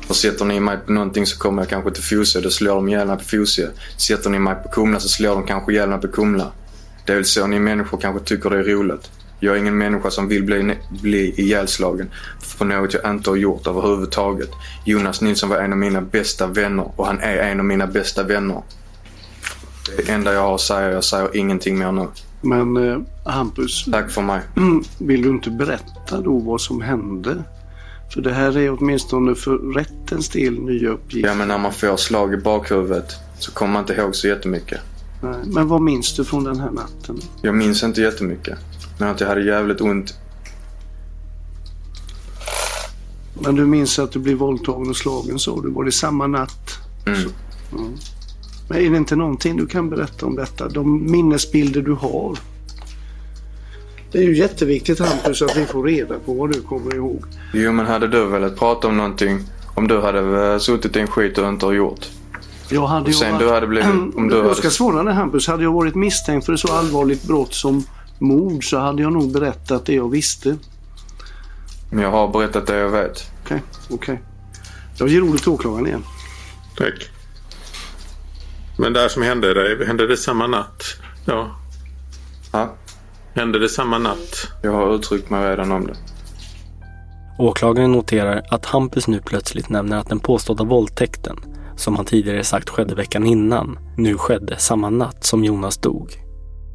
Och 0.08 0.16
sätter 0.16 0.46
ni 0.46 0.60
mig 0.60 0.78
på 0.86 0.92
någonting 0.92 1.26
så 1.26 1.40
kommer 1.40 1.62
jag 1.62 1.70
kanske 1.70 1.92
till 1.92 2.04
Fosie. 2.04 2.42
Då 2.42 2.50
slår 2.50 2.76
de 2.76 2.90
ihjäl 2.90 3.08
mig 3.08 3.18
på 3.18 3.24
Fosie. 3.24 3.70
Sätter 3.98 4.30
ni 4.30 4.40
mig 4.40 4.56
på 4.64 4.70
Kumla 4.70 5.00
så 5.00 5.08
slår 5.08 5.36
de 5.36 5.44
kanske 5.46 5.72
ihjäl 5.72 5.90
mig 5.90 6.02
på 6.02 6.08
Kumla. 6.08 6.52
Det 7.06 7.12
är 7.12 7.16
väl 7.16 7.26
så 7.26 7.48
ni 7.48 7.60
människor 7.60 7.98
kanske 7.98 8.26
tycker 8.26 8.50
det 8.50 8.58
är 8.60 8.64
roligt. 8.64 9.12
Jag 9.44 9.56
är 9.56 9.60
ingen 9.60 9.78
människa 9.78 10.12
som 10.12 10.28
vill 10.28 10.44
bli, 10.44 10.76
bli 11.02 11.34
ihjälslagen 11.42 12.10
för 12.40 12.66
något 12.66 12.94
jag 12.94 13.12
inte 13.12 13.30
har 13.30 13.38
gjort 13.38 13.68
överhuvudtaget. 13.68 14.50
Jonas 14.86 15.22
Nilsson 15.22 15.50
var 15.50 15.58
en 15.58 15.72
av 15.72 15.78
mina 15.78 16.02
bästa 16.02 16.48
vänner 16.48 16.92
och 16.96 17.08
han 17.08 17.20
är 17.20 17.38
en 17.38 17.60
av 17.60 17.66
mina 17.66 17.88
bästa 17.88 18.24
vänner. 18.24 18.62
Det 19.98 20.12
enda 20.12 20.34
jag 20.34 20.42
har 20.42 20.56
att 20.56 20.62
säga, 20.62 20.92
jag 20.92 21.04
säger 21.04 21.38
ingenting 21.38 21.80
mer 21.80 21.92
nu. 21.92 22.08
Men 22.42 22.78
eh, 22.78 23.00
Hampus, 23.26 23.86
Tack 23.92 24.12
för 24.12 24.22
mig. 24.22 24.42
mm, 24.58 24.84
vill 24.98 25.22
du 25.22 25.30
inte 25.30 25.50
berätta 25.50 26.22
då 26.22 26.38
vad 26.40 26.62
som 26.62 26.82
hände? 26.82 27.44
För 28.14 28.22
det 28.22 28.34
här 28.34 28.58
är 28.58 28.78
åtminstone 28.80 29.36
för 29.36 29.74
rättens 29.74 30.30
del 30.30 30.60
nya 30.60 30.90
uppgifter. 30.90 31.30
Ja 31.30 31.36
men 31.36 31.48
när 31.48 31.58
man 31.58 31.74
får 31.74 31.98
slag 31.98 32.34
i 32.34 32.38
bakhuvudet 32.38 33.16
så 33.40 33.52
kommer 33.52 33.74
man 33.74 33.82
inte 33.82 33.94
ihåg 33.94 34.16
så 34.16 34.28
jättemycket. 34.28 34.80
Nej, 35.22 35.36
Men 35.46 35.68
vad 35.68 35.82
minns 35.82 36.16
du 36.16 36.26
från 36.26 36.44
den 36.44 36.60
här 36.60 36.72
natten? 36.72 37.20
Jag 37.42 37.56
minns 37.56 37.84
inte 37.84 38.02
jättemycket. 38.02 38.58
Men 38.98 39.08
att 39.10 39.22
jag 39.22 39.28
hade 39.28 39.44
jävligt 39.44 39.82
ont. 39.82 40.14
Men 43.42 43.56
du 43.56 43.66
minns 43.66 44.00
att 44.00 44.12
du 44.12 44.20
blev 44.20 44.38
våldtagen 44.38 44.90
och 44.90 44.96
slagen 44.98 45.40
sa 45.40 45.62
du. 45.62 45.70
Var 45.72 45.84
det 45.84 45.92
samma 45.92 46.28
natt? 46.28 46.78
Mm. 47.06 47.20
Mm. 47.72 47.94
Men 48.70 48.78
är 48.86 48.90
det 48.90 48.98
inte 48.98 49.16
någonting 49.16 49.58
du 49.58 49.66
kan 49.68 49.90
berätta 49.90 50.26
om 50.26 50.36
detta? 50.36 50.70
De 50.70 51.12
minnesbilder 51.12 51.82
du 51.82 51.94
har. 51.94 52.38
Det 54.12 54.18
är 54.18 54.24
ju 54.24 54.38
jätteviktigt 54.38 55.00
Hampus 55.00 55.42
att 55.42 55.58
vi 55.58 55.66
får 55.66 55.84
reda 55.84 56.16
på 56.26 56.34
vad 56.34 56.52
du 56.52 56.62
kommer 56.62 56.96
ihåg. 56.96 57.24
Jo 57.54 57.72
men 57.72 57.86
hade 57.86 58.08
du 58.08 58.26
velat 58.26 58.58
prata 58.60 58.88
om 58.88 58.98
någonting 58.98 59.40
om 59.76 59.88
du 59.88 60.02
hade 60.02 60.52
eh, 60.54 60.58
suttit 60.60 60.96
i 60.96 61.00
en 61.00 61.08
skit 61.08 61.36
du 61.36 61.48
inte 61.50 61.66
har 61.66 61.74
gjort? 61.74 62.10
Jag 62.70 62.88
hade 62.88 63.10
Och 63.10 63.16
varit- 63.22 63.40
du 63.40 63.50
hade 63.52 63.68
blivit... 63.68 63.90
Om 64.16 64.28
du 64.30 64.36
jag 64.36 64.44
hade... 64.44 64.56
ska 64.56 64.70
svara 64.70 65.04
dig 65.04 65.14
Hampus. 65.14 65.48
Hade 65.48 65.64
jag 65.64 65.72
varit 65.74 65.96
misstänkt 65.96 66.46
för 66.46 66.54
ett 66.54 66.60
så 66.60 66.74
allvarligt 66.74 67.24
brott 67.24 67.54
som 67.54 67.84
mord 68.24 68.70
så 68.70 68.78
hade 68.78 69.02
jag 69.02 69.14
nog 69.14 69.34
berättat 69.34 69.86
det 69.86 69.94
jag 69.94 70.10
visste. 70.10 70.58
Men 71.92 72.04
jag 72.04 72.12
har 72.12 72.28
berättat 72.28 72.68
det 72.68 72.78
jag 72.78 72.90
vet. 72.90 73.32
Okej, 73.44 73.64
okej. 73.90 74.22
Jag 74.98 75.10
ger 75.10 75.24
ordet 75.24 75.42
till 75.42 75.52
åklagaren 75.52 75.88
igen. 75.88 76.04
Tack. 76.78 77.10
Men 78.78 78.94
det 78.94 79.00
här 79.00 79.08
som 79.08 79.24
hände 79.24 79.54
dig, 79.54 79.86
hände 79.88 80.08
det 80.08 80.18
samma 80.18 80.48
natt? 80.48 80.84
Ja. 81.26 81.56
Ja. 82.52 82.74
Hände 83.34 83.60
det 83.60 83.70
samma 83.70 83.98
natt? 83.98 84.48
Jag 84.62 84.72
har 84.72 84.96
uttryckt 84.96 85.30
mig 85.30 85.50
redan 85.50 85.72
om 85.72 85.88
det. 85.88 85.96
Åklagaren 87.40 87.92
noterar 87.92 88.42
att 88.50 88.66
Hampus 88.66 89.08
nu 89.08 89.22
plötsligt 89.26 89.70
nämner 89.70 89.98
att 89.98 90.10
den 90.10 90.20
påstådda 90.20 90.64
våldtäkten, 90.64 91.38
som 91.76 91.96
han 91.96 92.06
tidigare 92.06 92.44
sagt 92.44 92.70
skedde 92.70 92.96
veckan 92.96 93.26
innan, 93.26 93.80
nu 93.98 94.18
skedde 94.18 94.58
samma 94.58 94.90
natt 94.90 95.24
som 95.24 95.44
Jonas 95.44 95.78
dog. 95.78 96.24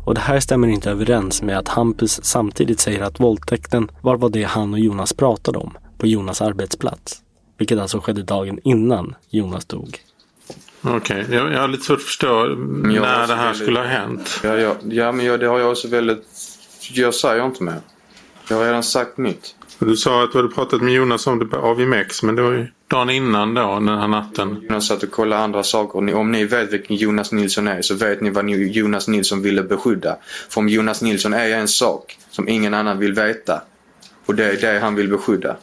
Och 0.09 0.15
det 0.15 0.21
här 0.21 0.41
stämmer 0.41 0.69
inte 0.69 0.91
överens 0.91 1.43
med 1.43 1.59
att 1.59 1.69
Hampus 1.69 2.25
samtidigt 2.25 2.81
säger 2.81 3.01
att 3.03 3.21
våldtäkten 3.21 3.91
var 4.03 4.17
vad 4.17 4.33
det 4.33 4.43
han 4.43 4.73
och 4.73 4.79
Jonas 4.79 5.13
pratade 5.13 5.59
om 5.59 5.79
på 5.99 6.07
Jonas 6.07 6.43
arbetsplats. 6.43 7.23
Vilket 7.59 7.79
alltså 7.79 8.01
skedde 8.01 8.23
dagen 8.23 8.59
innan 8.65 9.15
Jonas 9.31 9.65
dog. 9.65 9.99
Okej, 10.83 11.27
jag, 11.31 11.53
jag 11.53 11.61
har 11.61 11.69
lite 11.69 11.85
svårt 11.85 11.99
att 11.99 12.03
förstå 12.05 12.27
jag 12.27 12.59
när 12.59 13.27
det 13.27 13.35
här 13.35 13.45
väldigt- 13.45 13.63
skulle 13.63 13.79
ha 13.79 13.87
hänt. 13.87 14.41
Ja, 14.43 14.57
ja, 14.57 14.75
ja 14.91 15.13
men 15.13 15.27
jag, 15.27 15.41
det 15.41 15.47
har 15.47 15.59
jag 15.59 15.71
också 15.71 15.89
väldigt... 15.89 16.27
Jag 16.93 17.15
säger 17.15 17.47
inte 17.47 17.63
mer. 17.63 17.81
Jag 18.49 18.57
har 18.57 18.65
redan 18.65 18.83
sagt 18.83 19.19
mitt. 19.19 19.55
Du 19.81 19.97
sa 19.97 20.25
att 20.25 20.33
du 20.33 20.39
hade 20.39 20.49
pratat 20.49 20.81
med 20.83 20.95
Jonas 20.95 21.27
om 21.27 21.39
det 21.39 21.47
på 21.47 21.57
AVMX, 21.57 22.23
men 22.23 22.35
det 22.37 22.43
var 22.43 22.53
ju 22.53 22.67
dagen 22.87 23.11
innan 23.11 23.55
då, 23.55 23.75
den 23.75 23.89
här 23.89 24.09
natten. 24.09 24.63
Jonas 24.63 24.87
satt 24.87 25.03
och 25.03 25.11
kollade 25.11 25.43
andra 25.43 25.63
saker. 25.63 26.15
Om 26.15 26.33
ni 26.33 26.45
vet 26.45 26.73
vilken 26.73 26.97
Jonas 26.97 27.33
Nilsson 27.33 27.69
är 27.69 27.83
så 27.83 27.95
vet 27.95 28.21
ni 28.21 28.31
vad 28.31 28.51
Jonas 28.51 29.09
Nilsson 29.09 29.43
ville 29.43 29.63
beskydda. 29.63 30.17
För 30.49 30.61
om 30.61 30.69
Jonas 30.69 31.03
Nilsson 31.03 31.33
är 31.33 31.51
en 31.51 31.69
sak 31.69 32.19
som 32.31 32.49
ingen 32.49 32.75
annan 32.75 32.99
vill 32.99 33.13
veta 33.13 33.63
och 34.27 34.35
det 34.35 34.45
är 34.45 34.73
det 34.73 34.81
han 34.81 34.95
vill 34.95 35.09
beskydda. 35.09 35.57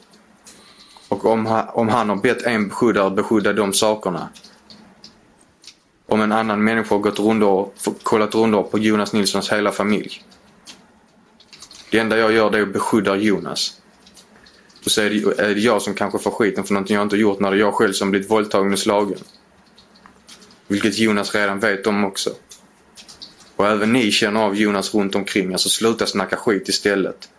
Och 1.09 1.25
om 1.25 1.45
han, 1.45 1.69
om 1.69 1.89
han 1.89 2.09
har 2.09 2.15
bett 2.15 2.41
en 2.41 2.67
beskyddare 2.67 3.09
beskydda 3.09 3.53
de 3.53 3.73
sakerna. 3.73 4.29
Om 6.07 6.21
en 6.21 6.31
annan 6.31 6.63
människa 6.63 6.95
har 6.95 6.99
gått 6.99 7.19
rundor, 7.19 7.69
kollat 8.03 8.35
rundor 8.35 8.63
på 8.63 8.79
Jonas 8.79 9.13
Nilssons 9.13 9.51
hela 9.51 9.71
familj. 9.71 10.23
Det 11.91 11.99
enda 11.99 12.17
jag 12.17 12.31
gör 12.31 12.49
det 12.49 12.57
är 12.57 12.61
att 12.61 12.73
beskydda 12.73 13.15
Jonas. 13.15 13.81
Och 14.85 14.91
så 14.91 15.01
är 15.01 15.09
det, 15.09 15.43
är 15.43 15.55
det 15.55 15.61
jag 15.61 15.81
som 15.81 15.93
kanske 15.93 16.19
får 16.19 16.31
skiten 16.31 16.63
för 16.63 16.73
någonting 16.73 16.95
jag 16.95 17.05
inte 17.05 17.17
gjort 17.17 17.39
när 17.39 17.51
det 17.51 17.57
är 17.57 17.59
jag 17.59 17.73
själv 17.73 17.93
som 17.93 18.11
blivit 18.11 18.31
våldtagen 18.31 18.73
och 18.73 18.79
slagen. 18.79 19.19
Vilket 20.67 20.97
Jonas 20.99 21.35
redan 21.35 21.59
vet 21.59 21.87
om 21.87 22.05
också. 22.05 22.29
Och 23.55 23.67
även 23.67 23.93
ni 23.93 24.11
känner 24.11 24.39
av 24.39 24.55
Jonas 24.55 24.93
runt 24.93 25.15
omkring 25.15 25.53
er 25.53 25.57
så 25.57 25.69
sluta 25.69 26.05
snacka 26.05 26.35
skit 26.35 26.69
istället. 26.69 27.29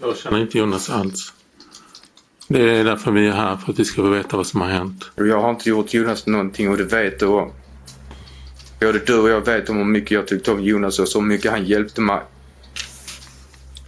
Jag 0.00 0.16
känner 0.16 0.40
inte 0.40 0.58
Jonas 0.58 0.90
alls. 0.90 1.32
Det 2.48 2.62
är 2.62 2.84
därför 2.84 3.12
vi 3.12 3.26
är 3.26 3.32
här, 3.32 3.56
för 3.56 3.72
att 3.72 3.78
vi 3.78 3.84
ska 3.84 4.02
få 4.02 4.08
veta 4.08 4.36
vad 4.36 4.46
som 4.46 4.60
har 4.60 4.68
hänt. 4.68 5.10
Jag 5.16 5.40
har 5.40 5.50
inte 5.50 5.68
gjort 5.68 5.94
Jonas 5.94 6.26
någonting 6.26 6.68
och 6.68 6.76
det 6.76 6.84
vet 6.84 7.18
du 7.18 7.26
om. 7.26 7.52
Både 8.80 8.98
du 8.98 9.18
och 9.18 9.30
jag 9.30 9.46
vet 9.46 9.68
om 9.68 9.76
hur 9.76 9.84
mycket 9.84 10.10
jag 10.10 10.26
tyckte 10.28 10.52
om 10.52 10.62
Jonas 10.62 10.98
och 10.98 11.08
så 11.08 11.20
mycket 11.20 11.50
han 11.50 11.64
hjälpte 11.64 12.00
mig. 12.00 12.20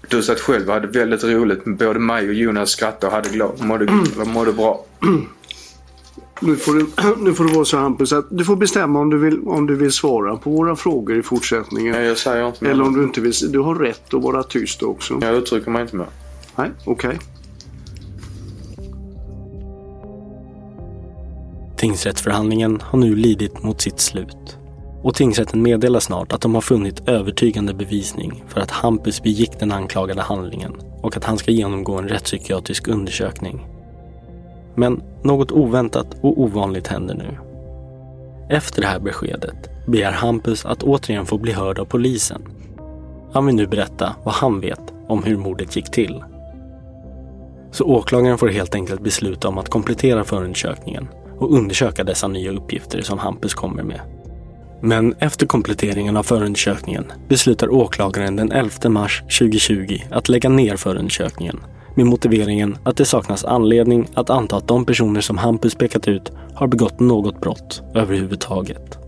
Du 0.08 0.22
satt 0.22 0.40
själv 0.40 0.68
och 0.68 0.74
hade 0.74 0.86
väldigt 0.86 1.24
roligt 1.24 1.64
både 1.64 1.98
mig 1.98 2.28
och 2.28 2.34
Jonas 2.34 2.70
skrattade 2.70 3.06
och 3.06 3.12
hade 3.12 3.28
glad, 3.28 3.60
mådde, 3.60 3.86
mådde 4.26 4.52
bra. 4.52 4.84
Nu 6.40 6.56
får, 6.56 6.74
du, 6.74 6.86
nu 7.24 7.34
får 7.34 7.44
det 7.44 7.54
vara 7.54 7.64
så 7.64 7.78
Hampus 7.78 8.12
att 8.12 8.26
du 8.30 8.44
får 8.44 8.56
bestämma 8.56 9.00
om 9.00 9.10
du 9.10 9.18
vill, 9.18 9.40
om 9.46 9.66
du 9.66 9.74
vill 9.74 9.92
svara 9.92 10.36
på 10.36 10.50
våra 10.50 10.76
frågor 10.76 11.18
i 11.18 11.22
fortsättningen. 11.22 11.92
Nej, 11.92 12.06
jag 12.06 12.18
säger 12.18 12.46
inte 12.46 12.64
mer. 12.64 12.70
Eller 12.70 12.84
om 12.84 12.94
du 12.94 13.02
inte 13.02 13.20
vill. 13.20 13.32
Du 13.48 13.58
har 13.58 13.74
rätt 13.74 14.14
att 14.14 14.22
vara 14.22 14.42
tyst 14.42 14.82
också. 14.82 15.18
Jag 15.20 15.34
uttrycker 15.34 15.70
mig 15.70 15.82
inte 15.82 15.96
mer. 15.96 16.06
Nej, 16.56 16.70
okej. 16.84 17.18
Tingsrättsförhandlingen 21.76 22.80
har 22.80 22.98
nu 22.98 23.16
lidit 23.16 23.62
mot 23.62 23.80
sitt 23.80 24.00
slut. 24.00 24.56
Och 25.02 25.14
tingsrätten 25.14 25.62
meddelar 25.62 26.00
snart 26.00 26.32
att 26.32 26.40
de 26.40 26.54
har 26.54 26.62
funnit 26.62 27.08
övertygande 27.08 27.74
bevisning 27.74 28.44
för 28.48 28.60
att 28.60 28.70
Hampus 28.70 29.22
begick 29.22 29.58
den 29.58 29.72
anklagade 29.72 30.22
handlingen 30.22 30.76
och 31.02 31.16
att 31.16 31.24
han 31.24 31.38
ska 31.38 31.50
genomgå 31.50 31.98
en 31.98 32.08
rättspsykiatrisk 32.08 32.88
undersökning. 32.88 33.66
Men 34.74 35.02
något 35.22 35.52
oväntat 35.52 36.06
och 36.20 36.40
ovanligt 36.40 36.86
händer 36.86 37.14
nu. 37.14 37.38
Efter 38.48 38.82
det 38.82 38.88
här 38.88 38.98
beskedet 38.98 39.70
begär 39.86 40.12
Hampus 40.12 40.66
att 40.66 40.82
återigen 40.82 41.26
få 41.26 41.38
bli 41.38 41.52
hörd 41.52 41.78
av 41.78 41.84
polisen. 41.84 42.42
Han 43.32 43.46
vill 43.46 43.54
nu 43.54 43.66
berätta 43.66 44.16
vad 44.24 44.34
han 44.34 44.60
vet 44.60 44.92
om 45.08 45.22
hur 45.22 45.36
mordet 45.36 45.76
gick 45.76 45.90
till. 45.90 46.24
Så 47.70 47.84
åklagaren 47.84 48.38
får 48.38 48.48
helt 48.48 48.74
enkelt 48.74 49.00
besluta 49.00 49.48
om 49.48 49.58
att 49.58 49.68
komplettera 49.68 50.24
förundersökningen 50.24 51.08
och 51.38 51.54
undersöka 51.54 52.04
dessa 52.04 52.28
nya 52.28 52.52
uppgifter 52.52 53.02
som 53.02 53.18
Hampus 53.18 53.54
kommer 53.54 53.82
med. 53.82 54.00
Men 54.84 55.14
efter 55.18 55.46
kompletteringen 55.46 56.16
av 56.16 56.22
förundersökningen 56.22 57.12
beslutar 57.28 57.72
åklagaren 57.72 58.36
den 58.36 58.52
11 58.52 58.88
mars 58.88 59.22
2020 59.38 59.98
att 60.10 60.28
lägga 60.28 60.48
ner 60.48 60.76
förundersökningen 60.76 61.60
med 61.94 62.06
motiveringen 62.06 62.78
att 62.84 62.96
det 62.96 63.04
saknas 63.04 63.44
anledning 63.44 64.08
att 64.14 64.30
anta 64.30 64.56
att 64.56 64.68
de 64.68 64.84
personer 64.84 65.20
som 65.20 65.38
Hampus 65.38 65.74
pekat 65.74 66.08
ut 66.08 66.32
har 66.54 66.66
begått 66.66 67.00
något 67.00 67.40
brott 67.40 67.82
överhuvudtaget. 67.94 68.98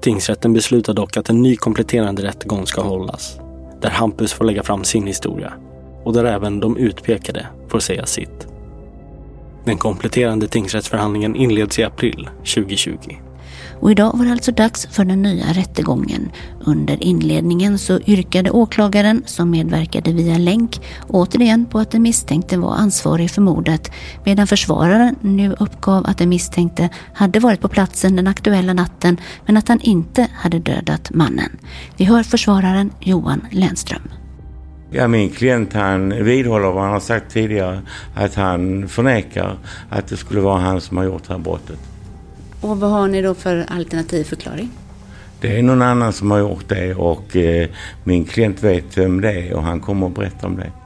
Tingsrätten 0.00 0.52
beslutar 0.52 0.94
dock 0.94 1.16
att 1.16 1.28
en 1.28 1.42
ny 1.42 1.56
kompletterande 1.56 2.22
rättegång 2.22 2.66
ska 2.66 2.82
hållas 2.82 3.38
där 3.80 3.90
Hampus 3.90 4.32
får 4.32 4.44
lägga 4.44 4.62
fram 4.62 4.84
sin 4.84 5.06
historia 5.06 5.52
och 6.04 6.12
där 6.12 6.24
även 6.24 6.60
de 6.60 6.76
utpekade 6.76 7.46
får 7.68 7.80
säga 7.80 8.06
sitt. 8.06 8.46
Den 9.64 9.78
kompletterande 9.78 10.48
tingsrättsförhandlingen 10.48 11.36
inleds 11.36 11.78
i 11.78 11.84
april 11.84 12.28
2020. 12.54 13.25
Och 13.80 13.90
idag 13.90 14.12
var 14.14 14.24
det 14.24 14.32
alltså 14.32 14.52
dags 14.52 14.86
för 14.90 15.04
den 15.04 15.22
nya 15.22 15.44
rättegången. 15.52 16.30
Under 16.64 17.02
inledningen 17.02 17.78
så 17.78 18.00
yrkade 18.06 18.50
åklagaren, 18.50 19.22
som 19.26 19.50
medverkade 19.50 20.12
via 20.12 20.38
länk, 20.38 20.80
återigen 21.08 21.66
på 21.66 21.78
att 21.78 21.90
den 21.90 22.02
misstänkte 22.02 22.58
var 22.58 22.74
ansvarig 22.74 23.30
för 23.30 23.42
mordet, 23.42 23.90
medan 24.24 24.46
försvararen 24.46 25.16
nu 25.20 25.56
uppgav 25.60 26.06
att 26.06 26.18
den 26.18 26.28
misstänkte 26.28 26.88
hade 27.14 27.40
varit 27.40 27.60
på 27.60 27.68
platsen 27.68 28.16
den 28.16 28.26
aktuella 28.26 28.72
natten, 28.72 29.16
men 29.46 29.56
att 29.56 29.68
han 29.68 29.80
inte 29.80 30.28
hade 30.34 30.58
dödat 30.58 31.10
mannen. 31.14 31.50
Vi 31.96 32.04
hör 32.04 32.22
försvararen 32.22 32.90
Johan 33.00 33.40
Länström. 33.50 34.02
Ja, 34.90 35.08
min 35.08 35.30
klient 35.30 35.72
han 35.72 36.24
vidhåller 36.24 36.70
vad 36.72 36.82
han 36.82 36.92
har 36.92 37.00
sagt 37.00 37.32
tidigare, 37.32 37.82
att 38.14 38.34
han 38.34 38.88
förnekar 38.88 39.58
att 39.90 40.08
det 40.08 40.16
skulle 40.16 40.40
vara 40.40 40.60
han 40.60 40.80
som 40.80 40.96
har 40.96 41.04
gjort 41.04 41.22
det 41.26 41.32
här 41.32 41.40
brottet. 41.40 41.95
Och 42.60 42.80
vad 42.80 42.90
har 42.90 43.08
ni 43.08 43.22
då 43.22 43.34
för 43.34 43.64
alternativ 43.68 44.24
förklaring? 44.24 44.70
Det 45.40 45.58
är 45.58 45.62
någon 45.62 45.82
annan 45.82 46.12
som 46.12 46.30
har 46.30 46.38
gjort 46.38 46.68
det 46.68 46.94
och 46.94 47.36
eh, 47.36 47.68
min 48.04 48.24
klient 48.24 48.62
vet 48.62 48.98
vem 48.98 49.20
det 49.20 49.32
är 49.32 49.54
och 49.54 49.62
han 49.62 49.80
kommer 49.80 50.06
att 50.06 50.14
berätta 50.14 50.46
om 50.46 50.56
det. 50.56 50.85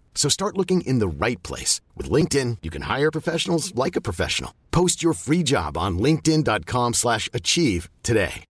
So 0.15 0.29
start 0.29 0.57
looking 0.57 0.81
in 0.81 0.99
the 0.99 1.25
right 1.25 1.43
place. 1.43 1.81
With 1.97 2.11
LinkedIn, 2.11 2.57
you 2.61 2.69
can 2.69 2.83
hire 2.97 3.11
professionals 3.11 3.73
like 3.85 3.97
a 3.99 4.01
professional. 4.01 4.51
Post 4.71 5.03
your 5.03 5.13
free 5.13 5.43
job 5.43 5.77
on 5.77 5.97
linkedin.com 5.97 6.93
slash 6.93 7.29
achieve 7.33 7.89
today. 8.03 8.43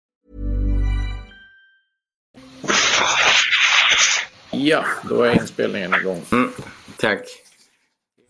Ja, 4.52 4.86
då 5.10 5.24
är 5.24 5.42
inspelningen 5.42 5.94
igång. 5.94 6.22
Mm, 6.32 6.52
tack. 6.98 7.20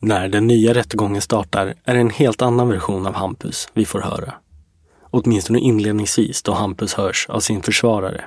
När 0.01 0.27
den 0.27 0.47
nya 0.47 0.73
rättegången 0.73 1.21
startar 1.21 1.75
är 1.83 1.93
det 1.93 1.99
en 1.99 2.09
helt 2.09 2.41
annan 2.41 2.69
version 2.69 3.07
av 3.07 3.13
Hampus 3.13 3.69
vi 3.73 3.85
får 3.85 4.01
höra. 4.01 4.33
Åtminstone 5.11 5.59
inledningsvis 5.59 6.43
då 6.43 6.53
Hampus 6.53 6.93
hörs 6.93 7.25
av 7.29 7.39
sin 7.39 7.63
försvarare. 7.63 8.25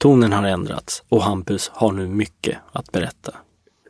Tonen 0.00 0.32
har 0.32 0.44
ändrats 0.44 1.02
och 1.08 1.22
Hampus 1.22 1.70
har 1.74 1.92
nu 1.92 2.06
mycket 2.06 2.58
att 2.72 2.92
berätta. 2.92 3.34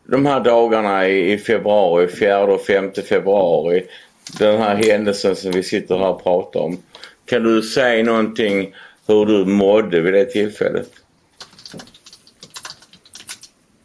De 0.06 0.26
här 0.26 0.40
dagarna 0.40 1.08
i 1.08 1.38
februari, 1.38 2.08
4 2.08 2.44
och 2.44 2.60
5 2.60 2.92
februari, 3.08 3.86
den 4.38 4.58
här 4.58 4.74
händelsen 4.76 5.36
som 5.36 5.50
vi 5.50 5.62
sitter 5.62 5.98
här 5.98 6.08
och 6.08 6.22
pratar 6.22 6.60
om. 6.60 6.78
Kan 7.24 7.42
du 7.42 7.62
säga 7.62 8.04
någonting 8.04 8.74
hur 9.06 9.26
du 9.26 9.44
mådde 9.44 10.00
vid 10.00 10.14
det 10.14 10.24
tillfället? 10.24 10.90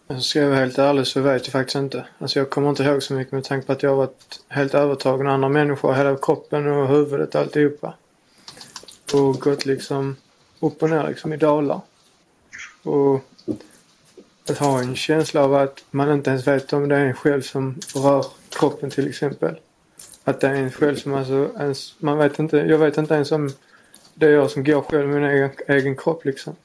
Alltså, 0.07 0.23
ska 0.23 0.39
jag 0.39 0.47
vara 0.47 0.59
helt 0.59 0.77
ärlig 0.77 1.07
så 1.07 1.21
vet 1.21 1.45
jag 1.45 1.51
faktiskt 1.51 1.75
inte. 1.75 2.05
Alltså 2.19 2.39
jag 2.39 2.49
kommer 2.49 2.69
inte 2.69 2.83
ihåg 2.83 3.03
så 3.03 3.13
mycket 3.13 3.33
med 3.33 3.43
tanke 3.43 3.67
på 3.67 3.73
att 3.73 3.83
jag 3.83 3.89
har 3.89 3.97
varit 3.97 4.39
helt 4.47 4.73
övertagen 4.73 5.27
av 5.27 5.33
andra 5.33 5.49
människor. 5.49 5.93
Hela 5.93 6.15
kroppen 6.15 6.67
och 6.67 6.87
huvudet 6.87 7.35
alltihopa. 7.35 7.93
Och 9.13 9.39
gått 9.39 9.65
liksom 9.65 10.15
upp 10.59 10.83
och 10.83 10.89
ner 10.89 11.07
liksom 11.07 11.33
i 11.33 11.37
dalar. 11.37 11.81
Och 12.83 13.25
att 14.49 14.57
ha 14.57 14.79
en 14.79 14.95
känsla 14.95 15.43
av 15.43 15.55
att 15.55 15.83
man 15.91 16.13
inte 16.13 16.29
ens 16.29 16.47
vet 16.47 16.73
om 16.73 16.89
det 16.89 16.95
är 16.95 17.05
en 17.05 17.13
själv 17.13 17.41
som 17.41 17.79
rör 17.95 18.25
kroppen 18.49 18.89
till 18.89 19.09
exempel. 19.09 19.55
Att 20.23 20.41
det 20.41 20.47
är 20.47 20.53
en 20.53 20.71
själv 20.71 20.95
som 20.95 21.13
alltså 21.13 21.49
ens, 21.59 21.95
man 21.99 22.17
vet 22.17 22.39
inte, 22.39 22.57
jag 22.57 22.77
vet 22.77 22.97
inte 22.97 23.13
ens 23.13 23.31
om 23.31 23.53
det 24.13 24.25
är 24.25 24.31
jag 24.31 24.51
som 24.51 24.63
går 24.63 24.81
själv 24.81 25.07
med 25.07 25.21
min 25.21 25.31
egen, 25.31 25.49
egen 25.67 25.97
kropp 25.97 26.25
liksom. 26.25 26.55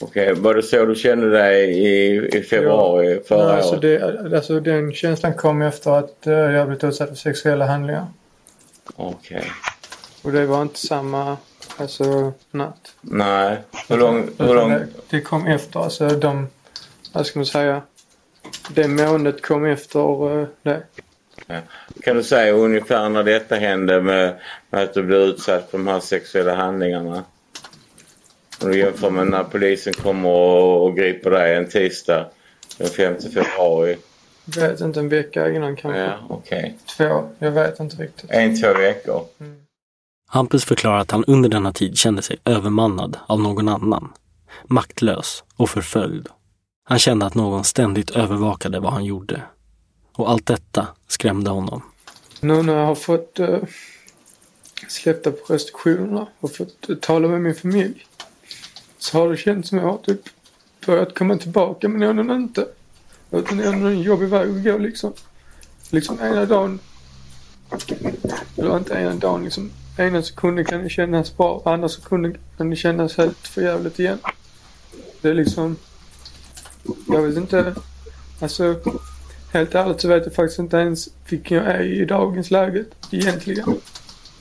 Okej, 0.00 0.34
var 0.34 0.54
det 0.54 0.62
så 0.62 0.84
du 0.84 0.94
kände 0.94 1.30
dig 1.30 1.70
i, 1.70 2.28
i 2.38 2.42
februari 2.42 3.14
ja, 3.14 3.20
förra 3.28 3.46
nej, 3.46 3.56
alltså, 3.56 3.72
året? 3.72 3.82
det, 4.30 4.36
alltså 4.36 4.60
den 4.60 4.92
känslan 4.92 5.34
kom 5.34 5.62
efter 5.62 5.90
att 5.90 6.24
uh, 6.26 6.32
jag 6.32 6.66
blivit 6.66 6.84
utsatt 6.84 7.08
för 7.08 7.16
sexuella 7.16 7.66
handlingar. 7.66 8.06
Okej. 8.96 9.52
Och 10.22 10.32
det 10.32 10.46
var 10.46 10.62
inte 10.62 10.78
samma 10.78 11.36
alltså, 11.76 12.32
natt. 12.50 12.94
Nej. 13.00 13.58
Hur 13.88 13.96
lång... 13.96 14.30
Hur 14.38 14.54
lång... 14.54 14.70
Det, 14.70 14.86
det 15.10 15.20
kom 15.20 15.46
efter. 15.46 15.80
Alltså 15.80 16.08
de, 16.08 16.48
vad 17.12 17.26
ska 17.26 17.38
man 17.38 17.46
säga, 17.46 17.82
det 18.74 18.88
månet 18.88 19.42
kom 19.42 19.64
efter 19.64 20.32
uh, 20.32 20.46
det. 20.62 20.82
Ja. 21.46 21.56
Kan 22.02 22.16
du 22.16 22.22
säga 22.22 22.52
ungefär 22.52 23.08
när 23.08 23.22
detta 23.22 23.54
hände 23.54 24.00
med, 24.00 24.40
med 24.70 24.82
att 24.82 24.94
du 24.94 25.02
blev 25.02 25.20
utsatt 25.20 25.70
för 25.70 25.78
de 25.78 25.88
här 25.88 26.00
sexuella 26.00 26.54
handlingarna? 26.54 27.24
Om 28.62 28.70
du 28.70 28.78
jämför 28.78 29.10
med 29.10 29.26
när 29.26 29.44
polisen 29.44 29.92
kommer 29.92 30.30
och, 30.30 30.84
och 30.84 30.96
griper 30.96 31.30
dig 31.30 31.56
en 31.56 31.68
tisdag 31.68 32.26
den 32.78 32.88
5 32.88 33.14
februari. 33.20 33.96
Jag 34.44 34.68
vet 34.68 34.80
inte, 34.80 35.00
en 35.00 35.08
vecka 35.08 35.50
innan 35.50 35.76
kanske. 35.76 36.00
Ja, 36.00 36.18
okej. 36.28 36.78
Två, 36.96 37.28
jag 37.38 37.50
vet 37.50 37.80
inte 37.80 37.96
riktigt. 37.96 38.30
En, 38.30 38.60
två 38.60 38.74
veckor. 38.74 39.24
Hampus 40.34 40.64
förklarar 40.64 40.98
att 40.98 41.10
han 41.10 41.24
under 41.24 41.48
denna 41.48 41.72
tid 41.72 41.98
kände 41.98 42.22
sig 42.22 42.36
övermannad 42.44 43.16
av 43.26 43.40
någon 43.40 43.68
annan. 43.68 44.12
Maktlös 44.64 45.44
och 45.56 45.70
förföljd. 45.70 46.28
Han 46.84 46.98
kände 46.98 47.26
att 47.26 47.34
någon 47.34 47.64
ständigt 47.64 48.10
övervakade 48.10 48.80
vad 48.80 48.92
han 48.92 49.04
gjorde. 49.04 49.42
Och 50.12 50.30
allt 50.30 50.46
detta 50.46 50.86
skrämde 51.08 51.50
honom. 51.50 51.82
Nu 52.40 52.62
när 52.62 52.76
jag 52.76 52.86
har 52.86 52.94
fått 52.94 53.38
eh, 53.38 53.48
uh, 53.48 53.62
släppta 54.88 55.30
på 55.30 55.52
restriktionerna 55.52 56.26
och 56.40 56.56
fått 56.56 56.90
uh, 56.90 56.96
tala 56.96 57.28
med 57.28 57.40
min 57.40 57.54
familj 57.54 58.06
så 58.98 59.18
har 59.18 59.30
det 59.30 59.36
känts 59.36 59.68
som 59.68 59.78
jag 59.78 59.84
har 59.84 59.98
typ 59.98 60.20
börjat 60.86 61.18
komma 61.18 61.36
tillbaka 61.36 61.88
men 61.88 62.18
ändå 62.18 62.34
inte. 62.34 62.68
Utan 63.30 63.56
det 63.56 63.64
är 63.64 63.72
ändå 63.72 63.86
en 63.86 64.02
jobbig 64.02 64.28
väg 64.28 64.50
att 64.50 64.64
gå 64.64 64.78
liksom. 64.78 65.12
Liksom 65.90 66.20
ena 66.20 66.46
dagen, 66.46 66.78
eller 68.56 68.76
inte 68.76 68.94
ena 68.94 69.14
dagen 69.14 69.44
liksom. 69.44 69.70
Ena 69.96 70.22
sekunden 70.22 70.64
kan 70.64 70.82
det 70.82 70.88
kännas 70.88 71.36
bra, 71.36 71.62
andra 71.64 71.88
sekunden 71.88 72.36
kan 72.56 72.70
det 72.70 72.76
kännas 72.76 73.16
helt 73.16 73.46
förjävligt 73.48 73.98
igen. 73.98 74.18
Det 75.20 75.28
är 75.28 75.34
liksom, 75.34 75.76
jag 77.08 77.22
vet 77.22 77.36
inte, 77.36 77.74
alltså 78.40 78.76
helt 79.52 79.74
ärligt 79.74 80.00
så 80.00 80.08
vet 80.08 80.24
jag 80.24 80.34
faktiskt 80.34 80.58
inte 80.58 80.76
ens 80.76 81.08
vilken 81.28 81.56
jag 81.56 81.66
är 81.66 81.82
i 81.82 82.04
dagens 82.04 82.50
läge 82.50 82.84
egentligen. 83.10 83.76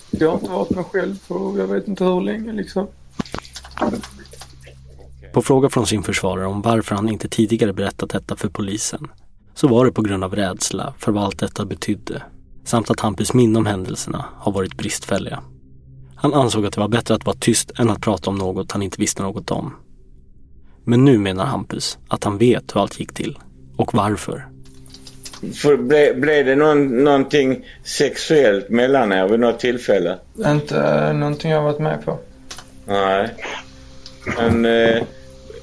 Jag 0.09 0.27
har 0.27 0.35
inte 0.35 0.51
varit 0.51 0.69
mig 0.69 0.83
själv 0.83 1.19
på 1.27 1.55
jag 1.57 1.67
vet 1.67 1.87
inte 1.87 2.03
hur 2.03 2.21
länge 2.21 2.53
liksom. 2.53 2.87
På 5.33 5.41
fråga 5.41 5.69
från 5.69 5.87
sin 5.87 6.03
försvarare 6.03 6.45
om 6.47 6.61
varför 6.61 6.95
han 6.95 7.09
inte 7.09 7.29
tidigare 7.29 7.73
berättat 7.73 8.09
detta 8.09 8.35
för 8.35 8.49
polisen 8.49 9.07
så 9.53 9.67
var 9.67 9.85
det 9.85 9.91
på 9.91 10.01
grund 10.01 10.23
av 10.23 10.35
rädsla 10.35 10.93
för 10.97 11.11
vad 11.11 11.23
allt 11.23 11.39
detta 11.39 11.65
betydde 11.65 12.23
samt 12.63 12.91
att 12.91 12.99
Hampus 12.99 13.33
minne 13.33 13.59
om 13.59 13.65
händelserna 13.65 14.25
har 14.37 14.51
varit 14.51 14.77
bristfälliga. 14.77 15.43
Han 16.15 16.33
ansåg 16.33 16.65
att 16.65 16.73
det 16.73 16.79
var 16.79 16.87
bättre 16.87 17.15
att 17.15 17.25
vara 17.25 17.37
tyst 17.39 17.71
än 17.79 17.89
att 17.89 18.01
prata 18.01 18.29
om 18.29 18.35
något 18.35 18.71
han 18.71 18.81
inte 18.81 19.01
visste 19.01 19.23
något 19.23 19.51
om. 19.51 19.75
Men 20.83 21.05
nu 21.05 21.17
menar 21.17 21.45
Hampus 21.45 21.97
att 22.07 22.23
han 22.23 22.37
vet 22.37 22.75
hur 22.75 22.81
allt 22.81 22.99
gick 22.99 23.13
till 23.13 23.39
och 23.77 23.93
varför. 23.93 24.47
För 25.53 25.77
ble, 25.77 26.13
blev 26.13 26.45
det 26.45 26.55
någon, 26.55 27.03
någonting 27.03 27.65
sexuellt 27.83 28.69
mellan 28.69 29.11
er 29.11 29.27
vid 29.27 29.39
något 29.39 29.59
tillfälle? 29.59 30.17
Inte 30.45 30.75
uh, 30.75 31.13
någonting 31.13 31.51
jag 31.51 31.61
varit 31.61 31.79
med 31.79 32.05
på. 32.05 32.19
Nej. 32.85 33.29
Men 34.37 34.65
uh, 34.65 35.03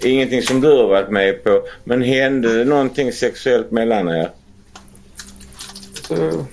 ingenting 0.03 0.43
som 0.43 0.61
du 0.61 0.69
har 0.69 0.89
varit 0.89 1.11
med 1.11 1.45
på. 1.45 1.63
Men 1.85 2.03
hände 2.03 2.59
det 2.59 2.65
någonting 2.65 3.13
sexuellt 3.13 3.71
mellan 3.71 4.09
er? 4.09 4.31
Så, 6.09 6.47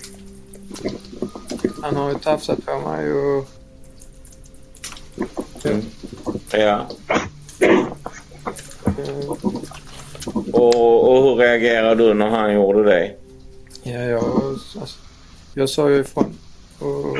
han 1.82 1.96
har 1.96 2.08
ju 2.08 2.18
tafsat 2.18 2.66
på 2.66 2.78
mig 2.78 3.12
och... 3.12 3.48
Mm. 5.64 5.82
Ja. 6.50 6.86
Och, 10.52 11.08
och 11.10 11.22
hur 11.22 11.36
reagerade 11.36 12.08
du 12.08 12.14
när 12.14 12.30
han 12.30 12.54
gjorde 12.54 12.84
det? 12.84 13.14
Ja, 13.82 14.00
jag, 14.00 14.24
alltså, 14.24 14.98
jag 15.54 15.68
sa 15.68 15.90
ju 15.90 16.00
ifrån. 16.00 16.38
Och 16.78 17.16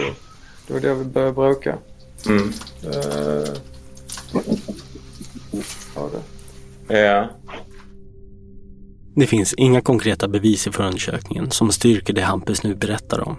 det 0.66 0.72
var 0.72 0.80
då 0.80 0.94
vi 0.94 1.04
började 1.04 1.32
bråka. 1.32 1.78
Mm. 2.26 2.52
Uh, 2.84 3.54
ja, 5.94 6.10
det. 6.88 6.98
Ja. 6.98 7.28
Det 9.18 9.26
finns 9.26 9.55
inga 9.55 9.81
konkreta 9.81 10.29
bevis 10.29 10.66
i 10.66 10.72
förundersökningen 10.72 11.50
som 11.50 11.72
styrker 11.72 12.12
det 12.12 12.20
Hampus 12.20 12.62
nu 12.62 12.74
berättar 12.74 13.29
om. 13.29 13.37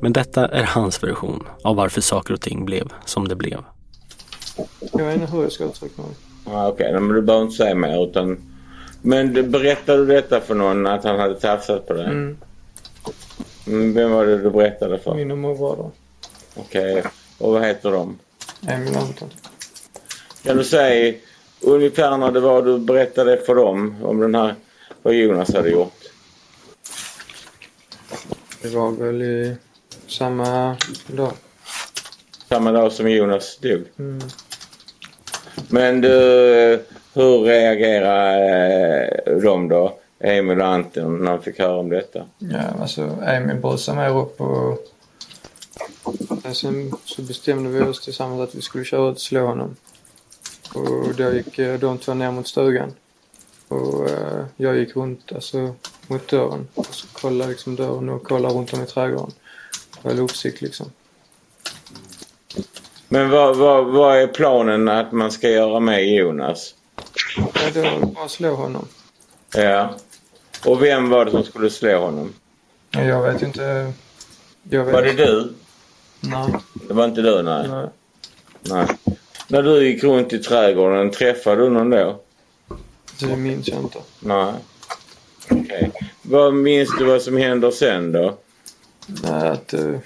Men 0.00 0.12
detta 0.12 0.48
är 0.48 0.62
hans 0.62 1.02
version 1.02 1.46
av 1.64 1.76
varför 1.76 2.00
saker 2.00 2.34
och 2.34 2.40
ting 2.40 2.64
blev 2.64 2.92
som 3.04 3.28
det 3.28 3.36
blev. 3.36 3.64
Jag 4.92 5.04
vet 5.04 5.20
inte 5.20 5.32
hur 5.32 5.42
jag 5.42 5.52
ska 5.52 5.64
uttrycka 5.64 6.02
mig. 6.02 6.10
Ah, 6.44 6.68
Okej, 6.68 6.88
okay. 6.88 7.00
men 7.00 7.14
du 7.14 7.22
behöver 7.22 7.44
inte 7.44 7.56
säga 7.56 7.74
mer 7.74 8.04
utan... 8.04 8.38
Men 9.02 9.50
berättade 9.50 9.98
du 9.98 10.06
detta 10.06 10.40
för 10.40 10.54
någon 10.54 10.86
att 10.86 11.04
han 11.04 11.18
hade 11.18 11.40
tafsat 11.40 11.86
på 11.86 11.92
dig? 11.92 12.04
Mm. 12.04 12.36
Mm, 13.66 13.94
Vem 13.94 14.10
var 14.10 14.26
det 14.26 14.38
du 14.38 14.50
berättade 14.50 14.98
för? 14.98 15.14
Min 15.14 15.30
och 15.30 15.38
morbröder. 15.38 15.90
Okej, 16.56 16.98
okay. 16.98 17.10
och 17.38 17.52
vad 17.52 17.62
heter 17.62 17.90
de? 17.90 18.18
Emil 18.68 18.96
Anton. 18.96 19.28
Kan 20.42 20.56
du 20.56 20.64
säga 20.64 21.14
ungefär 21.60 22.16
när 22.16 22.32
det 22.32 22.40
var 22.40 22.62
du 22.62 22.78
berättade 22.78 23.36
för 23.36 23.54
dem 23.54 23.96
om 24.02 24.20
den 24.20 24.34
här, 24.34 24.54
vad 25.02 25.14
Jonas 25.14 25.54
hade 25.54 25.70
gjort? 25.70 26.02
Det 28.62 28.68
var 28.68 28.90
väl 28.90 29.22
i 29.22 29.56
samma 30.06 30.76
dag. 31.06 31.32
Samma 32.48 32.72
dag 32.72 32.92
som 32.92 33.10
Jonas 33.10 33.58
dog? 33.58 33.84
Mm. 33.98 34.20
Men 35.68 36.00
du, 36.00 36.08
hur 37.14 37.42
reagerade 37.44 39.40
de 39.42 39.68
då? 39.68 39.98
Emil 40.20 40.60
och 40.60 40.66
Anton 40.66 41.24
när 41.24 41.30
de 41.30 41.42
fick 41.42 41.58
höra 41.58 41.76
om 41.76 41.88
detta? 41.88 42.24
Ja, 42.38 42.62
alltså 42.80 43.02
Emil 43.26 43.56
brusade 43.56 43.96
mig 43.96 44.10
upp 44.10 44.40
och 44.40 44.78
sen 46.52 46.92
så 47.04 47.22
bestämde 47.22 47.70
vi 47.70 47.80
oss 47.80 48.00
tillsammans 48.00 48.40
att 48.40 48.54
vi 48.54 48.62
skulle 48.62 48.84
köra 48.84 49.10
ut 49.10 49.14
och 49.14 49.20
slå 49.20 49.46
honom. 49.46 49.76
Och 50.74 51.14
då 51.16 51.32
gick 51.32 51.58
eh, 51.58 51.78
de 51.78 51.98
två 51.98 52.14
ner 52.14 52.30
mot 52.30 52.48
stugan. 52.48 52.92
Och 53.68 54.10
uh, 54.10 54.44
jag 54.56 54.78
gick 54.78 54.96
runt 54.96 55.32
alltså 55.32 55.74
mot 56.06 56.28
dörren 56.28 56.68
och 56.74 56.86
så 56.86 57.06
kollade 57.06 57.50
liksom 57.50 57.76
dörren 57.76 58.08
och 58.08 58.24
kollade 58.24 58.54
runt 58.54 58.72
om 58.72 58.82
i 58.82 58.86
trädgården. 58.86 59.32
Höll 60.02 60.18
uppsikt 60.18 60.60
liksom. 60.60 60.86
Men 63.08 63.30
vad, 63.30 63.56
vad, 63.56 63.86
vad 63.86 64.18
är 64.18 64.26
planen 64.26 64.88
att 64.88 65.12
man 65.12 65.32
ska 65.32 65.50
göra 65.50 65.80
med 65.80 66.08
Jonas? 66.08 66.74
Ja, 67.36 67.70
det 67.72 67.80
var 67.82 68.06
bara 68.06 68.28
slå 68.28 68.54
honom. 68.54 68.88
Ja. 69.54 69.94
Och 70.66 70.82
vem 70.82 71.10
var 71.10 71.24
det 71.24 71.30
som 71.30 71.44
skulle 71.44 71.70
slå 71.70 71.98
honom? 71.98 72.32
Jag 72.90 73.22
vet 73.22 73.42
inte. 73.42 73.92
Jag 74.70 74.84
vet. 74.84 74.94
Var 74.94 75.02
det 75.02 75.12
du? 75.12 75.52
Nej. 76.20 76.54
Det 76.88 76.94
var 76.94 77.04
inte 77.04 77.22
du, 77.22 77.42
nej? 77.42 77.68
Nej. 77.68 77.88
nej. 78.60 78.86
När 79.48 79.62
du 79.62 79.88
gick 79.88 80.04
runt 80.04 80.32
i 80.32 80.38
trädgården, 80.38 81.10
träffade 81.10 81.62
du 81.62 81.70
någon 81.70 81.90
då? 81.90 82.20
Det 83.20 83.36
minns 83.36 83.68
jag 83.68 83.78
inte. 83.78 83.98
Nej. 84.20 84.54
Okej. 85.44 85.64
Okay. 85.64 85.90
Vad 86.22 86.54
minns 86.54 86.98
du 86.98 87.04
vad 87.04 87.22
som 87.22 87.36
händer 87.36 87.70
sen 87.70 88.12
då? 88.12 88.38
Nej, 89.06 89.48
att 89.48 89.74
uh, 89.74 89.98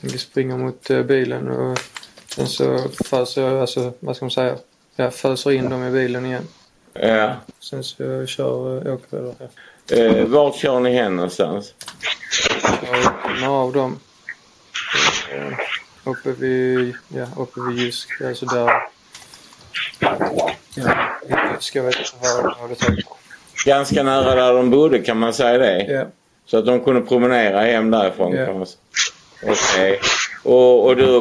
vi 0.00 0.18
springer 0.18 0.56
mot 0.56 0.90
uh, 0.90 1.02
bilen 1.02 1.50
och 1.50 1.78
sen 2.26 2.46
så 2.46 2.78
föser 3.04 3.42
jag, 3.42 3.60
alltså 3.60 3.92
vad 4.00 4.16
ska 4.16 4.24
man 4.24 4.30
säga, 4.30 4.56
jag 4.96 5.14
föser 5.14 5.52
in 5.52 5.68
dem 5.68 5.84
i 5.84 5.90
bilen 5.90 6.26
igen. 6.26 6.48
Ja. 6.92 7.36
Sen 7.60 7.84
så 7.84 8.02
jag 8.02 8.28
kör, 8.28 8.86
uh, 8.86 8.94
åker 8.94 9.34
jag 9.38 9.48
Eh, 9.90 10.24
vart 10.24 10.54
kör 10.54 10.80
ni 10.80 10.92
hen 10.92 11.16
någonstans? 11.16 11.74
Några 13.40 13.50
av 13.50 13.72
dem. 13.72 13.98
Uh, 15.34 15.58
uppe 16.04 16.32
vid, 16.32 16.94
ja, 17.08 17.26
uppe 17.36 17.60
vid 17.60 17.78
Jysk, 17.78 18.20
alltså 18.20 18.46
där. 18.46 18.82
Ja, 20.74 21.03
ska 21.64 21.78
jag 21.78 21.86
veta 21.86 22.00
vad 22.60 22.70
det 22.70 22.74
tänker. 22.74 23.04
Ganska 23.66 24.02
nära 24.02 24.34
där 24.34 24.54
de 24.54 24.70
bodde, 24.70 24.98
kan 24.98 25.18
man 25.18 25.34
säga 25.34 25.58
det? 25.58 25.82
Ja. 25.92 26.06
Så 26.46 26.58
att 26.58 26.66
de 26.66 26.80
kunde 26.80 27.00
promenera 27.00 27.60
hem 27.60 27.90
därifrån? 27.90 28.32
Ja. 28.32 28.66
Okej. 29.42 29.52
Okay. 29.52 29.98
Och, 30.42 30.86
och 30.86 30.96
du 30.96 31.20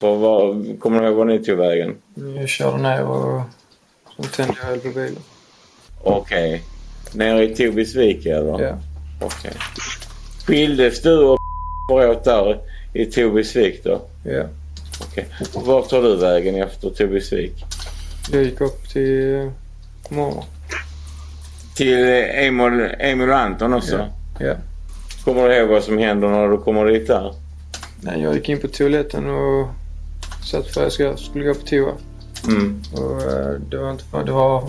och 0.00 0.20
var, 0.20 0.78
kommer 0.78 1.00
du 1.00 1.06
ihåg 1.06 1.16
var 1.16 1.24
ni 1.24 1.44
tog 1.44 1.58
vägen? 1.58 1.96
Jag 2.36 2.48
körde 2.48 2.82
ner 2.82 3.04
och 3.04 3.42
sen 4.16 4.24
tände 4.24 4.54
jag 4.62 4.72
eld 4.72 4.82
på 4.82 4.88
bilen. 4.88 5.16
Okej. 6.02 6.54
Okay. 6.54 6.60
Nere 7.12 7.44
i 7.44 7.54
Tobisvik 7.54 8.26
eller? 8.26 8.62
Ja. 8.62 8.78
Okej. 9.20 9.50
Okay. 9.50 9.52
Skildes 10.46 11.02
du 11.02 11.18
och 11.18 11.38
åt 11.90 12.24
där 12.24 12.60
i 12.92 13.06
Tobisvik 13.06 13.84
då? 13.84 14.00
Ja. 14.24 14.44
Okej. 15.02 15.26
Okay. 15.40 15.62
Vart 15.64 15.88
tar 15.88 16.02
du 16.02 16.16
vägen 16.16 16.54
efter 16.54 16.90
Tobisvik? 16.90 17.64
Jag 18.32 18.42
gick 18.42 18.60
upp 18.60 18.88
till 18.92 19.50
mormor. 20.14 20.44
Till 21.76 22.08
Emil, 22.34 22.94
Emil 22.98 23.30
och 23.30 23.38
Anton 23.38 23.74
också? 23.74 24.08
Ja. 24.38 24.46
ja. 24.46 24.54
Kommer 25.24 25.48
du 25.48 25.56
ihåg 25.56 25.68
vad 25.68 25.82
som 25.82 25.98
händer 25.98 26.28
när 26.28 26.48
du 26.48 26.58
kommer 26.58 26.84
dit 26.84 27.06
där? 27.06 27.34
Nej, 28.00 28.22
jag 28.22 28.34
gick 28.34 28.48
in 28.48 28.60
på 28.60 28.68
toaletten 28.68 29.30
och 29.30 29.68
satt 30.50 30.66
för 30.66 30.86
att 30.86 30.98
jag 30.98 31.18
skulle 31.18 31.44
gå 31.44 31.54
på 31.54 31.66
toa. 31.66 31.92
Mm. 32.48 32.82
Och 32.92 33.22
det 33.70 33.76
var 33.76 33.90
inte 33.90 34.04
det 34.24 34.32
var, 34.32 34.68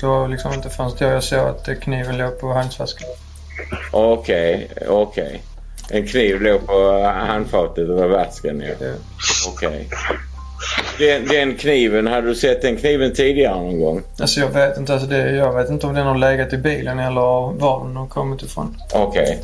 det 0.00 0.06
var 0.06 0.28
liksom 0.28 0.52
inte 0.54 0.70
förrän 0.70 0.90
då 0.98 1.04
jag 1.04 1.22
såg 1.22 1.38
att 1.38 1.80
kniven 1.80 2.18
låg 2.18 2.40
på 2.40 2.52
handflaskan. 2.52 3.08
Okej, 3.92 4.68
okay, 4.74 4.88
okej. 4.88 5.24
Okay. 5.24 6.00
En 6.00 6.06
kniv 6.06 6.42
låg 6.42 6.66
på 6.66 7.02
handfatet 7.02 7.88
över 7.88 8.08
vätskan 8.08 8.60
ja. 8.60 8.74
ja. 8.80 8.92
Okej. 9.48 9.68
Okay. 9.68 10.16
Den, 10.98 11.26
den, 11.28 11.54
kniven, 11.54 12.06
hade 12.06 12.26
du 12.26 12.34
sett 12.34 12.62
den 12.62 12.76
kniven 12.76 13.14
tidigare 13.14 13.54
någon 13.54 13.80
gång? 13.80 14.02
Alltså 14.20 14.40
jag 14.40 14.50
vet 14.50 14.78
inte. 14.78 14.92
Alltså 14.92 15.08
det, 15.08 15.30
jag 15.30 15.54
vet 15.54 15.70
inte 15.70 15.86
om 15.86 15.94
den 15.94 16.06
har 16.06 16.18
legat 16.18 16.52
i 16.52 16.56
bilen 16.56 16.98
eller 16.98 17.20
var 17.60 17.84
den 17.84 17.96
har 17.96 18.06
kommit 18.06 18.42
ifrån. 18.42 18.76
Okej. 18.94 19.22
Okay. 19.22 19.36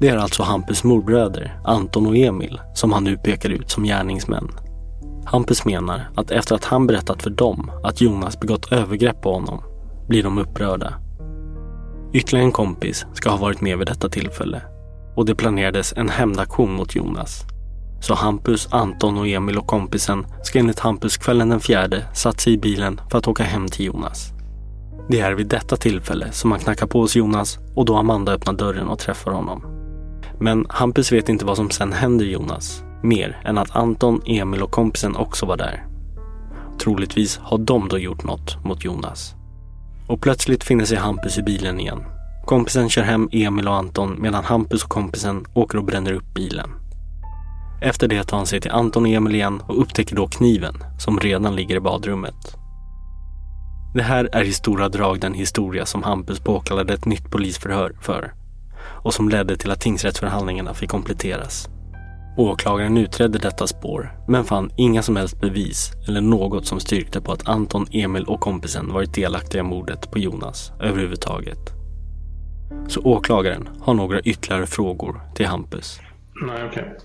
Det 0.00 0.08
är 0.08 0.16
alltså 0.16 0.42
Hampus 0.42 0.84
morbröder, 0.84 1.56
Anton 1.64 2.06
och 2.06 2.16
Emil, 2.16 2.60
som 2.74 2.92
han 2.92 3.04
nu 3.04 3.16
pekar 3.16 3.50
ut 3.50 3.70
som 3.70 3.84
gärningsmän. 3.84 4.48
Hampus 5.24 5.64
menar 5.64 6.08
att 6.16 6.30
efter 6.30 6.54
att 6.54 6.64
han 6.64 6.86
berättat 6.86 7.22
för 7.22 7.30
dem 7.30 7.70
att 7.84 8.00
Jonas 8.00 8.40
begått 8.40 8.72
övergrepp 8.72 9.22
på 9.22 9.32
honom 9.32 9.62
blir 10.08 10.22
de 10.22 10.38
upprörda. 10.38 10.94
Ytterligare 12.12 12.44
en 12.44 12.52
kompis 12.52 13.06
ska 13.14 13.30
ha 13.30 13.36
varit 13.36 13.60
med 13.60 13.78
vid 13.78 13.86
detta 13.86 14.08
tillfälle 14.08 14.62
och 15.14 15.26
det 15.26 15.34
planerades 15.34 15.94
en 15.96 16.08
hämndaktion 16.08 16.72
mot 16.72 16.94
Jonas. 16.94 17.44
Så 18.02 18.14
Hampus, 18.14 18.68
Anton 18.70 19.18
och 19.18 19.28
Emil 19.28 19.58
och 19.58 19.66
kompisen 19.66 20.26
ska 20.42 20.58
enligt 20.58 20.78
Hampus 20.78 21.16
kvällen 21.16 21.48
den 21.48 21.60
fjärde 21.60 22.04
satt 22.14 22.40
sig 22.40 22.52
i 22.52 22.58
bilen 22.58 23.00
för 23.10 23.18
att 23.18 23.28
åka 23.28 23.42
hem 23.44 23.68
till 23.68 23.86
Jonas. 23.86 24.32
Det 25.08 25.20
är 25.20 25.32
vid 25.32 25.46
detta 25.46 25.76
tillfälle 25.76 26.32
som 26.32 26.50
han 26.50 26.60
knackar 26.60 26.86
på 26.86 27.00
hos 27.00 27.16
Jonas 27.16 27.58
och 27.74 27.84
då 27.84 27.96
Amanda 27.96 28.32
öppnar 28.32 28.52
dörren 28.52 28.88
och 28.88 28.98
träffar 28.98 29.30
honom. 29.30 29.64
Men 30.40 30.66
Hampus 30.68 31.12
vet 31.12 31.28
inte 31.28 31.44
vad 31.44 31.56
som 31.56 31.70
sen 31.70 31.92
händer 31.92 32.24
Jonas. 32.24 32.82
Mer 33.02 33.40
än 33.44 33.58
att 33.58 33.76
Anton, 33.76 34.22
Emil 34.26 34.62
och 34.62 34.70
kompisen 34.70 35.16
också 35.16 35.46
var 35.46 35.56
där. 35.56 35.86
Troligtvis 36.82 37.38
har 37.42 37.58
de 37.58 37.88
då 37.88 37.98
gjort 37.98 38.24
något 38.24 38.64
mot 38.64 38.84
Jonas. 38.84 39.34
Och 40.06 40.20
plötsligt 40.20 40.64
finner 40.64 40.84
sig 40.84 40.98
Hampus 40.98 41.38
i 41.38 41.42
bilen 41.42 41.80
igen. 41.80 42.04
Kompisen 42.44 42.88
kör 42.88 43.02
hem 43.02 43.28
Emil 43.32 43.68
och 43.68 43.74
Anton 43.74 44.16
medan 44.18 44.44
Hampus 44.44 44.84
och 44.84 44.90
kompisen 44.90 45.44
åker 45.54 45.78
och 45.78 45.84
bränner 45.84 46.12
upp 46.12 46.34
bilen. 46.34 46.70
Efter 47.82 48.08
det 48.08 48.24
tar 48.24 48.36
han 48.36 48.46
sig 48.46 48.60
till 48.60 48.70
Anton 48.70 49.02
och 49.02 49.08
Emil 49.08 49.34
igen 49.34 49.62
och 49.66 49.80
upptäcker 49.80 50.16
då 50.16 50.26
kniven 50.26 50.74
som 50.98 51.20
redan 51.20 51.56
ligger 51.56 51.76
i 51.76 51.80
badrummet. 51.80 52.56
Det 53.94 54.02
här 54.02 54.28
är 54.32 54.44
i 54.44 54.52
stora 54.52 54.88
drag 54.88 55.20
den 55.20 55.34
historia 55.34 55.86
som 55.86 56.02
Hampus 56.02 56.40
påkallade 56.40 56.94
ett 56.94 57.04
nytt 57.04 57.30
polisförhör 57.30 57.96
för 58.00 58.32
och 58.82 59.14
som 59.14 59.28
ledde 59.28 59.56
till 59.56 59.70
att 59.70 59.80
tingsrättsförhandlingarna 59.80 60.74
fick 60.74 60.90
kompletteras. 60.90 61.68
Åklagaren 62.36 62.96
utredde 62.96 63.38
detta 63.38 63.66
spår 63.66 64.12
men 64.28 64.44
fann 64.44 64.70
inga 64.76 65.02
som 65.02 65.16
helst 65.16 65.40
bevis 65.40 65.92
eller 66.08 66.20
något 66.20 66.66
som 66.66 66.80
styrkte 66.80 67.20
på 67.20 67.32
att 67.32 67.48
Anton, 67.48 67.86
Emil 67.90 68.24
och 68.24 68.40
kompisen 68.40 68.92
varit 68.92 69.14
delaktiga 69.14 69.60
i 69.60 69.64
mordet 69.64 70.10
på 70.10 70.18
Jonas 70.18 70.72
överhuvudtaget. 70.80 71.70
Så 72.88 73.00
åklagaren 73.00 73.68
har 73.80 73.94
några 73.94 74.20
ytterligare 74.20 74.66
frågor 74.66 75.20
till 75.34 75.46
Hampus. 75.46 76.00
Nej, 76.46 76.64
okej. 76.70 76.96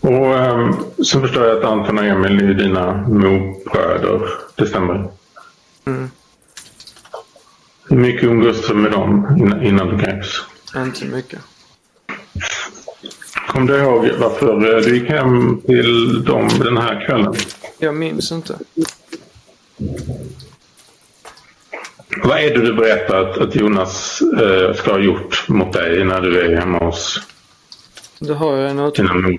Och 0.00 0.34
um, 0.34 0.84
sen 1.04 1.20
förstår 1.20 1.46
jag 1.46 1.58
att 1.58 1.64
Anton 1.64 1.98
och 1.98 2.04
Emil 2.04 2.50
är 2.50 2.54
dina 2.54 2.92
morbröder. 3.08 4.28
Det 4.56 4.66
stämmer? 4.66 5.08
Mm. 5.86 6.10
Hur 7.88 7.96
mycket 7.96 8.24
umgås 8.24 8.68
du 8.68 8.74
med 8.74 8.92
dem 8.92 9.36
innan, 9.38 9.62
innan 9.62 9.88
du 9.88 9.96
greps? 9.96 10.42
Inte 10.76 11.04
mycket. 11.04 11.40
Kom 13.48 13.66
du 13.66 13.76
ihåg 13.76 14.10
varför 14.18 14.80
du 14.80 14.98
gick 14.98 15.10
hem 15.10 15.60
till 15.60 16.24
dem 16.24 16.48
den 16.58 16.76
här 16.76 17.06
kvällen? 17.06 17.34
Jag 17.78 17.94
minns 17.94 18.32
inte. 18.32 18.58
Vad 22.22 22.38
är 22.38 22.54
det 22.54 22.66
du 22.66 22.74
berättar 22.74 23.16
att, 23.16 23.38
att 23.38 23.54
Jonas 23.56 24.22
eh, 24.40 24.74
ska 24.74 24.92
ha 24.92 24.98
gjort 24.98 25.48
mot 25.48 25.72
dig 25.72 26.04
när 26.04 26.20
du 26.20 26.40
är 26.40 26.56
hemma 26.56 26.78
hos 26.78 27.20
Det 28.26 28.34
har 28.34 28.56
jag 28.56 28.76
mor? 28.76 29.38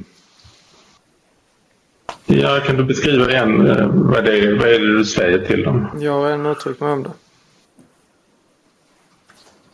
Ja, 2.25 2.59
kan 2.65 2.77
du 2.77 2.83
beskriva 2.83 3.31
igen 3.31 3.67
eh, 3.69 3.87
vad, 3.87 4.25
det 4.25 4.37
är, 4.39 4.55
vad 4.59 4.67
är 4.67 4.79
det 4.79 4.97
du 4.97 5.05
säger 5.05 5.45
till 5.45 5.63
dem? 5.63 5.87
Jag 5.99 6.11
har 6.13 6.25
redan 6.25 6.45
uttryckt 6.45 6.79
mig 6.81 6.91
om 6.91 7.03
det. 7.03 7.11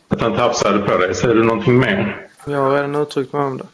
Att 0.08 0.20
han 0.20 0.36
tafsade 0.36 0.78
på 0.78 0.98
dig. 0.98 1.14
Säger 1.14 1.34
du 1.34 1.44
någonting 1.44 1.78
mer? 1.78 2.28
Jag 2.46 2.58
har 2.58 2.74
redan 2.74 2.94
uttryckt 2.94 3.32
mig 3.32 3.42
om 3.42 3.58
det. 3.58 3.66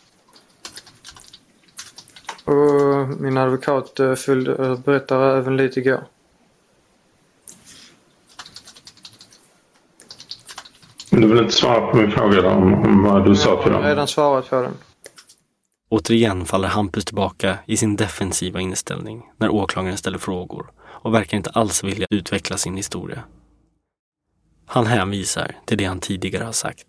Och 2.53 3.09
min 3.20 3.37
advokat 3.39 4.01
eh, 4.01 4.14
fyllde, 4.14 4.53
eh, 4.66 4.78
berättar 4.78 5.37
även 5.37 5.57
lite 5.57 5.80
igår. 5.80 6.05
Du 11.11 11.26
vill 11.28 11.39
inte 11.39 11.53
svara 11.53 11.80
på 11.91 11.97
min 11.97 12.11
fråga 12.11 12.43
då, 12.43 12.49
om, 12.49 12.74
om 12.74 13.03
vad 13.03 13.24
du 13.24 13.34
sa 13.37 13.62
till 13.62 13.72
Jag 13.72 13.78
har 13.78 13.82
dem? 13.82 13.89
redan 13.91 14.09
svarat 14.09 14.51
på 14.51 14.62
den. 14.62 14.72
Återigen 15.97 16.44
faller 16.44 16.68
Hampus 16.68 17.05
tillbaka 17.05 17.59
i 17.66 17.76
sin 17.76 17.97
defensiva 17.97 18.61
inställning 18.61 19.22
när 19.36 19.49
åklagaren 19.49 19.97
ställer 19.97 20.18
frågor 20.18 20.70
och 20.78 21.14
verkar 21.14 21.36
inte 21.36 21.51
alls 21.51 21.84
vilja 21.84 22.07
utveckla 22.11 22.57
sin 22.57 22.76
historia. 22.76 23.22
Han 24.66 24.86
hänvisar 24.86 25.57
till 25.64 25.78
det 25.78 25.84
han 25.84 26.01
tidigare 26.01 26.44
har 26.44 26.53
sagt. 26.53 26.86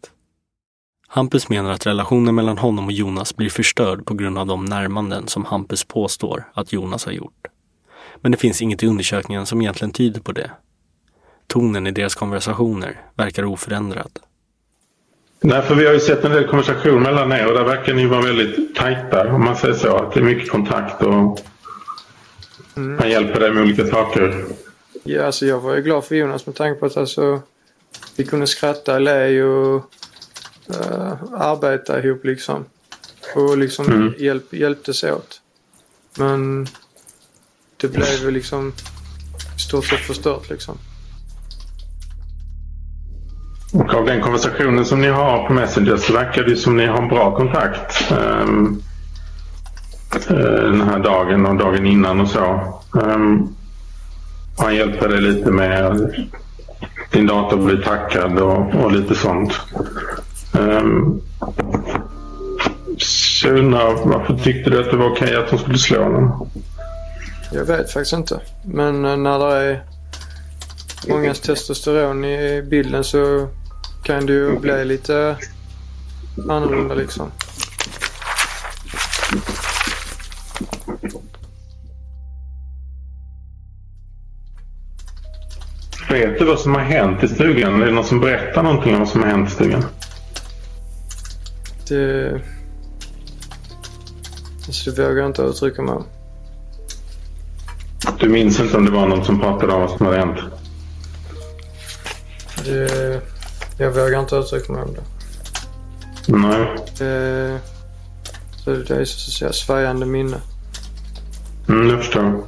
Hampus 1.07 1.49
menar 1.49 1.71
att 1.71 1.85
relationen 1.85 2.35
mellan 2.35 2.57
honom 2.57 2.85
och 2.85 2.91
Jonas 2.91 3.35
blir 3.35 3.49
förstörd 3.49 4.05
på 4.05 4.13
grund 4.13 4.37
av 4.37 4.47
de 4.47 4.65
närmanden 4.65 5.27
som 5.27 5.45
Hampus 5.45 5.83
påstår 5.83 6.51
att 6.53 6.73
Jonas 6.73 7.05
har 7.05 7.11
gjort. 7.11 7.47
Men 8.15 8.31
det 8.31 8.37
finns 8.37 8.61
inget 8.61 8.83
i 8.83 8.87
undersökningen 8.87 9.45
som 9.45 9.61
egentligen 9.61 9.91
tyder 9.91 10.21
på 10.21 10.31
det. 10.31 10.51
Tonen 11.47 11.87
i 11.87 11.91
deras 11.91 12.15
konversationer 12.15 13.01
verkar 13.15 13.45
oförändrad. 13.45 14.19
Nej, 15.39 15.61
för 15.61 15.75
vi 15.75 15.85
har 15.85 15.93
ju 15.93 15.99
sett 15.99 16.23
en 16.25 16.31
del 16.31 16.47
konversation 16.47 17.03
mellan 17.03 17.31
er 17.31 17.47
och 17.47 17.53
där 17.53 17.63
verkar 17.63 17.93
ni 17.93 18.05
vara 18.05 18.21
väldigt 18.21 18.75
tajta 18.75 19.33
om 19.33 19.43
man 19.43 19.55
säger 19.55 19.73
så. 19.73 19.97
Att 19.97 20.13
det 20.13 20.19
är 20.19 20.23
mycket 20.23 20.49
kontakt 20.49 21.03
och 21.03 21.39
han 22.75 23.09
hjälper 23.09 23.39
dig 23.39 23.51
med 23.51 23.63
olika 23.63 23.87
saker. 23.87 24.45
Ja, 25.03 25.25
alltså 25.25 25.45
jag 25.45 25.59
var 25.59 25.75
ju 25.75 25.81
glad 25.81 26.05
för 26.05 26.15
Jonas 26.15 26.45
med 26.45 26.55
tanke 26.55 26.79
på 26.79 26.85
att 26.85 26.97
alltså, 26.97 27.41
vi 28.15 28.25
kunde 28.25 28.47
skratta, 28.47 28.99
le 28.99 29.43
och 29.43 29.75
uh, 30.69 31.13
arbeta 31.33 32.03
ihop 32.03 32.25
liksom. 32.25 32.65
Och 33.35 33.57
liksom 33.57 33.85
Mm. 33.85 34.13
hjälp, 34.17 34.53
hjälptes 34.53 35.03
åt. 35.03 35.41
Men 36.17 36.67
det 37.77 37.87
blev 37.87 38.21
ju 38.21 38.31
liksom 38.31 38.73
i 39.57 39.59
stort 39.59 39.85
sett 39.85 39.99
förstört 39.99 40.49
liksom. 40.49 40.77
Och 43.73 43.93
av 43.93 44.05
den 44.05 44.21
konversationen 44.21 44.85
som 44.85 45.01
ni 45.01 45.07
har 45.07 45.47
på 45.47 45.53
Messenger 45.53 45.97
så 45.97 46.13
verkar 46.13 46.43
det 46.43 46.55
som 46.55 46.77
ni 46.77 46.85
har 46.85 46.97
en 46.97 47.07
bra 47.07 47.35
kontakt. 47.35 48.11
Um, 48.11 48.83
den 50.27 50.81
här 50.81 50.99
dagen 50.99 51.45
och 51.45 51.55
dagen 51.55 51.85
innan 51.85 52.21
och 52.21 52.27
så. 52.27 52.73
Um, 52.91 53.55
han 54.57 54.75
hjälper 54.75 55.09
dig 55.09 55.21
lite 55.21 55.51
med 55.51 56.13
din 57.11 57.27
dator 57.27 57.57
blir 57.57 57.81
tackad 57.81 58.39
och, 58.39 58.75
och 58.75 58.91
lite 58.91 59.15
sånt. 59.15 59.53
Um, 60.53 61.21
så 62.97 63.47
jag 63.47 63.57
undrar, 63.57 64.05
varför 64.05 64.37
tyckte 64.37 64.69
du 64.69 64.79
att 64.79 64.91
det 64.91 64.97
var 64.97 65.11
okej 65.11 65.35
att 65.35 65.49
hon 65.49 65.59
skulle 65.59 65.77
slå 65.77 66.03
honom? 66.03 66.49
Jag 67.51 67.65
vet 67.65 67.91
faktiskt 67.91 68.13
inte. 68.13 68.39
Men 68.63 69.05
eh, 69.05 69.17
när 69.17 69.39
det 69.39 69.55
är 69.55 69.83
mångas 71.07 71.39
testosteron 71.39 72.25
i 72.25 72.61
bilden 72.61 73.03
så 73.03 73.47
kan 74.03 74.25
det 74.25 74.33
ju 74.33 74.59
bli 74.59 74.85
lite 74.85 75.37
annorlunda 76.49 76.95
liksom. 76.95 77.31
Vet 86.09 86.39
du 86.39 86.45
vad 86.45 86.59
som 86.59 86.75
har 86.75 86.81
hänt 86.81 87.23
i 87.23 87.27
stugan? 87.27 87.81
Är 87.81 87.85
det 87.85 87.91
någon 87.91 88.03
som 88.03 88.19
berättar 88.19 88.63
någonting 88.63 88.93
om 88.93 88.99
vad 88.99 89.09
som 89.09 89.21
har 89.21 89.29
hänt 89.29 89.49
i 89.49 89.51
stugan? 89.51 89.85
Det... 91.87 92.41
Så 94.69 94.91
det 94.91 95.01
vågar 95.01 95.17
jag 95.17 95.29
inte 95.29 95.41
uttrycka 95.41 95.81
mig 95.81 95.95
om. 95.95 96.03
Du 98.19 98.29
minns 98.29 98.59
inte 98.59 98.77
om 98.77 98.85
det 98.85 98.91
var 98.91 99.07
någon 99.07 99.25
som 99.25 99.39
pratade 99.39 99.73
om 99.73 99.81
vad 99.81 99.89
som 99.89 100.05
hade 100.05 100.17
hänt? 100.17 100.37
Det... 102.67 103.21
Jag 103.77 103.91
vågar 103.91 104.19
inte 104.19 104.35
uttrycka 104.35 104.73
mig 104.73 104.81
om 104.81 104.93
det. 104.93 105.03
Nej. 106.27 106.67
det... 106.97 107.59
Så 108.63 108.71
det 108.71 108.95
är 108.95 109.05
så 109.05 109.29
att 109.29 109.33
säga 109.33 109.53
svajande 109.53 110.05
minne. 110.05 110.37
Mm, 111.69 111.89
jag 111.89 111.99
förstår. 111.99 112.43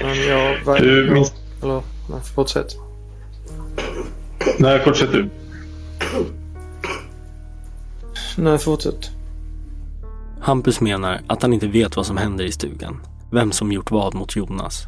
Men 0.00 0.26
jag... 0.28 0.64
Var... 0.64 0.78
Du 0.78 1.10
minns... 1.10 1.32
Eller, 1.62 1.82
nej, 2.10 2.20
fortsätt. 2.34 2.76
Nej, 4.58 4.84
fortsätt 4.84 5.12
du. 5.12 5.30
Nej, 8.36 8.58
fortsätt. 8.58 9.10
Hampus 10.40 10.80
menar 10.80 11.20
att 11.26 11.42
han 11.42 11.52
inte 11.52 11.68
vet 11.68 11.96
vad 11.96 12.06
som 12.06 12.16
händer 12.16 12.44
i 12.44 12.52
stugan. 12.52 13.00
Vem 13.32 13.52
som 13.52 13.72
gjort 13.72 13.90
vad 13.90 14.14
mot 14.14 14.36
Jonas. 14.36 14.86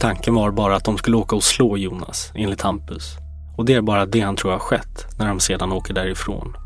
Tanken 0.00 0.34
var 0.34 0.50
bara 0.50 0.76
att 0.76 0.84
de 0.84 0.98
skulle 0.98 1.16
åka 1.16 1.36
och 1.36 1.44
slå 1.44 1.76
Jonas, 1.76 2.32
enligt 2.34 2.62
Hampus. 2.62 3.16
Och 3.56 3.64
det 3.64 3.74
är 3.74 3.80
bara 3.80 4.06
det 4.06 4.20
han 4.20 4.36
tror 4.36 4.52
har 4.52 4.58
skett 4.58 5.06
när 5.18 5.28
de 5.28 5.40
sedan 5.40 5.72
åker 5.72 5.94
därifrån. 5.94 6.56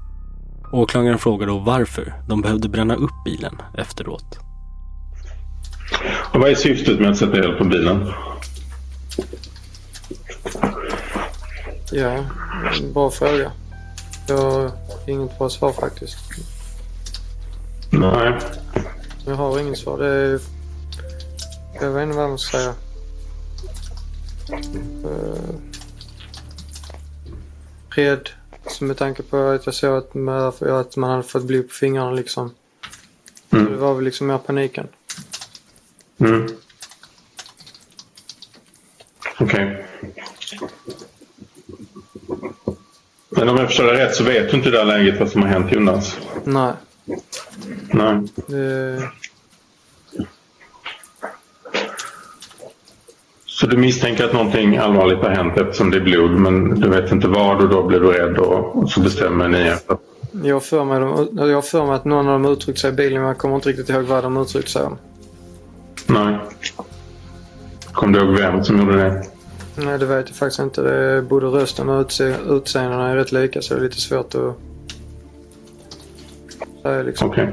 Åklagaren 0.73 1.19
frågar 1.19 1.47
då 1.47 1.59
varför 1.59 2.15
de 2.29 2.43
behövde 2.43 2.69
bränna 2.69 2.95
upp 2.95 3.25
bilen 3.25 3.63
efteråt. 3.79 4.39
Och 6.33 6.41
vad 6.41 6.51
är 6.51 6.55
syftet 6.55 7.01
med 7.01 7.11
att 7.11 7.17
sätta 7.17 7.39
eld 7.39 7.59
på 7.59 7.65
bilen? 7.65 8.13
Ja, 11.93 12.25
bra 12.95 13.11
fråga. 13.11 13.53
Jag 14.29 14.37
har 14.37 14.71
inget 15.07 15.39
bra 15.39 15.49
svar 15.49 15.73
faktiskt. 15.73 16.17
Nej. 17.91 18.39
Jag 19.27 19.35
har 19.35 19.61
inget 19.61 19.79
svar. 19.79 19.99
Det 19.99 20.07
är... 20.07 20.41
Jag 21.81 21.91
vet 21.91 22.03
inte 22.03 22.17
vad 22.17 22.29
man 22.29 22.39
ska 22.39 22.59
säga. 22.59 22.75
Eh, 25.05 25.70
rädd. 28.05 28.29
Så 28.67 28.85
med 28.85 28.97
tanke 28.97 29.23
på 29.23 29.37
att 29.37 29.67
jag 29.67 29.75
såg 29.75 29.99
att 29.99 30.15
man, 30.15 30.53
att 30.61 30.97
man 30.97 31.11
hade 31.11 31.23
fått 31.23 31.45
blod 31.45 31.69
på 31.69 31.75
fingrarna 31.75 32.11
liksom. 32.11 32.55
Mm. 33.51 33.65
Så 33.65 33.71
det 33.71 33.77
var 33.77 33.95
väl 33.95 34.05
liksom 34.05 34.27
mer 34.27 34.39
paniken. 34.39 34.89
Mm. 36.19 36.47
Okej. 39.41 39.87
Men 43.29 43.49
om 43.49 43.57
jag 43.57 43.67
förstår 43.67 43.85
det 43.85 44.05
rätt 44.05 44.17
så 44.17 44.25
vet 44.25 44.51
du 44.51 44.57
inte 44.57 44.69
i 44.69 44.73
det 44.73 44.79
här 44.79 44.85
läget 44.85 45.21
vad 45.21 45.31
som 45.31 45.43
har 45.43 45.49
hänt 45.49 45.73
Jonas? 45.73 46.17
Nej. 46.45 46.73
Nej. 47.91 48.23
Det, 48.47 49.11
Så 53.61 53.67
du 53.67 53.77
misstänker 53.77 54.25
att 54.25 54.33
någonting 54.33 54.77
allvarligt 54.77 55.19
har 55.19 55.31
hänt 55.31 55.57
eftersom 55.59 55.91
det 55.91 55.97
är 55.97 56.01
blod 56.01 56.31
men 56.31 56.81
du 56.81 56.89
vet 56.89 57.13
inte 57.13 57.29
vad 57.29 57.61
och 57.63 57.69
då 57.69 57.87
blir 57.87 58.01
du 58.01 58.07
rädd 58.13 58.39
och, 58.39 58.91
så 58.91 59.01
bestämmer 59.01 59.49
ni 59.49 59.59
er 59.59 59.75
för 59.87 59.99
jag 60.45 60.55
har 60.55 60.61
för 60.61 60.85
mig, 60.85 61.01
de- 61.01 61.49
jag 61.49 61.55
har 61.55 61.63
för 61.63 61.87
mig 61.87 61.95
att 61.95 62.05
någon 62.05 62.29
av 62.29 62.33
dem 62.43 62.53
uttryckt 62.53 62.79
sig 62.79 62.91
i 62.91 62.93
bilen 62.93 63.19
men 63.21 63.29
jag 63.29 63.39
kommer 63.39 63.55
inte 63.55 63.69
riktigt 63.69 63.89
ihåg 63.89 64.05
vad 64.05 64.23
de 64.25 64.37
uttryckt 64.37 64.69
sig 64.69 64.83
om. 64.83 64.99
Nej. 66.07 66.39
Kommer 67.93 68.19
du 68.19 68.25
ihåg 68.27 68.37
vem 68.39 68.65
som 68.65 68.79
gjorde 68.79 68.97
det? 68.97 69.23
Nej, 69.77 69.99
det 69.99 70.07
vet 70.07 70.29
jag 70.29 70.37
faktiskt 70.37 70.61
inte. 70.61 70.83
Det 70.83 70.95
är, 70.95 71.23
både 71.23 71.47
rösten 71.47 71.89
och 71.89 72.01
utse, 72.01 72.35
utseendena 72.49 73.09
är 73.09 73.17
rätt 73.17 73.33
lika 73.33 73.63
så 73.63 73.75
det 73.75 73.81
är 73.81 73.85
lite 73.85 74.01
svårt 74.01 74.35
att 74.35 74.57
säga 76.83 77.03
liksom. 77.03 77.31
Okej. 77.31 77.53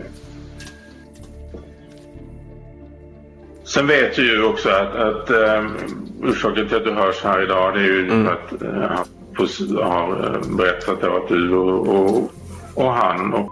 Sen 3.77 3.87
vet 3.87 4.15
du 4.15 4.35
ju 4.35 4.43
också 4.43 4.69
att, 4.69 4.95
att 4.95 5.29
um, 5.29 5.77
orsaken 6.23 6.67
till 6.67 6.77
att 6.77 6.83
du 6.83 6.91
hörs 6.91 7.23
här 7.23 7.43
idag 7.43 7.73
det 7.73 7.79
är 7.79 7.83
ju 7.83 8.09
för 8.09 8.31
att 8.31 8.61
uh, 8.61 9.83
har 9.83 10.35
uh, 10.35 10.57
berättat 10.57 11.03
att 11.03 11.27
du 11.27 11.55
och, 11.55 11.87
och, 11.87 12.31
och 12.73 12.93
han 12.93 13.33
och, 13.33 13.51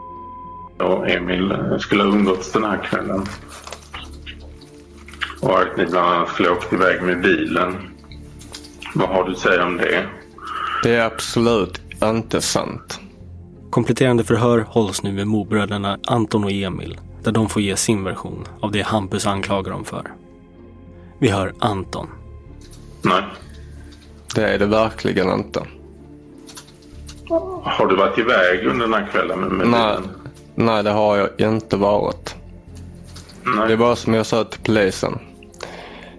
och 0.77 1.09
Emil 1.09 1.51
uh, 1.51 1.77
skulle 1.77 2.03
ha 2.03 2.09
umgåtts 2.09 2.51
den 2.51 2.63
här 2.63 2.77
kvällen. 2.83 3.25
Och 5.41 5.59
att 5.59 5.77
ni 5.77 5.85
bland 5.85 6.09
annat 6.09 6.29
skulle 6.29 6.49
ha 6.49 6.55
åkt 6.55 6.73
iväg 6.73 7.01
med 7.01 7.21
bilen. 7.21 7.75
Vad 8.95 9.09
har 9.09 9.23
du 9.23 9.31
att 9.31 9.37
säga 9.37 9.65
om 9.65 9.77
det? 9.77 10.05
Det 10.83 10.95
är 10.95 11.05
absolut 11.05 11.81
inte 12.03 12.41
sant. 12.41 12.99
Kompletterande 13.69 14.23
förhör 14.23 14.59
hålls 14.59 15.03
nu 15.03 15.11
med 15.11 15.27
morbröderna 15.27 15.99
Anton 16.03 16.43
och 16.43 16.51
Emil 16.51 16.99
där 17.25 17.31
de 17.31 17.49
får 17.49 17.61
ge 17.61 17.75
sin 17.75 18.03
version 18.03 18.47
av 18.59 18.71
det 18.71 18.81
Hampus 18.81 19.27
anklagar 19.27 19.71
dem 19.71 19.85
för. 19.85 20.13
Vi 21.19 21.29
hör 21.29 21.53
Anton. 21.59 22.07
Nej. 23.01 23.23
Det 24.35 24.47
är 24.47 24.59
det 24.59 24.65
verkligen 24.65 25.31
inte. 25.31 25.63
Har 27.63 27.87
du 27.87 27.95
varit 27.95 28.17
iväg 28.17 28.65
under 28.65 28.85
den 28.85 28.93
här 28.93 29.11
kvällen 29.11 29.39
med, 29.39 29.51
med 29.51 29.67
Nej, 29.67 29.97
nej, 30.55 30.83
det 30.83 30.89
har 30.89 31.17
jag 31.17 31.29
inte 31.53 31.77
varit. 31.77 32.35
Det 33.67 33.73
är 33.73 33.77
bara 33.77 33.95
som 33.95 34.13
jag 34.13 34.25
sa 34.25 34.43
till 34.43 34.61
polisen. 34.61 35.19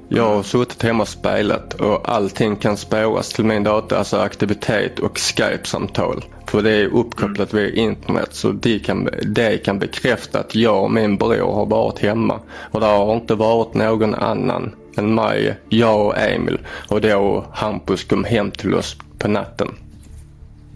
Jag 0.08 0.34
har 0.34 0.42
suttit 0.42 0.82
hemma 0.82 1.02
och 1.02 1.08
spelat 1.08 1.74
och 1.74 2.08
allting 2.08 2.56
kan 2.56 2.76
spåras 2.76 3.32
till 3.32 3.44
min 3.44 3.64
dator, 3.64 3.96
alltså 3.96 4.16
aktivitet 4.16 4.98
och 4.98 5.18
Skype-samtal. 5.18 6.24
För 6.56 6.62
det 6.62 6.70
är 6.70 6.86
uppkopplat 6.86 7.54
via 7.54 7.70
internet 7.70 8.28
så 8.30 8.52
de 8.52 8.78
kan, 8.78 9.08
de 9.26 9.58
kan 9.58 9.78
bekräfta 9.78 10.40
att 10.40 10.54
jag 10.54 10.84
och 10.84 10.90
min 10.90 11.16
bror 11.16 11.54
har 11.54 11.66
varit 11.66 11.98
hemma. 11.98 12.40
Och 12.70 12.80
det 12.80 12.86
har 12.86 13.14
inte 13.14 13.34
varit 13.34 13.74
någon 13.74 14.14
annan 14.14 14.74
än 14.96 15.14
mig, 15.14 15.58
jag 15.68 16.06
och 16.06 16.18
Emil. 16.18 16.58
Och 16.88 17.00
då 17.00 17.46
Hampus 17.52 18.04
kom 18.04 18.24
hem 18.24 18.50
till 18.50 18.74
oss 18.74 18.96
på 19.18 19.28
natten. 19.28 19.68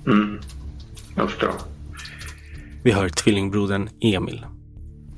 Mm. 0.06 0.40
Jag 1.16 1.30
förstår. 1.30 1.50
Vi 2.82 2.92
hör 2.92 3.08
tvillingbrodern 3.08 3.88
Emil. 4.00 4.46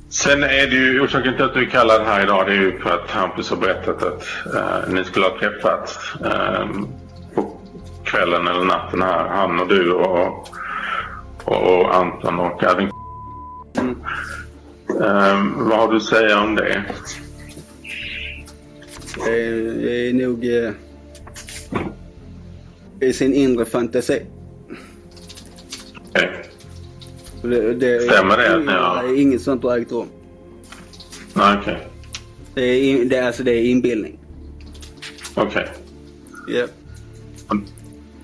Sen 0.08 0.42
är 0.42 0.66
det 0.66 0.76
ju 0.76 1.00
orsaken 1.00 1.34
till 1.34 1.44
att 1.44 1.54
du 1.54 1.60
är 1.60 1.70
kallad 1.70 2.02
här 2.06 2.22
idag 2.22 2.46
det 2.46 2.52
är 2.52 2.56
ju 2.56 2.78
för 2.78 2.90
att 2.90 3.10
Hampus 3.10 3.50
har 3.50 3.56
berättat 3.56 4.02
att 4.02 4.24
eh, 4.54 4.94
ni 4.94 5.04
skulle 5.04 5.26
ha 5.26 5.38
träffats 5.38 5.98
på 6.20 7.01
kvällen 8.12 8.48
eller 8.48 8.64
natten 8.64 9.02
här. 9.02 9.28
Han 9.28 9.60
och 9.60 9.68
du 9.68 9.92
och, 9.92 10.48
och, 11.44 11.78
och 11.78 11.94
Anton 11.96 12.38
och 12.38 12.64
även 12.64 12.84
eh, 12.84 12.90
Vad 15.56 15.78
har 15.78 15.90
du 15.90 15.96
att 15.96 16.02
säga 16.04 16.40
om 16.40 16.54
det? 16.54 16.84
Det 19.24 19.46
är, 19.46 19.52
det 19.82 20.08
är 20.08 20.12
nog 20.12 20.44
eh, 20.44 20.70
i 23.08 23.12
sin 23.12 23.34
inre 23.34 23.64
fantasi. 23.64 24.22
Det, 27.42 27.74
det, 27.74 28.02
Stämmer 28.02 28.36
det 28.38 28.48
har- 28.72 29.02
Nej, 29.02 29.22
Inget 29.22 29.42
sånt 29.42 29.62
har 29.62 29.78
ägt 29.78 29.92
rum. 29.92 30.06
Nej, 31.34 31.56
okej. 31.60 31.78
Det 32.54 32.62
är, 32.62 33.04
det, 33.04 33.18
alltså, 33.26 33.42
det 33.42 33.52
är 33.52 33.64
inbildning. 33.64 34.18
Okej. 35.34 35.68
Ja. 36.48 36.66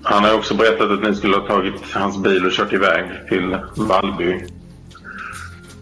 Han 0.09 0.23
har 0.23 0.33
också 0.33 0.53
berättat 0.55 0.91
att 0.91 1.03
ni 1.03 1.15
skulle 1.15 1.35
ha 1.37 1.47
tagit 1.47 1.73
hans 1.93 2.17
bil 2.17 2.45
och 2.45 2.51
kört 2.51 2.73
iväg 2.73 3.05
till 3.29 3.57
Vallby. 3.77 4.39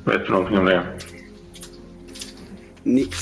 Vet 0.05 0.25
du 0.25 0.31
någonting 0.31 0.57
om 0.57 0.65
det? 0.65 0.83
Nix. 2.83 3.17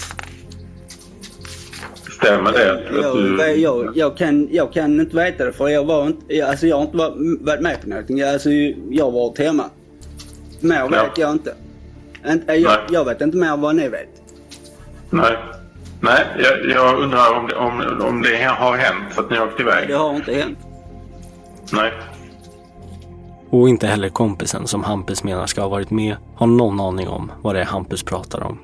Stämmer 2.11 2.51
det? 2.51 2.83
Jag, 3.01 3.17
du... 3.17 3.43
jag, 3.61 3.97
jag, 3.97 4.17
kan, 4.17 4.47
jag 4.51 4.73
kan 4.73 4.99
inte 4.99 5.15
veta 5.15 5.45
det 5.45 5.53
för 5.53 5.67
jag 5.67 5.85
var 5.85 6.07
inte, 6.07 6.35
jag- 6.35 6.49
alltså 6.49 6.67
jag 6.67 6.75
har 6.75 6.83
inte 6.83 6.97
varit, 6.97 7.61
med 7.61 7.81
på 7.81 7.89
någonting. 7.89 8.21
Alltså, 8.21 8.49
jag 8.89 9.05
har 9.05 9.11
varit 9.11 9.37
hemma. 9.39 9.63
Mer 10.59 10.89
vet 10.89 11.17
jag 11.17 11.31
inte. 11.31 11.55
inte 12.27 12.53
jag, 12.53 12.79
jag 12.89 13.05
vet 13.05 13.21
inte 13.21 13.37
mer 13.37 13.57
vad 13.57 13.75
ni 13.75 13.89
vet. 13.89 14.09
Nej. 15.09 15.37
Nej, 16.01 16.25
jag, 16.39 16.65
jag 16.71 16.99
undrar 16.99 17.33
om 17.33 17.47
det, 17.47 17.55
om, 17.55 18.01
om 18.07 18.21
det 18.21 18.43
har 18.43 18.77
hänt 18.77 19.17
att 19.19 19.29
ni 19.29 19.37
har 19.37 19.45
åkt 19.47 19.59
iväg? 19.59 19.87
Det 19.87 19.93
har 19.95 20.15
inte 20.15 20.33
hänt. 20.33 20.57
Nej. 21.71 21.91
Och 23.49 23.69
inte 23.69 23.87
heller 23.87 24.09
kompisen 24.09 24.67
som 24.67 24.83
Hampus 24.83 25.23
menar 25.23 25.45
ska 25.45 25.61
ha 25.61 25.67
varit 25.67 25.91
med 25.91 26.15
har 26.35 26.47
någon 26.47 26.79
aning 26.79 27.07
om 27.07 27.31
vad 27.41 27.55
det 27.55 27.61
är 27.61 27.65
Hampus 27.65 28.03
pratar 28.03 28.43
om. 28.43 28.59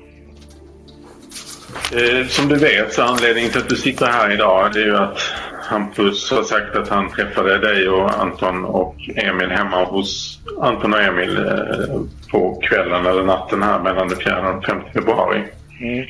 Eh, 1.92 2.26
som 2.26 2.48
du 2.48 2.56
vet 2.56 2.92
så 2.92 3.02
anledningen 3.02 3.50
till 3.50 3.60
att 3.60 3.68
du 3.68 3.76
sitter 3.76 4.06
här 4.06 4.32
idag 4.32 4.72
det 4.72 4.80
är 4.80 4.84
ju 4.84 4.96
att 4.96 5.18
Hampus 5.62 6.30
har 6.30 6.42
sagt 6.42 6.76
att 6.76 6.88
han 6.88 7.10
träffade 7.10 7.58
dig 7.58 7.88
och 7.88 8.20
Anton 8.20 8.64
och 8.64 8.96
Emil 9.16 9.50
hemma 9.50 9.84
hos 9.84 10.40
Anton 10.60 10.94
och 10.94 11.02
Emil 11.02 11.36
eh, 11.36 12.00
på 12.30 12.60
kvällen 12.62 13.06
eller 13.06 13.22
natten 13.24 13.62
här 13.62 13.80
mellan 13.82 14.08
den 14.08 14.18
4 14.18 14.38
och 14.38 14.44
den 14.44 14.62
5 14.62 14.80
februari. 14.94 15.42
Mm. 15.80 16.06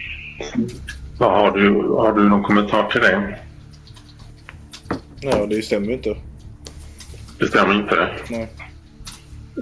Vad 1.18 1.32
har, 1.32 1.51
du, 1.51 1.88
har 1.88 2.12
du 2.12 2.28
någon 2.28 2.43
kommentar 2.43 2.88
till 2.90 3.01
det? 3.01 3.38
Nej, 5.22 5.47
det 5.51 5.62
stämmer 5.62 5.86
ju 5.86 5.93
inte. 5.93 6.16
Det 7.43 7.49
stämmer 7.49 7.74
inte. 7.74 8.09
Nej. 8.30 8.49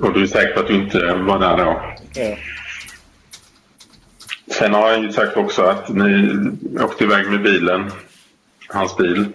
Och 0.00 0.12
du 0.12 0.22
är 0.22 0.26
säker 0.26 0.54
på 0.54 0.60
att 0.60 0.66
du 0.66 0.74
inte 0.74 1.14
var 1.14 1.38
där 1.38 1.56
då? 1.56 1.94
Ja. 2.14 2.36
Sen 4.46 4.74
har 4.74 4.90
han 4.90 5.02
ju 5.02 5.12
sagt 5.12 5.36
också 5.36 5.62
att 5.62 5.88
ni 5.88 6.36
åkte 6.80 7.04
iväg 7.04 7.30
med 7.30 7.42
bilen. 7.42 7.90
Hans 8.68 8.96
bil. 8.96 9.28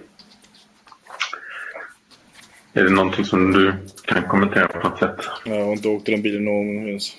Är 2.73 2.83
det 2.83 2.89
någonting 2.89 3.25
som 3.25 3.51
du 3.51 3.73
kan 4.05 4.23
kommentera 4.23 4.67
på 4.67 4.89
något 4.89 4.99
sätt? 4.99 5.27
Nej, 5.45 5.57
jag 5.57 5.65
har 5.65 5.71
inte 5.71 5.87
åkt 5.87 6.09
i 6.09 6.11
den 6.11 6.21
bilen 6.21 6.45
någon 6.45 6.75
gång 6.75 6.87
ens. 6.87 7.17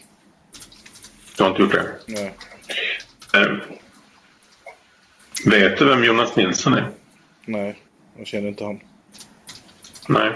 Du 1.36 1.42
har 1.42 1.50
inte 1.50 1.62
gjort 1.62 1.72
det? 1.72 1.92
Nej. 2.06 2.34
Eh, 3.34 3.56
vet 5.46 5.78
du 5.78 5.84
vem 5.84 6.04
Jonas 6.04 6.36
Nilsson 6.36 6.74
är? 6.74 6.90
Nej, 7.46 7.82
jag 8.18 8.26
känner 8.26 8.48
inte 8.48 8.64
han. 8.64 8.80
Nej. 10.08 10.32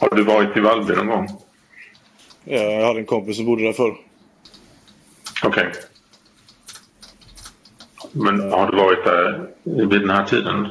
Har 0.00 0.16
du 0.16 0.22
varit 0.22 0.56
i 0.56 0.60
Vallby 0.60 0.94
någon 0.94 1.06
gång? 1.06 1.28
Ja, 2.44 2.58
jag 2.58 2.86
hade 2.86 3.00
en 3.00 3.06
kompis 3.06 3.36
som 3.36 3.46
bodde 3.46 3.62
där 3.62 3.72
förr. 3.72 3.96
Okej. 5.44 5.72
Men 8.12 8.52
har 8.52 8.70
du 8.70 8.76
varit 8.76 9.04
där 9.04 9.50
vid 9.62 10.00
den 10.00 10.10
här 10.10 10.24
tiden? 10.24 10.68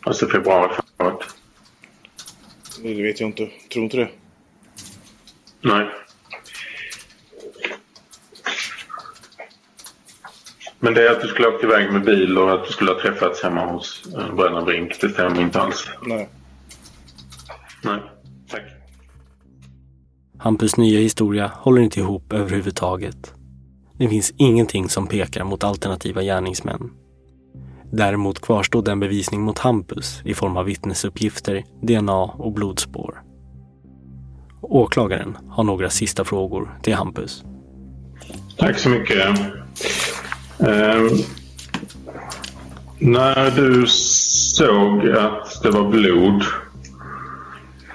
Alltså 0.00 0.26
februari 0.26 0.70
förra 0.96 1.06
året? 1.06 1.26
Det 2.82 3.02
vet 3.02 3.20
jag 3.20 3.28
inte. 3.28 3.50
Tror 3.72 3.84
inte 3.84 3.96
det. 3.96 4.08
Nej. 5.60 5.88
Men 10.78 10.94
det 10.94 11.08
är 11.08 11.10
att 11.10 11.20
du 11.20 11.28
skulle 11.28 11.48
ha 11.48 11.54
åkt 11.54 11.64
iväg 11.64 11.92
med 11.92 12.04
bil 12.04 12.38
och 12.38 12.52
att 12.52 12.66
du 12.66 12.72
skulle 12.72 12.92
ha 12.92 13.00
träffats 13.00 13.42
hemma 13.42 13.66
hos 13.66 14.02
eh, 14.18 14.34
bröderna 14.34 14.62
Brink, 14.62 15.00
det 15.00 15.08
stämmer 15.08 15.40
inte 15.40 15.60
alls. 15.60 15.88
Nej. 16.02 16.28
Nej. 17.82 18.00
Hampus 20.38 20.76
nya 20.76 21.00
historia 21.00 21.52
håller 21.54 21.82
inte 21.82 22.00
ihop 22.00 22.32
överhuvudtaget. 22.32 23.34
Det 23.98 24.08
finns 24.08 24.32
ingenting 24.36 24.88
som 24.88 25.06
pekar 25.06 25.44
mot 25.44 25.64
alternativa 25.64 26.22
gärningsmän. 26.22 26.90
Däremot 27.92 28.40
kvarstod 28.40 28.88
en 28.88 29.00
bevisning 29.00 29.40
mot 29.40 29.58
Hampus 29.58 30.22
i 30.24 30.34
form 30.34 30.56
av 30.56 30.64
vittnesuppgifter, 30.64 31.64
DNA 31.82 32.22
och 32.22 32.52
blodspår. 32.52 33.22
Åklagaren 34.60 35.36
har 35.48 35.64
några 35.64 35.90
sista 35.90 36.24
frågor 36.24 36.78
till 36.82 36.94
Hampus. 36.94 37.44
Tack 38.56 38.78
så 38.78 38.88
mycket. 38.88 39.28
Eh, 40.58 41.02
när 42.98 43.50
du 43.50 43.86
såg 43.86 45.08
att 45.10 45.62
det 45.62 45.70
var 45.70 45.90
blod 45.90 46.44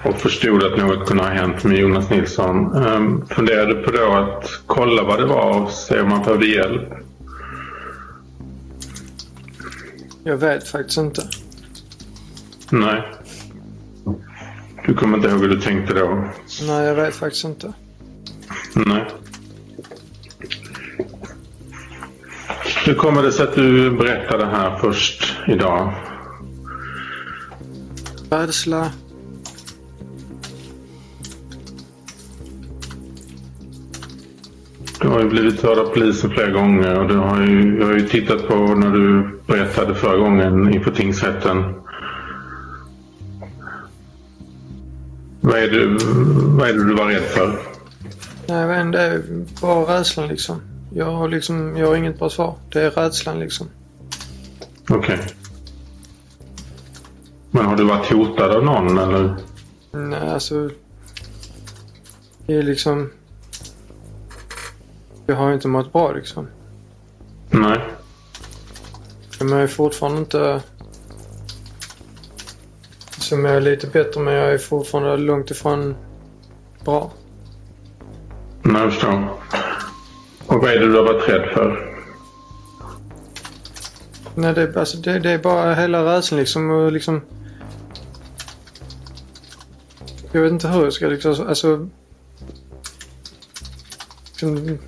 och 0.08 0.16
förstod 0.20 0.64
att 0.64 0.78
något 0.78 1.08
kunde 1.08 1.22
ha 1.22 1.30
hänt 1.30 1.64
med 1.64 1.78
Jonas 1.78 2.10
Nilsson. 2.10 2.74
Um, 2.74 3.26
funderade 3.26 3.74
på 3.74 3.90
då 3.90 4.12
att 4.12 4.60
kolla 4.66 5.02
vad 5.02 5.18
det 5.18 5.26
var 5.26 5.62
och 5.62 5.70
se 5.70 6.00
om 6.00 6.08
man 6.08 6.22
behövde 6.22 6.46
hjälp? 6.46 6.92
Jag 10.24 10.36
vet 10.36 10.68
faktiskt 10.68 10.98
inte. 10.98 11.22
Nej. 12.70 13.02
Du 14.86 14.94
kommer 14.94 15.16
inte 15.16 15.28
ihåg 15.28 15.40
hur 15.40 15.48
du 15.48 15.60
tänkte 15.60 15.94
då? 15.94 16.28
Nej, 16.66 16.84
jag 16.84 16.94
vet 16.94 17.14
faktiskt 17.14 17.44
inte. 17.44 17.72
Nej. 18.72 19.04
Hur 22.86 22.94
kommer 22.94 23.22
det 23.22 23.32
sig 23.32 23.46
att 23.46 23.54
du 23.54 23.90
berättade 23.90 24.46
här 24.46 24.78
först 24.78 25.36
idag? 25.46 25.94
Rädsla. 28.30 28.90
Du 35.00 35.08
har 35.08 35.20
ju 35.20 35.28
blivit 35.28 35.62
hörd 35.62 35.78
av 35.78 35.86
polisen 35.86 36.30
flera 36.30 36.50
gånger 36.50 37.00
och 37.00 37.08
du 37.08 37.16
har 37.16 37.42
ju, 37.42 37.78
jag 37.78 37.86
har 37.86 37.94
ju 37.94 38.08
tittat 38.08 38.48
på 38.48 38.54
när 38.54 38.90
du 38.90 39.38
berättade 39.46 39.94
förra 39.94 40.16
gången 40.16 40.74
inför 40.74 40.90
tingsrätten. 40.90 41.74
Vad 45.40 45.58
är, 45.58 45.70
det, 45.70 45.86
vad 46.56 46.68
är 46.68 46.72
det 46.72 46.84
du 46.84 46.94
var 46.94 47.06
rädd 47.06 47.22
för? 47.22 47.58
Nej, 48.48 48.66
men 48.66 48.90
det 48.90 49.00
är 49.00 49.22
bara 49.62 49.98
rädslan 49.98 50.28
liksom. 50.28 50.60
Jag 50.94 51.12
har, 51.12 51.28
liksom, 51.28 51.76
jag 51.76 51.86
har 51.86 51.96
inget 51.96 52.18
bra 52.18 52.30
svar. 52.30 52.54
Det 52.72 52.82
är 52.82 52.90
rädslan 52.90 53.40
liksom. 53.40 53.66
Okej. 54.90 55.14
Okay. 55.14 55.26
Men 57.50 57.64
har 57.64 57.76
du 57.76 57.84
varit 57.84 58.12
hotad 58.12 58.50
av 58.50 58.64
någon 58.64 58.98
eller? 58.98 59.36
Nej, 59.92 60.30
alltså. 60.30 60.70
Det 62.46 62.54
är 62.54 62.62
liksom. 62.62 63.10
Jag 65.26 65.36
har 65.36 65.52
inte 65.52 65.68
mått 65.68 65.92
bra 65.92 66.12
liksom. 66.12 66.48
Nej. 67.50 67.80
Men 69.40 69.48
jag 69.48 69.62
är 69.62 69.66
fortfarande 69.66 70.18
inte... 70.18 70.62
Som 73.18 73.44
jag 73.44 73.56
är 73.56 73.60
lite 73.60 73.86
bättre 73.86 74.20
men 74.20 74.34
jag 74.34 74.52
är 74.52 74.58
fortfarande 74.58 75.16
långt 75.16 75.50
ifrån 75.50 75.96
bra. 76.84 77.12
Nej, 78.62 78.82
jag 78.82 78.92
förstår. 78.92 79.28
Och 80.46 80.60
vad 80.60 80.70
är 80.70 80.80
det 80.80 80.86
du 80.86 80.96
har 80.96 81.04
varit 81.04 81.28
rädd 81.28 81.48
för? 81.54 81.96
Nej, 84.34 84.54
det, 84.54 84.76
alltså, 84.76 84.96
det, 84.96 85.18
det 85.18 85.30
är 85.30 85.38
bara 85.38 85.74
hela 85.74 86.16
rädslan 86.16 86.40
liksom. 86.40 86.70
Och 86.70 86.92
liksom 86.92 87.20
jag 90.36 90.42
vet 90.42 90.52
inte 90.52 90.68
hur 90.68 90.84
jag 90.84 90.92
ska 90.92 91.06
liksom, 91.06 91.46
alltså... 91.48 91.88
Liksom, 94.28 94.78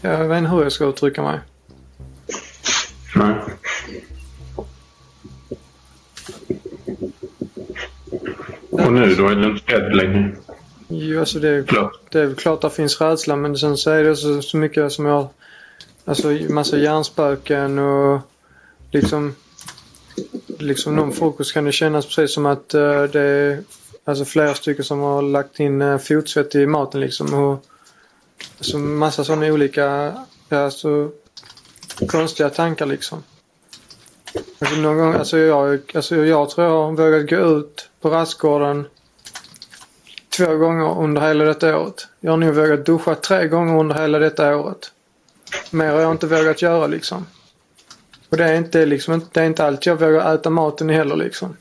jag 0.00 0.28
vet 0.28 0.38
inte 0.38 0.50
hur 0.50 0.62
jag 0.62 0.72
ska 0.72 0.84
uttrycka 0.84 1.22
mig. 1.22 1.40
Nej. 3.16 3.34
Och 8.70 8.92
nu 8.92 9.14
då? 9.14 9.28
Är 9.28 9.34
du 9.34 9.50
inte 9.50 9.72
rädd 9.72 9.96
längre? 9.96 10.36
Jo, 10.88 11.20
alltså 11.20 11.38
det 11.38 11.48
är, 11.48 11.62
klart. 11.62 12.00
det 12.10 12.20
är 12.20 12.34
klart 12.34 12.64
att 12.64 12.70
det 12.72 12.76
finns 12.76 13.00
rädsla 13.00 13.36
men 13.36 13.56
sen 13.56 13.76
så 13.76 13.90
är 13.90 14.04
det 14.04 14.16
så, 14.16 14.42
så 14.42 14.56
mycket 14.56 14.92
som 14.92 15.06
jag... 15.06 15.28
Alltså 16.04 16.28
massa 16.48 16.78
hjärnspöken 16.78 17.78
och 17.78 18.20
liksom... 18.90 19.34
Liksom 20.58 20.96
någon 20.96 21.12
frukost 21.12 21.52
kan 21.52 21.64
det 21.64 21.72
kännas 21.72 22.06
precis 22.06 22.34
som 22.34 22.46
att 22.46 22.74
uh, 22.74 23.02
det 23.02 23.20
är 23.20 23.58
alltså 24.04 24.24
flera 24.24 24.54
stycken 24.54 24.84
som 24.84 25.00
har 25.00 25.22
lagt 25.22 25.60
in 25.60 25.82
uh, 25.82 25.98
fotsvett 25.98 26.54
i 26.54 26.66
maten 26.66 27.00
liksom. 27.00 27.34
Och, 27.34 27.64
alltså 28.58 28.78
massa 28.78 29.24
sådana 29.24 29.46
olika, 29.46 30.14
alltså 30.48 31.10
konstiga 32.08 32.50
tankar 32.50 32.86
liksom. 32.86 33.22
Alltså 34.58 34.76
någon 34.76 34.98
gång, 34.98 35.14
alltså 35.14 35.38
jag, 35.38 35.80
alltså 35.94 36.16
jag 36.16 36.50
tror 36.50 36.66
jag 36.66 36.72
har 36.72 36.92
vågat 36.92 37.30
gå 37.30 37.58
ut 37.58 37.90
på 38.00 38.10
rastgården 38.10 38.86
två 40.36 40.56
gånger 40.56 40.98
under 40.98 41.22
hela 41.22 41.44
detta 41.44 41.78
året. 41.78 42.06
Jag 42.20 42.32
har 42.32 42.36
nog 42.36 42.54
vågat 42.54 42.86
duscha 42.86 43.14
tre 43.14 43.48
gånger 43.48 43.80
under 43.80 43.94
hela 43.94 44.18
detta 44.18 44.56
året. 44.56 44.90
Mer 45.70 45.92
har 45.92 46.00
jag 46.00 46.10
inte 46.10 46.26
vågat 46.26 46.62
göra 46.62 46.86
liksom. 46.86 47.26
Och 48.28 48.36
det 48.36 48.44
är 48.44 48.54
inte 48.54 48.86
liksom, 48.86 49.20
det 49.32 49.40
är 49.40 49.44
inte 49.44 49.64
allt 49.64 49.86
jag 49.86 49.96
vågar 49.96 50.34
äta 50.34 50.50
maten 50.50 50.90
heller 50.90 51.16
liksom. 51.16 51.56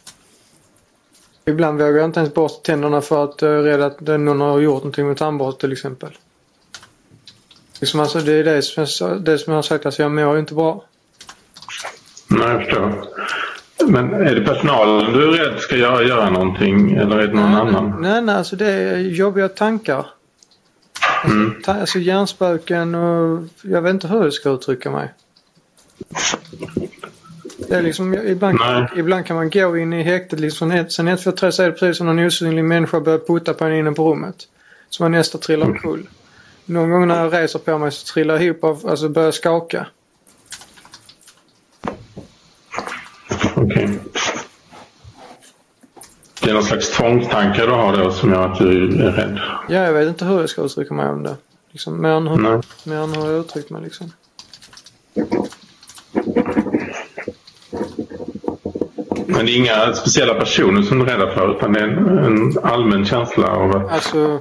Ibland 1.45 1.81
vågar 1.81 1.97
jag 1.97 2.05
inte 2.05 2.19
ens 2.19 2.33
borsta 2.33 2.61
tänderna 2.61 3.01
för 3.01 3.23
att 3.23 3.41
jag 3.41 3.51
är 3.51 3.63
rädd 3.63 3.81
att 3.81 4.01
någon 4.01 4.41
har 4.41 4.59
gjort 4.59 4.77
någonting 4.77 5.07
med 5.07 5.17
tandborste 5.17 5.61
till 5.61 5.71
exempel. 5.71 6.17
Liksom 7.83 7.99
alltså 7.99 8.19
det 8.19 8.33
är 8.33 8.43
det 8.43 8.61
som 8.61 8.85
jag, 8.99 9.21
det 9.21 9.37
som 9.37 9.51
jag 9.51 9.57
har 9.57 9.61
sagt, 9.61 9.85
alltså 9.85 10.01
jag 10.01 10.11
mår 10.11 10.39
inte 10.39 10.53
bra. 10.53 10.85
Nej, 12.27 12.47
jag 12.47 12.63
förstår. 12.63 13.07
Men 13.87 14.13
är 14.13 14.35
det 14.35 14.41
personalen 14.41 15.13
du 15.13 15.23
är 15.23 15.31
rädd 15.31 15.59
ska 15.59 15.75
göra, 15.75 16.03
göra 16.03 16.29
någonting 16.29 16.91
eller 16.91 17.19
är 17.19 17.27
det 17.27 17.33
någon 17.33 17.51
nej, 17.51 17.61
annan? 17.61 18.01
Nej, 18.01 18.21
nej, 18.21 18.35
alltså 18.35 18.55
det 18.55 18.67
är 18.67 18.97
jobbiga 18.97 19.49
tankar. 19.49 20.05
Alltså, 21.23 21.37
mm. 21.37 21.61
ta, 21.63 21.73
alltså 21.73 21.99
hjärnspöken 21.99 22.95
och 22.95 23.43
jag 23.61 23.81
vet 23.81 23.93
inte 23.93 24.07
hur 24.07 24.23
jag 24.23 24.33
ska 24.33 24.49
uttrycka 24.49 24.91
mig. 24.91 25.13
Det 27.57 27.75
är 27.75 27.81
liksom, 27.81 28.13
ibland, 28.13 28.59
ibland 28.95 29.25
kan 29.25 29.35
man 29.35 29.49
gå 29.49 29.77
in 29.77 29.93
i 29.93 30.03
häktet 30.03 30.39
liksom, 30.39 30.85
sen 30.89 31.07
ett, 31.07 31.23
för 31.23 31.31
tre 31.31 31.51
så 31.51 31.63
är 31.63 31.67
det 31.67 31.71
precis 31.71 31.97
som 31.97 32.09
en 32.09 32.27
osynlig 32.27 32.65
människa 32.65 32.99
börjar 32.99 33.19
putta 33.19 33.53
på 33.53 33.65
en 33.65 33.73
inne 33.73 33.91
på 33.91 34.11
rummet. 34.11 34.35
Så 34.89 35.03
man 35.03 35.11
nästan 35.11 35.41
trillar 35.41 35.65
omkull. 35.65 35.99
Mm. 35.99 36.07
Någon 36.65 36.91
gång 36.91 37.07
när 37.07 37.23
jag 37.23 37.33
reser 37.33 37.59
på 37.59 37.77
mig 37.77 37.91
så 37.91 38.13
trillar 38.13 38.33
jag 38.33 38.43
ihop 38.43 38.63
av, 38.63 38.87
alltså 38.87 39.09
börjar 39.09 39.31
skaka. 39.31 39.87
Okej. 43.55 43.65
Okay. 43.65 43.97
Det 46.41 46.49
är 46.49 46.53
någon 46.53 46.63
slags 46.63 46.91
tvångstankar 46.91 47.67
du 47.67 47.73
har 47.73 47.97
då 47.97 48.11
som 48.11 48.31
gör 48.31 48.47
att 48.47 48.59
du 48.59 48.83
är 49.03 49.11
rädd? 49.11 49.39
Ja, 49.69 49.75
jag 49.75 49.93
vet 49.93 50.07
inte 50.07 50.25
hur 50.25 50.39
jag 50.39 50.49
ska 50.49 50.61
uttrycka 50.61 50.93
mig 50.93 51.09
om 51.09 51.23
det. 51.23 51.35
Liksom, 51.71 52.01
mer, 52.01 52.09
än 52.09 52.27
hur, 52.27 52.37
mer 52.89 52.97
än 52.97 53.13
hur 53.13 53.31
jag 53.31 53.39
uttryckt 53.39 53.69
mig 53.69 53.81
liksom. 53.81 54.11
Men 59.25 59.45
det 59.45 59.51
är 59.51 59.57
inga 59.57 59.93
speciella 59.93 60.33
personer 60.33 60.81
som 60.81 60.99
du 60.99 61.05
är 61.05 61.17
rädda 61.17 61.33
för 61.33 61.57
utan 61.57 61.73
det 61.73 61.79
är 61.79 61.87
en, 61.87 62.17
en 62.17 62.57
allmän 62.63 63.05
känsla 63.05 63.47
av 63.47 63.75
att... 63.75 63.91
Alltså, 63.91 64.39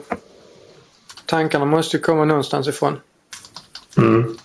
tankarna 1.33 1.64
måste 1.64 1.97
ju 1.97 2.03
komma 2.03 2.24
någonstans 2.24 2.68
ifrån. 2.68 3.01
Mm. 3.97 4.37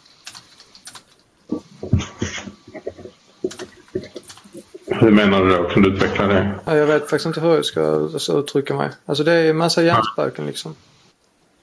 Hur 4.85 5.11
menar 5.11 5.45
du 5.45 5.57
då? 5.57 5.63
Kan 5.63 5.83
du 5.83 5.89
utveckla 5.89 6.27
det? 6.27 6.59
Ja, 6.65 6.75
jag 6.75 6.87
vet 6.87 7.01
faktiskt 7.01 7.25
inte 7.25 7.39
hur 7.39 7.55
jag 7.55 7.65
ska 7.65 7.93
alltså, 7.93 8.39
uttrycka 8.39 8.75
mig. 8.75 8.89
Alltså 9.05 9.23
det 9.23 9.33
är 9.33 9.49
en 9.49 9.57
massa 9.57 9.83
hjärnspöken 9.83 10.45
liksom. 10.45 10.75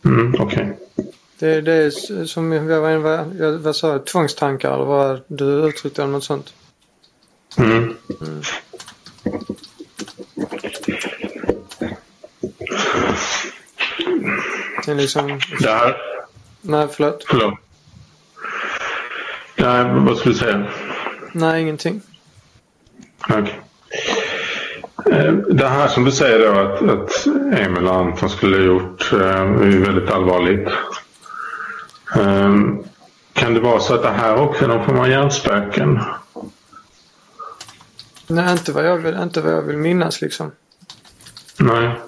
Mm, 0.05 0.35
okej. 0.39 0.79
Okay. 0.95 1.07
Det, 1.39 1.61
det 1.61 1.73
är 1.73 1.91
som, 2.25 2.69
vad, 2.69 3.01
vad, 3.01 3.61
vad 3.61 3.77
sa 3.77 3.93
jag, 3.93 4.07
tvångstankar 4.07 4.75
eller 4.75 4.85
vad 4.85 5.21
du 5.27 5.45
uttryckte 5.45 6.03
eller 6.03 6.13
något 6.13 6.25
sånt. 6.25 6.55
Mm. 7.59 7.97
mm. 8.21 8.43
Det 14.87 14.95
liksom... 14.95 15.41
Det 15.61 15.71
här... 15.71 15.97
Nej, 16.61 16.89
förlåt. 16.93 17.25
Förlåt. 17.29 17.55
Nej, 19.57 19.85
vad 19.85 20.19
skulle 20.19 20.35
du 20.35 20.39
säga? 20.39 20.67
Nej, 21.33 21.63
ingenting. 21.63 22.01
Okej. 23.29 23.43
Okay. 23.43 23.55
Det 25.51 25.69
här 25.69 25.89
som 25.89 26.05
du 26.05 26.13
säger 26.13 26.39
då 26.39 26.61
att, 26.61 26.83
att 26.83 27.27
Emil 27.59 27.87
och 27.87 27.95
Anton 27.95 28.31
skulle 28.31 28.57
ha 28.57 28.65
gjort 28.65 29.13
eh, 29.13 29.21
är 29.21 29.85
väldigt 29.85 30.11
allvarligt. 30.11 30.69
Um, 32.17 32.85
kan 33.33 33.55
det 33.55 33.61
vara 33.61 33.81
så 33.81 33.95
att 33.95 34.03
det 34.03 34.11
här 34.11 34.37
också 34.37 34.65
är 34.65 34.69
någon 34.69 34.87
form 34.87 34.99
av 34.99 35.09
hjärnspöken? 35.09 36.01
Nej, 38.27 38.53
inte 38.53 38.73
vad 38.73 38.87
jag 38.87 38.97
vill, 38.97 39.15
inte 39.15 39.41
vad 39.41 39.53
jag 39.53 39.63
vill 39.63 39.77
minnas 39.77 40.21
liksom. 40.21 40.53
Nej. 41.59 42.01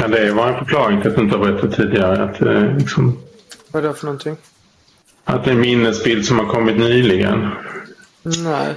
Kan 0.00 0.10
det 0.10 0.32
vara 0.32 0.48
en 0.48 0.58
förklaring 0.58 1.00
till 1.00 1.10
att 1.10 1.16
du 1.16 1.22
inte 1.22 1.36
har 1.36 1.44
berättat 1.44 1.76
tidigare? 1.76 2.24
Att, 2.24 2.40
eh, 2.42 2.76
liksom... 2.76 3.18
Vad 3.70 3.84
är 3.84 3.88
det 3.88 3.94
för 3.94 4.06
någonting? 4.06 4.36
Att 5.24 5.44
det 5.44 5.50
är 5.50 5.54
en 5.54 5.60
minnesbild 5.60 6.26
som 6.26 6.38
har 6.38 6.46
kommit 6.46 6.76
nyligen? 6.76 7.48
Nej, 8.22 8.74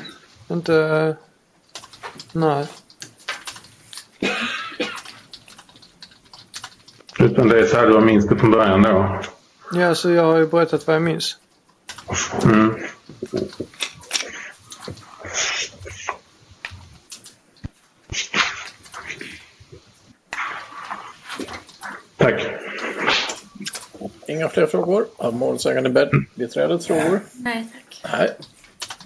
inte... 0.47 1.15
Nej. 2.32 2.67
Utan 7.19 7.49
det 7.49 7.59
är 7.59 7.65
så 7.65 7.76
här 7.76 7.88
du 7.88 7.93
har 7.93 8.01
minst 8.01 8.30
det 8.30 8.38
från 8.38 8.51
början 8.51 8.82
då? 8.82 9.19
Ja, 9.74 9.95
så 9.95 10.09
jag 10.09 10.24
har 10.24 10.38
ju 10.38 10.47
berättat 10.47 10.88
vad 10.88 10.95
jag 10.95 11.03
minns. 11.03 11.38
Mm. 12.43 12.76
Tack. 22.24 22.45
Inga 24.28 24.49
fler 24.49 24.65
frågor? 24.65 25.05
Har 25.17 25.32
målsägande 25.32 26.09
beträdet 26.36 26.86
frågor? 26.86 27.19
Nej 27.34 27.67
tack. 27.74 28.11
Nej. 28.13 28.30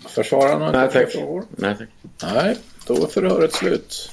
Försvararen 0.07 0.61
har 0.61 0.71
Nej, 0.71 0.81
inte 0.81 0.91
fler 0.91 1.03
tack. 1.03 1.13
frågor? 1.13 1.43
Nej, 1.49 1.75
tack. 2.17 2.33
Nej, 2.33 2.57
då 2.87 2.93
är 2.93 3.07
förhöret 3.07 3.53
slut. 3.53 4.11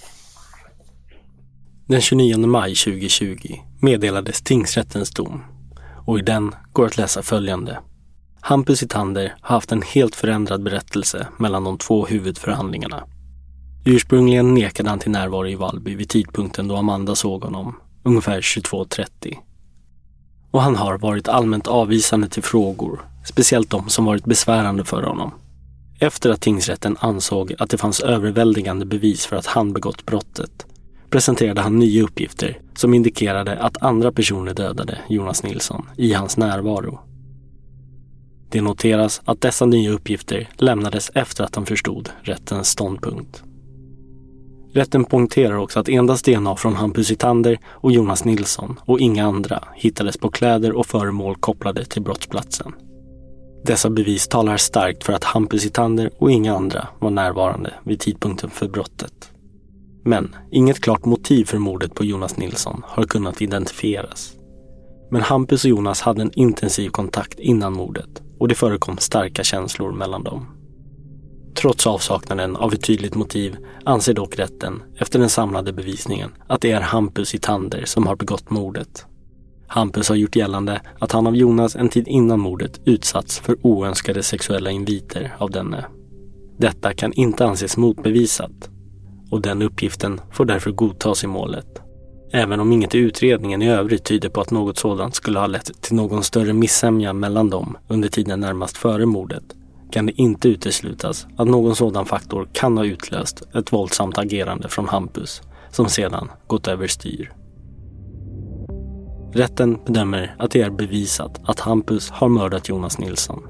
Den 1.87 2.01
29 2.01 2.47
maj 2.47 2.75
2020 2.75 3.37
meddelades 3.81 4.43
tingsrättens 4.43 5.11
dom 5.11 5.45
och 6.07 6.19
i 6.19 6.23
den 6.23 6.55
går 6.73 6.87
att 6.87 6.97
läsa 6.97 7.23
följande. 7.23 7.79
Hampus 8.41 8.83
Itander 8.83 9.35
har 9.41 9.55
haft 9.55 9.73
en 9.73 9.83
helt 9.83 10.17
förändrad 10.17 10.63
berättelse 10.63 11.27
mellan 11.39 11.65
de 11.65 11.79
två 11.79 12.07
huvudförhandlingarna. 12.07 13.05
Ursprungligen 13.87 14.55
nekade 14.55 14.89
han 14.89 14.99
till 14.99 15.11
närvaro 15.11 15.49
i 15.49 15.55
Vallby 15.55 15.95
vid 15.95 16.09
tidpunkten 16.09 16.69
då 16.69 16.77
Amanda 16.77 17.15
såg 17.15 17.45
honom, 17.45 17.77
ungefär 18.05 18.41
22.30. 18.41 19.37
Och 20.51 20.63
han 20.63 20.77
har 20.77 20.99
varit 20.99 21.29
allmänt 21.29 21.67
avvisande 21.67 22.29
till 22.29 22.43
frågor, 22.43 23.01
speciellt 23.25 23.71
de 23.71 23.89
som 23.89 24.05
varit 24.05 24.25
besvärande 24.25 24.85
för 24.85 25.03
honom. 25.03 25.35
Efter 26.01 26.31
att 26.31 26.41
tingsrätten 26.41 26.97
ansåg 27.01 27.55
att 27.59 27.71
det 27.71 27.79
fanns 27.79 28.01
överväldigande 28.01 28.87
bevis 28.87 29.27
för 29.27 29.37
att 29.37 29.47
han 29.47 29.73
begått 29.73 30.07
brottet 30.07 30.67
presenterade 31.15 31.61
han 31.61 31.79
nya 31.79 32.03
uppgifter 32.03 32.61
som 32.75 32.95
indikerade 32.95 33.59
att 33.59 33.83
andra 33.83 34.13
personer 34.13 34.55
dödade 34.55 34.99
Jonas 35.09 35.43
Nilsson 35.43 35.89
i 35.97 36.13
hans 36.13 36.37
närvaro. 36.37 37.01
Det 38.51 38.61
noteras 38.61 39.23
att 39.25 39.41
dessa 39.41 39.67
nya 39.67 39.91
uppgifter 39.91 40.49
lämnades 40.57 41.11
efter 41.15 41.45
att 41.45 41.55
han 41.55 41.67
förstod 41.67 42.09
rättens 42.23 42.69
ståndpunkt. 42.69 43.43
Rätten 44.75 45.05
poängterar 45.05 45.57
också 45.57 45.81
att 45.81 45.89
endast 45.89 46.25
DNA 46.25 46.57
från 46.57 46.75
Hampus 46.75 47.11
Itander 47.11 47.59
och 47.67 47.93
Jonas 47.93 48.25
Nilsson 48.25 48.81
och 48.85 49.01
inga 49.01 49.27
andra 49.27 49.65
hittades 49.75 50.17
på 50.17 50.31
kläder 50.31 50.73
och 50.73 50.87
föremål 50.87 51.37
kopplade 51.37 51.85
till 51.85 52.03
brottsplatsen. 52.03 52.73
Dessa 53.65 53.91
bevis 53.91 54.29
talar 54.29 54.57
starkt 54.57 55.05
för 55.05 55.13
att 55.13 55.25
Hampus 55.25 55.67
Itander 55.67 56.11
och 56.19 56.31
inga 56.31 56.57
andra 56.57 56.89
var 56.99 57.11
närvarande 57.11 57.75
vid 57.85 58.01
tidpunkten 58.01 58.51
för 58.51 58.69
brottet. 58.69 59.31
Men 60.05 60.37
inget 60.51 60.81
klart 60.81 61.05
motiv 61.05 61.45
för 61.45 61.59
mordet 61.59 61.95
på 61.95 62.05
Jonas 62.05 62.37
Nilsson 62.37 62.83
har 62.87 63.05
kunnat 63.05 63.43
identifieras. 63.43 64.33
Men 65.11 65.23
Hampus 65.23 65.65
och 65.65 65.71
Jonas 65.71 66.01
hade 66.01 66.23
en 66.23 66.33
intensiv 66.33 66.89
kontakt 66.89 67.39
innan 67.39 67.73
mordet 67.73 68.23
och 68.39 68.49
det 68.49 68.55
förekom 68.55 68.99
starka 68.99 69.45
känslor 69.45 69.93
mellan 69.93 70.25
dem. 70.25 70.54
Trots 71.55 71.87
avsaknaden 71.87 72.57
av 72.57 72.73
ett 72.73 72.83
tydligt 72.83 73.15
motiv 73.15 73.57
anser 73.85 74.15
dock 74.15 74.39
rätten, 74.39 74.83
efter 74.99 75.19
den 75.19 75.31
samlade 75.31 75.73
bevisningen, 75.73 76.31
att 76.47 76.61
det 76.61 76.71
är 76.71 76.81
Hampus 76.81 77.35
Itander 77.35 77.85
som 77.85 78.07
har 78.07 78.17
begått 78.17 78.51
mordet. 78.51 79.07
Hampus 79.67 80.09
har 80.09 80.17
gjort 80.17 80.37
gällande 80.37 80.81
att 80.99 81.13
han 81.13 81.27
av 81.27 81.37
Jonas 81.37 81.77
en 81.77 81.89
tid 81.89 82.09
innan 82.09 82.41
mordet 82.41 82.81
utsatts 82.85 83.39
för 83.39 83.57
oönskade 83.63 84.23
sexuella 84.23 84.71
inviter 84.71 85.35
av 85.39 85.51
denne. 85.51 85.85
Detta 86.59 86.95
kan 86.95 87.13
inte 87.13 87.47
anses 87.47 87.77
motbevisat 87.77 88.71
och 89.31 89.41
den 89.41 89.63
uppgiften 89.63 90.21
får 90.33 90.45
därför 90.45 90.71
godtas 90.71 91.25
i 91.25 91.27
målet. 91.27 91.81
Även 92.33 92.61
om 92.61 92.73
inget 92.73 92.95
i 92.95 92.99
utredningen 92.99 93.63
i 93.63 93.71
övrigt 93.71 94.05
tyder 94.05 94.29
på 94.29 94.41
att 94.41 94.51
något 94.51 94.79
sådant 94.79 95.15
skulle 95.15 95.39
ha 95.39 95.47
lett 95.47 95.83
till 95.83 95.95
någon 95.95 96.25
större 96.25 96.53
missämja 96.53 97.13
mellan 97.13 97.51
dem 97.51 97.77
under 97.89 98.09
tiden 98.09 98.41
närmast 98.41 98.77
före 98.77 99.07
mordet 99.07 99.45
kan 99.91 100.07
det 100.07 100.21
inte 100.21 100.49
uteslutas 100.49 101.27
att 101.37 101.49
någon 101.49 101.77
sådan 101.77 102.07
faktor 102.07 102.49
kan 102.53 102.77
ha 102.77 102.85
utlöst 102.85 103.43
ett 103.55 103.73
våldsamt 103.73 104.19
agerande 104.19 104.69
från 104.69 104.89
Hampus 104.89 105.43
som 105.71 105.89
sedan 105.89 106.31
gått 106.47 106.69
överstyr. 106.69 107.33
Rätten 109.33 109.79
bedömer 109.87 110.37
att 110.39 110.51
det 110.51 110.63
är 110.63 110.71
bevisat 110.71 111.41
att 111.45 111.61
Hampus 111.61 112.11
har 112.11 112.29
mördat 112.29 112.69
Jonas 112.69 112.99
Nilsson. 112.99 113.43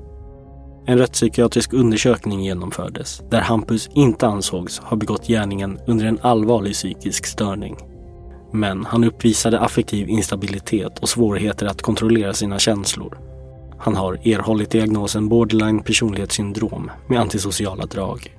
En 0.87 0.99
rättspsykiatrisk 0.99 1.73
undersökning 1.73 2.45
genomfördes 2.45 3.23
där 3.31 3.41
Hampus 3.41 3.89
inte 3.95 4.27
ansågs 4.27 4.79
ha 4.79 4.97
begått 4.97 5.27
gärningen 5.27 5.79
under 5.87 6.05
en 6.05 6.19
allvarlig 6.23 6.73
psykisk 6.73 7.27
störning. 7.27 7.77
Men 8.53 8.85
han 8.85 9.05
uppvisade 9.05 9.61
affektiv 9.61 10.09
instabilitet 10.09 10.99
och 10.99 11.09
svårigheter 11.09 11.67
att 11.67 11.83
kontrollera 11.83 12.33
sina 12.33 12.59
känslor. 12.59 13.19
Han 13.79 13.97
har 13.97 14.29
erhållit 14.29 14.71
diagnosen 14.71 15.29
borderline 15.29 15.83
personlighetssyndrom 15.83 16.91
med 17.09 17.21
antisociala 17.21 17.87
drag. 17.87 18.37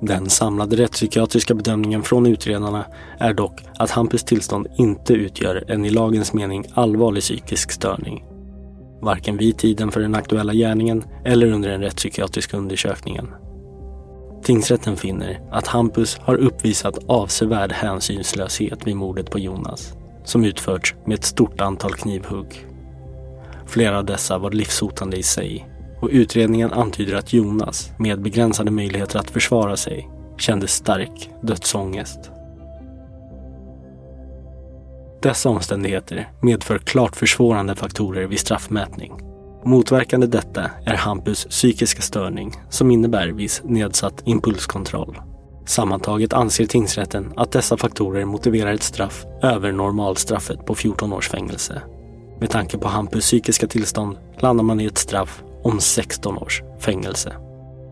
Den 0.00 0.30
samlade 0.30 0.76
rättspsykiatriska 0.76 1.54
bedömningen 1.54 2.02
från 2.02 2.26
utredarna 2.26 2.84
är 3.18 3.34
dock 3.34 3.60
att 3.78 3.90
Hampus 3.90 4.24
tillstånd 4.24 4.66
inte 4.78 5.12
utgör 5.12 5.64
en 5.68 5.84
i 5.84 5.90
lagens 5.90 6.32
mening 6.32 6.64
allvarlig 6.74 7.22
psykisk 7.22 7.72
störning. 7.72 8.24
Varken 9.00 9.36
vid 9.36 9.58
tiden 9.58 9.92
för 9.92 10.00
den 10.00 10.14
aktuella 10.14 10.52
gärningen 10.54 11.04
eller 11.24 11.52
under 11.52 11.68
den 11.68 11.80
rättspsykiatriska 11.80 12.56
undersökningen. 12.56 13.28
Tingsrätten 14.42 14.96
finner 14.96 15.40
att 15.50 15.66
Hampus 15.66 16.18
har 16.18 16.34
uppvisat 16.34 16.98
avsevärd 17.06 17.72
hänsynslöshet 17.72 18.86
vid 18.86 18.96
mordet 18.96 19.30
på 19.30 19.38
Jonas, 19.38 19.94
som 20.24 20.44
utförts 20.44 20.94
med 21.06 21.14
ett 21.14 21.24
stort 21.24 21.60
antal 21.60 21.94
knivhugg. 21.94 22.66
Flera 23.72 23.98
av 23.98 24.04
dessa 24.04 24.38
var 24.38 24.50
livshotande 24.50 25.16
i 25.16 25.22
sig 25.22 25.68
och 26.00 26.08
utredningen 26.12 26.72
antyder 26.72 27.16
att 27.16 27.32
Jonas, 27.32 27.92
med 27.98 28.22
begränsade 28.22 28.70
möjligheter 28.70 29.18
att 29.18 29.30
försvara 29.30 29.76
sig, 29.76 30.08
kände 30.38 30.68
stark 30.68 31.30
dödsångest. 31.42 32.30
Dessa 35.22 35.48
omständigheter 35.48 36.28
medför 36.42 36.78
klart 36.78 37.16
försvårande 37.16 37.74
faktorer 37.74 38.26
vid 38.26 38.38
straffmätning. 38.38 39.12
Motverkande 39.64 40.26
detta 40.26 40.70
är 40.86 40.96
Hampus 40.96 41.44
psykiska 41.44 42.02
störning 42.02 42.52
som 42.70 42.90
innebär 42.90 43.28
viss 43.28 43.62
nedsatt 43.64 44.22
impulskontroll. 44.24 45.20
Sammantaget 45.66 46.32
anser 46.32 46.66
tingsrätten 46.66 47.32
att 47.36 47.52
dessa 47.52 47.76
faktorer 47.76 48.24
motiverar 48.24 48.72
ett 48.74 48.82
straff 48.82 49.24
över 49.42 49.72
normalstraffet 49.72 50.66
på 50.66 50.74
14 50.74 51.12
års 51.12 51.28
fängelse. 51.28 51.82
Med 52.42 52.50
tanke 52.50 52.78
på 52.78 52.88
Hampus 52.88 53.24
psykiska 53.24 53.66
tillstånd 53.66 54.16
landar 54.40 54.64
man 54.64 54.80
i 54.80 54.86
ett 54.86 54.98
straff 54.98 55.42
om 55.64 55.80
16 55.80 56.38
års 56.38 56.62
fängelse. 56.86 57.30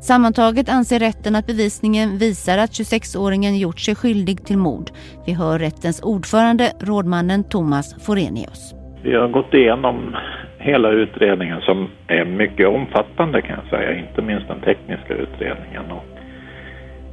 Sammantaget 0.02 0.68
anser 0.68 0.98
rätten 0.98 1.36
att 1.36 1.46
bevisningen 1.46 2.18
visar 2.18 2.58
att 2.58 2.70
26-åringen 2.70 3.58
gjort 3.58 3.80
sig 3.80 3.94
skyldig 3.94 4.44
till 4.46 4.58
mord. 4.58 4.90
Vi 5.26 5.32
hör 5.32 5.58
rättens 5.58 6.02
ordförande, 6.02 6.72
rådmannen 6.80 7.44
Thomas 7.44 8.04
Forenius. 8.06 8.74
Vi 9.02 9.14
har 9.14 9.28
gått 9.28 9.54
igenom 9.54 10.16
hela 10.58 10.90
utredningen 10.90 11.60
som 11.60 11.88
är 12.06 12.24
mycket 12.24 12.68
omfattande 12.68 13.42
kan 13.42 13.56
jag 13.60 13.70
säga, 13.70 13.98
inte 13.98 14.22
minst 14.22 14.48
den 14.48 14.60
tekniska 14.60 15.14
utredningen 15.14 15.90
och 15.90 16.04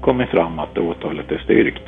kommit 0.02 0.30
fram 0.30 0.60
att 0.60 0.78
åtalet 0.78 1.32
är 1.32 1.42
styrkt. 1.44 1.88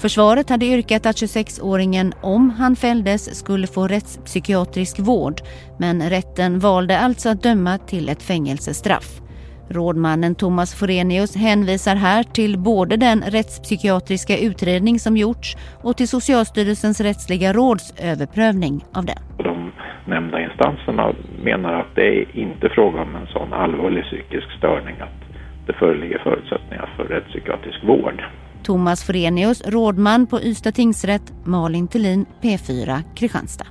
Försvaret 0.00 0.50
hade 0.50 0.66
yrkat 0.66 1.06
att 1.06 1.16
26-åringen, 1.16 2.12
om 2.20 2.50
han 2.50 2.76
fälldes, 2.76 3.38
skulle 3.38 3.66
få 3.66 3.86
rättspsykiatrisk 3.86 4.98
vård. 4.98 5.40
Men 5.78 6.10
rätten 6.10 6.58
valde 6.58 6.98
alltså 6.98 7.28
att 7.28 7.42
döma 7.42 7.78
till 7.78 8.08
ett 8.08 8.22
fängelsestraff. 8.22 9.20
Rådmannen 9.68 10.34
Thomas 10.34 10.74
Forenius 10.74 11.36
hänvisar 11.36 11.96
här 11.96 12.22
till 12.22 12.58
både 12.58 12.96
den 12.96 13.22
rättspsykiatriska 13.22 14.38
utredning 14.38 14.98
som 14.98 15.16
gjorts 15.16 15.56
och 15.82 15.96
till 15.96 16.08
Socialstyrelsens 16.08 17.00
rättsliga 17.00 17.52
råds 17.52 17.94
överprövning 18.02 18.84
av 18.94 19.04
den. 19.04 19.18
De 19.38 19.72
nämnda 20.06 20.40
instanserna 20.40 21.12
menar 21.44 21.74
att 21.74 21.94
det 21.94 22.08
är 22.18 22.36
inte 22.36 22.68
fråga 22.68 23.02
om 23.02 23.16
en 23.16 23.26
sån 23.26 23.52
allvarlig 23.52 24.04
psykisk 24.04 24.50
störning 24.58 24.96
att 25.00 25.20
det 25.66 25.72
föreligger 25.72 26.18
förutsättningar 26.18 26.92
för 26.96 27.04
rättspsykiatrisk 27.04 27.84
vård. 27.84 28.24
Thomas 28.62 29.02
Forenius, 29.02 29.62
rådman 29.66 30.26
på 30.26 30.40
Ystad 30.40 30.72
tingsrätt, 30.72 31.32
Malin 31.44 31.88
Tillin, 31.88 32.26
P4 32.42 33.02
Kristianstad. 33.14 33.66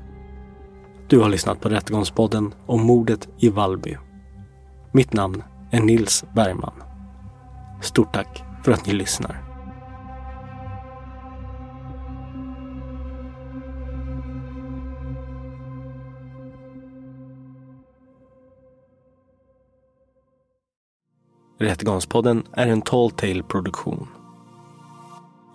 Du 1.08 1.20
har 1.20 1.30
lyssnat 1.30 1.62
på 1.62 1.70
Rättegångspodden 1.70 2.54
om 2.66 2.82
mordet 2.86 3.28
i 3.40 3.50
Vallby. 3.50 3.98
Mitt 4.92 5.14
namn 5.14 5.44
är 5.72 5.80
Nils 5.80 6.26
Bergman. 6.36 6.74
Stort 7.82 8.14
tack 8.14 8.44
för 8.64 8.72
att 8.72 8.86
ni 8.86 8.94
lyssnar. 8.94 9.44
Rättegångspodden 21.60 22.44
är 22.54 22.68
en 22.68 22.82
Tall 22.82 23.12
Tale-produktion 23.12 24.08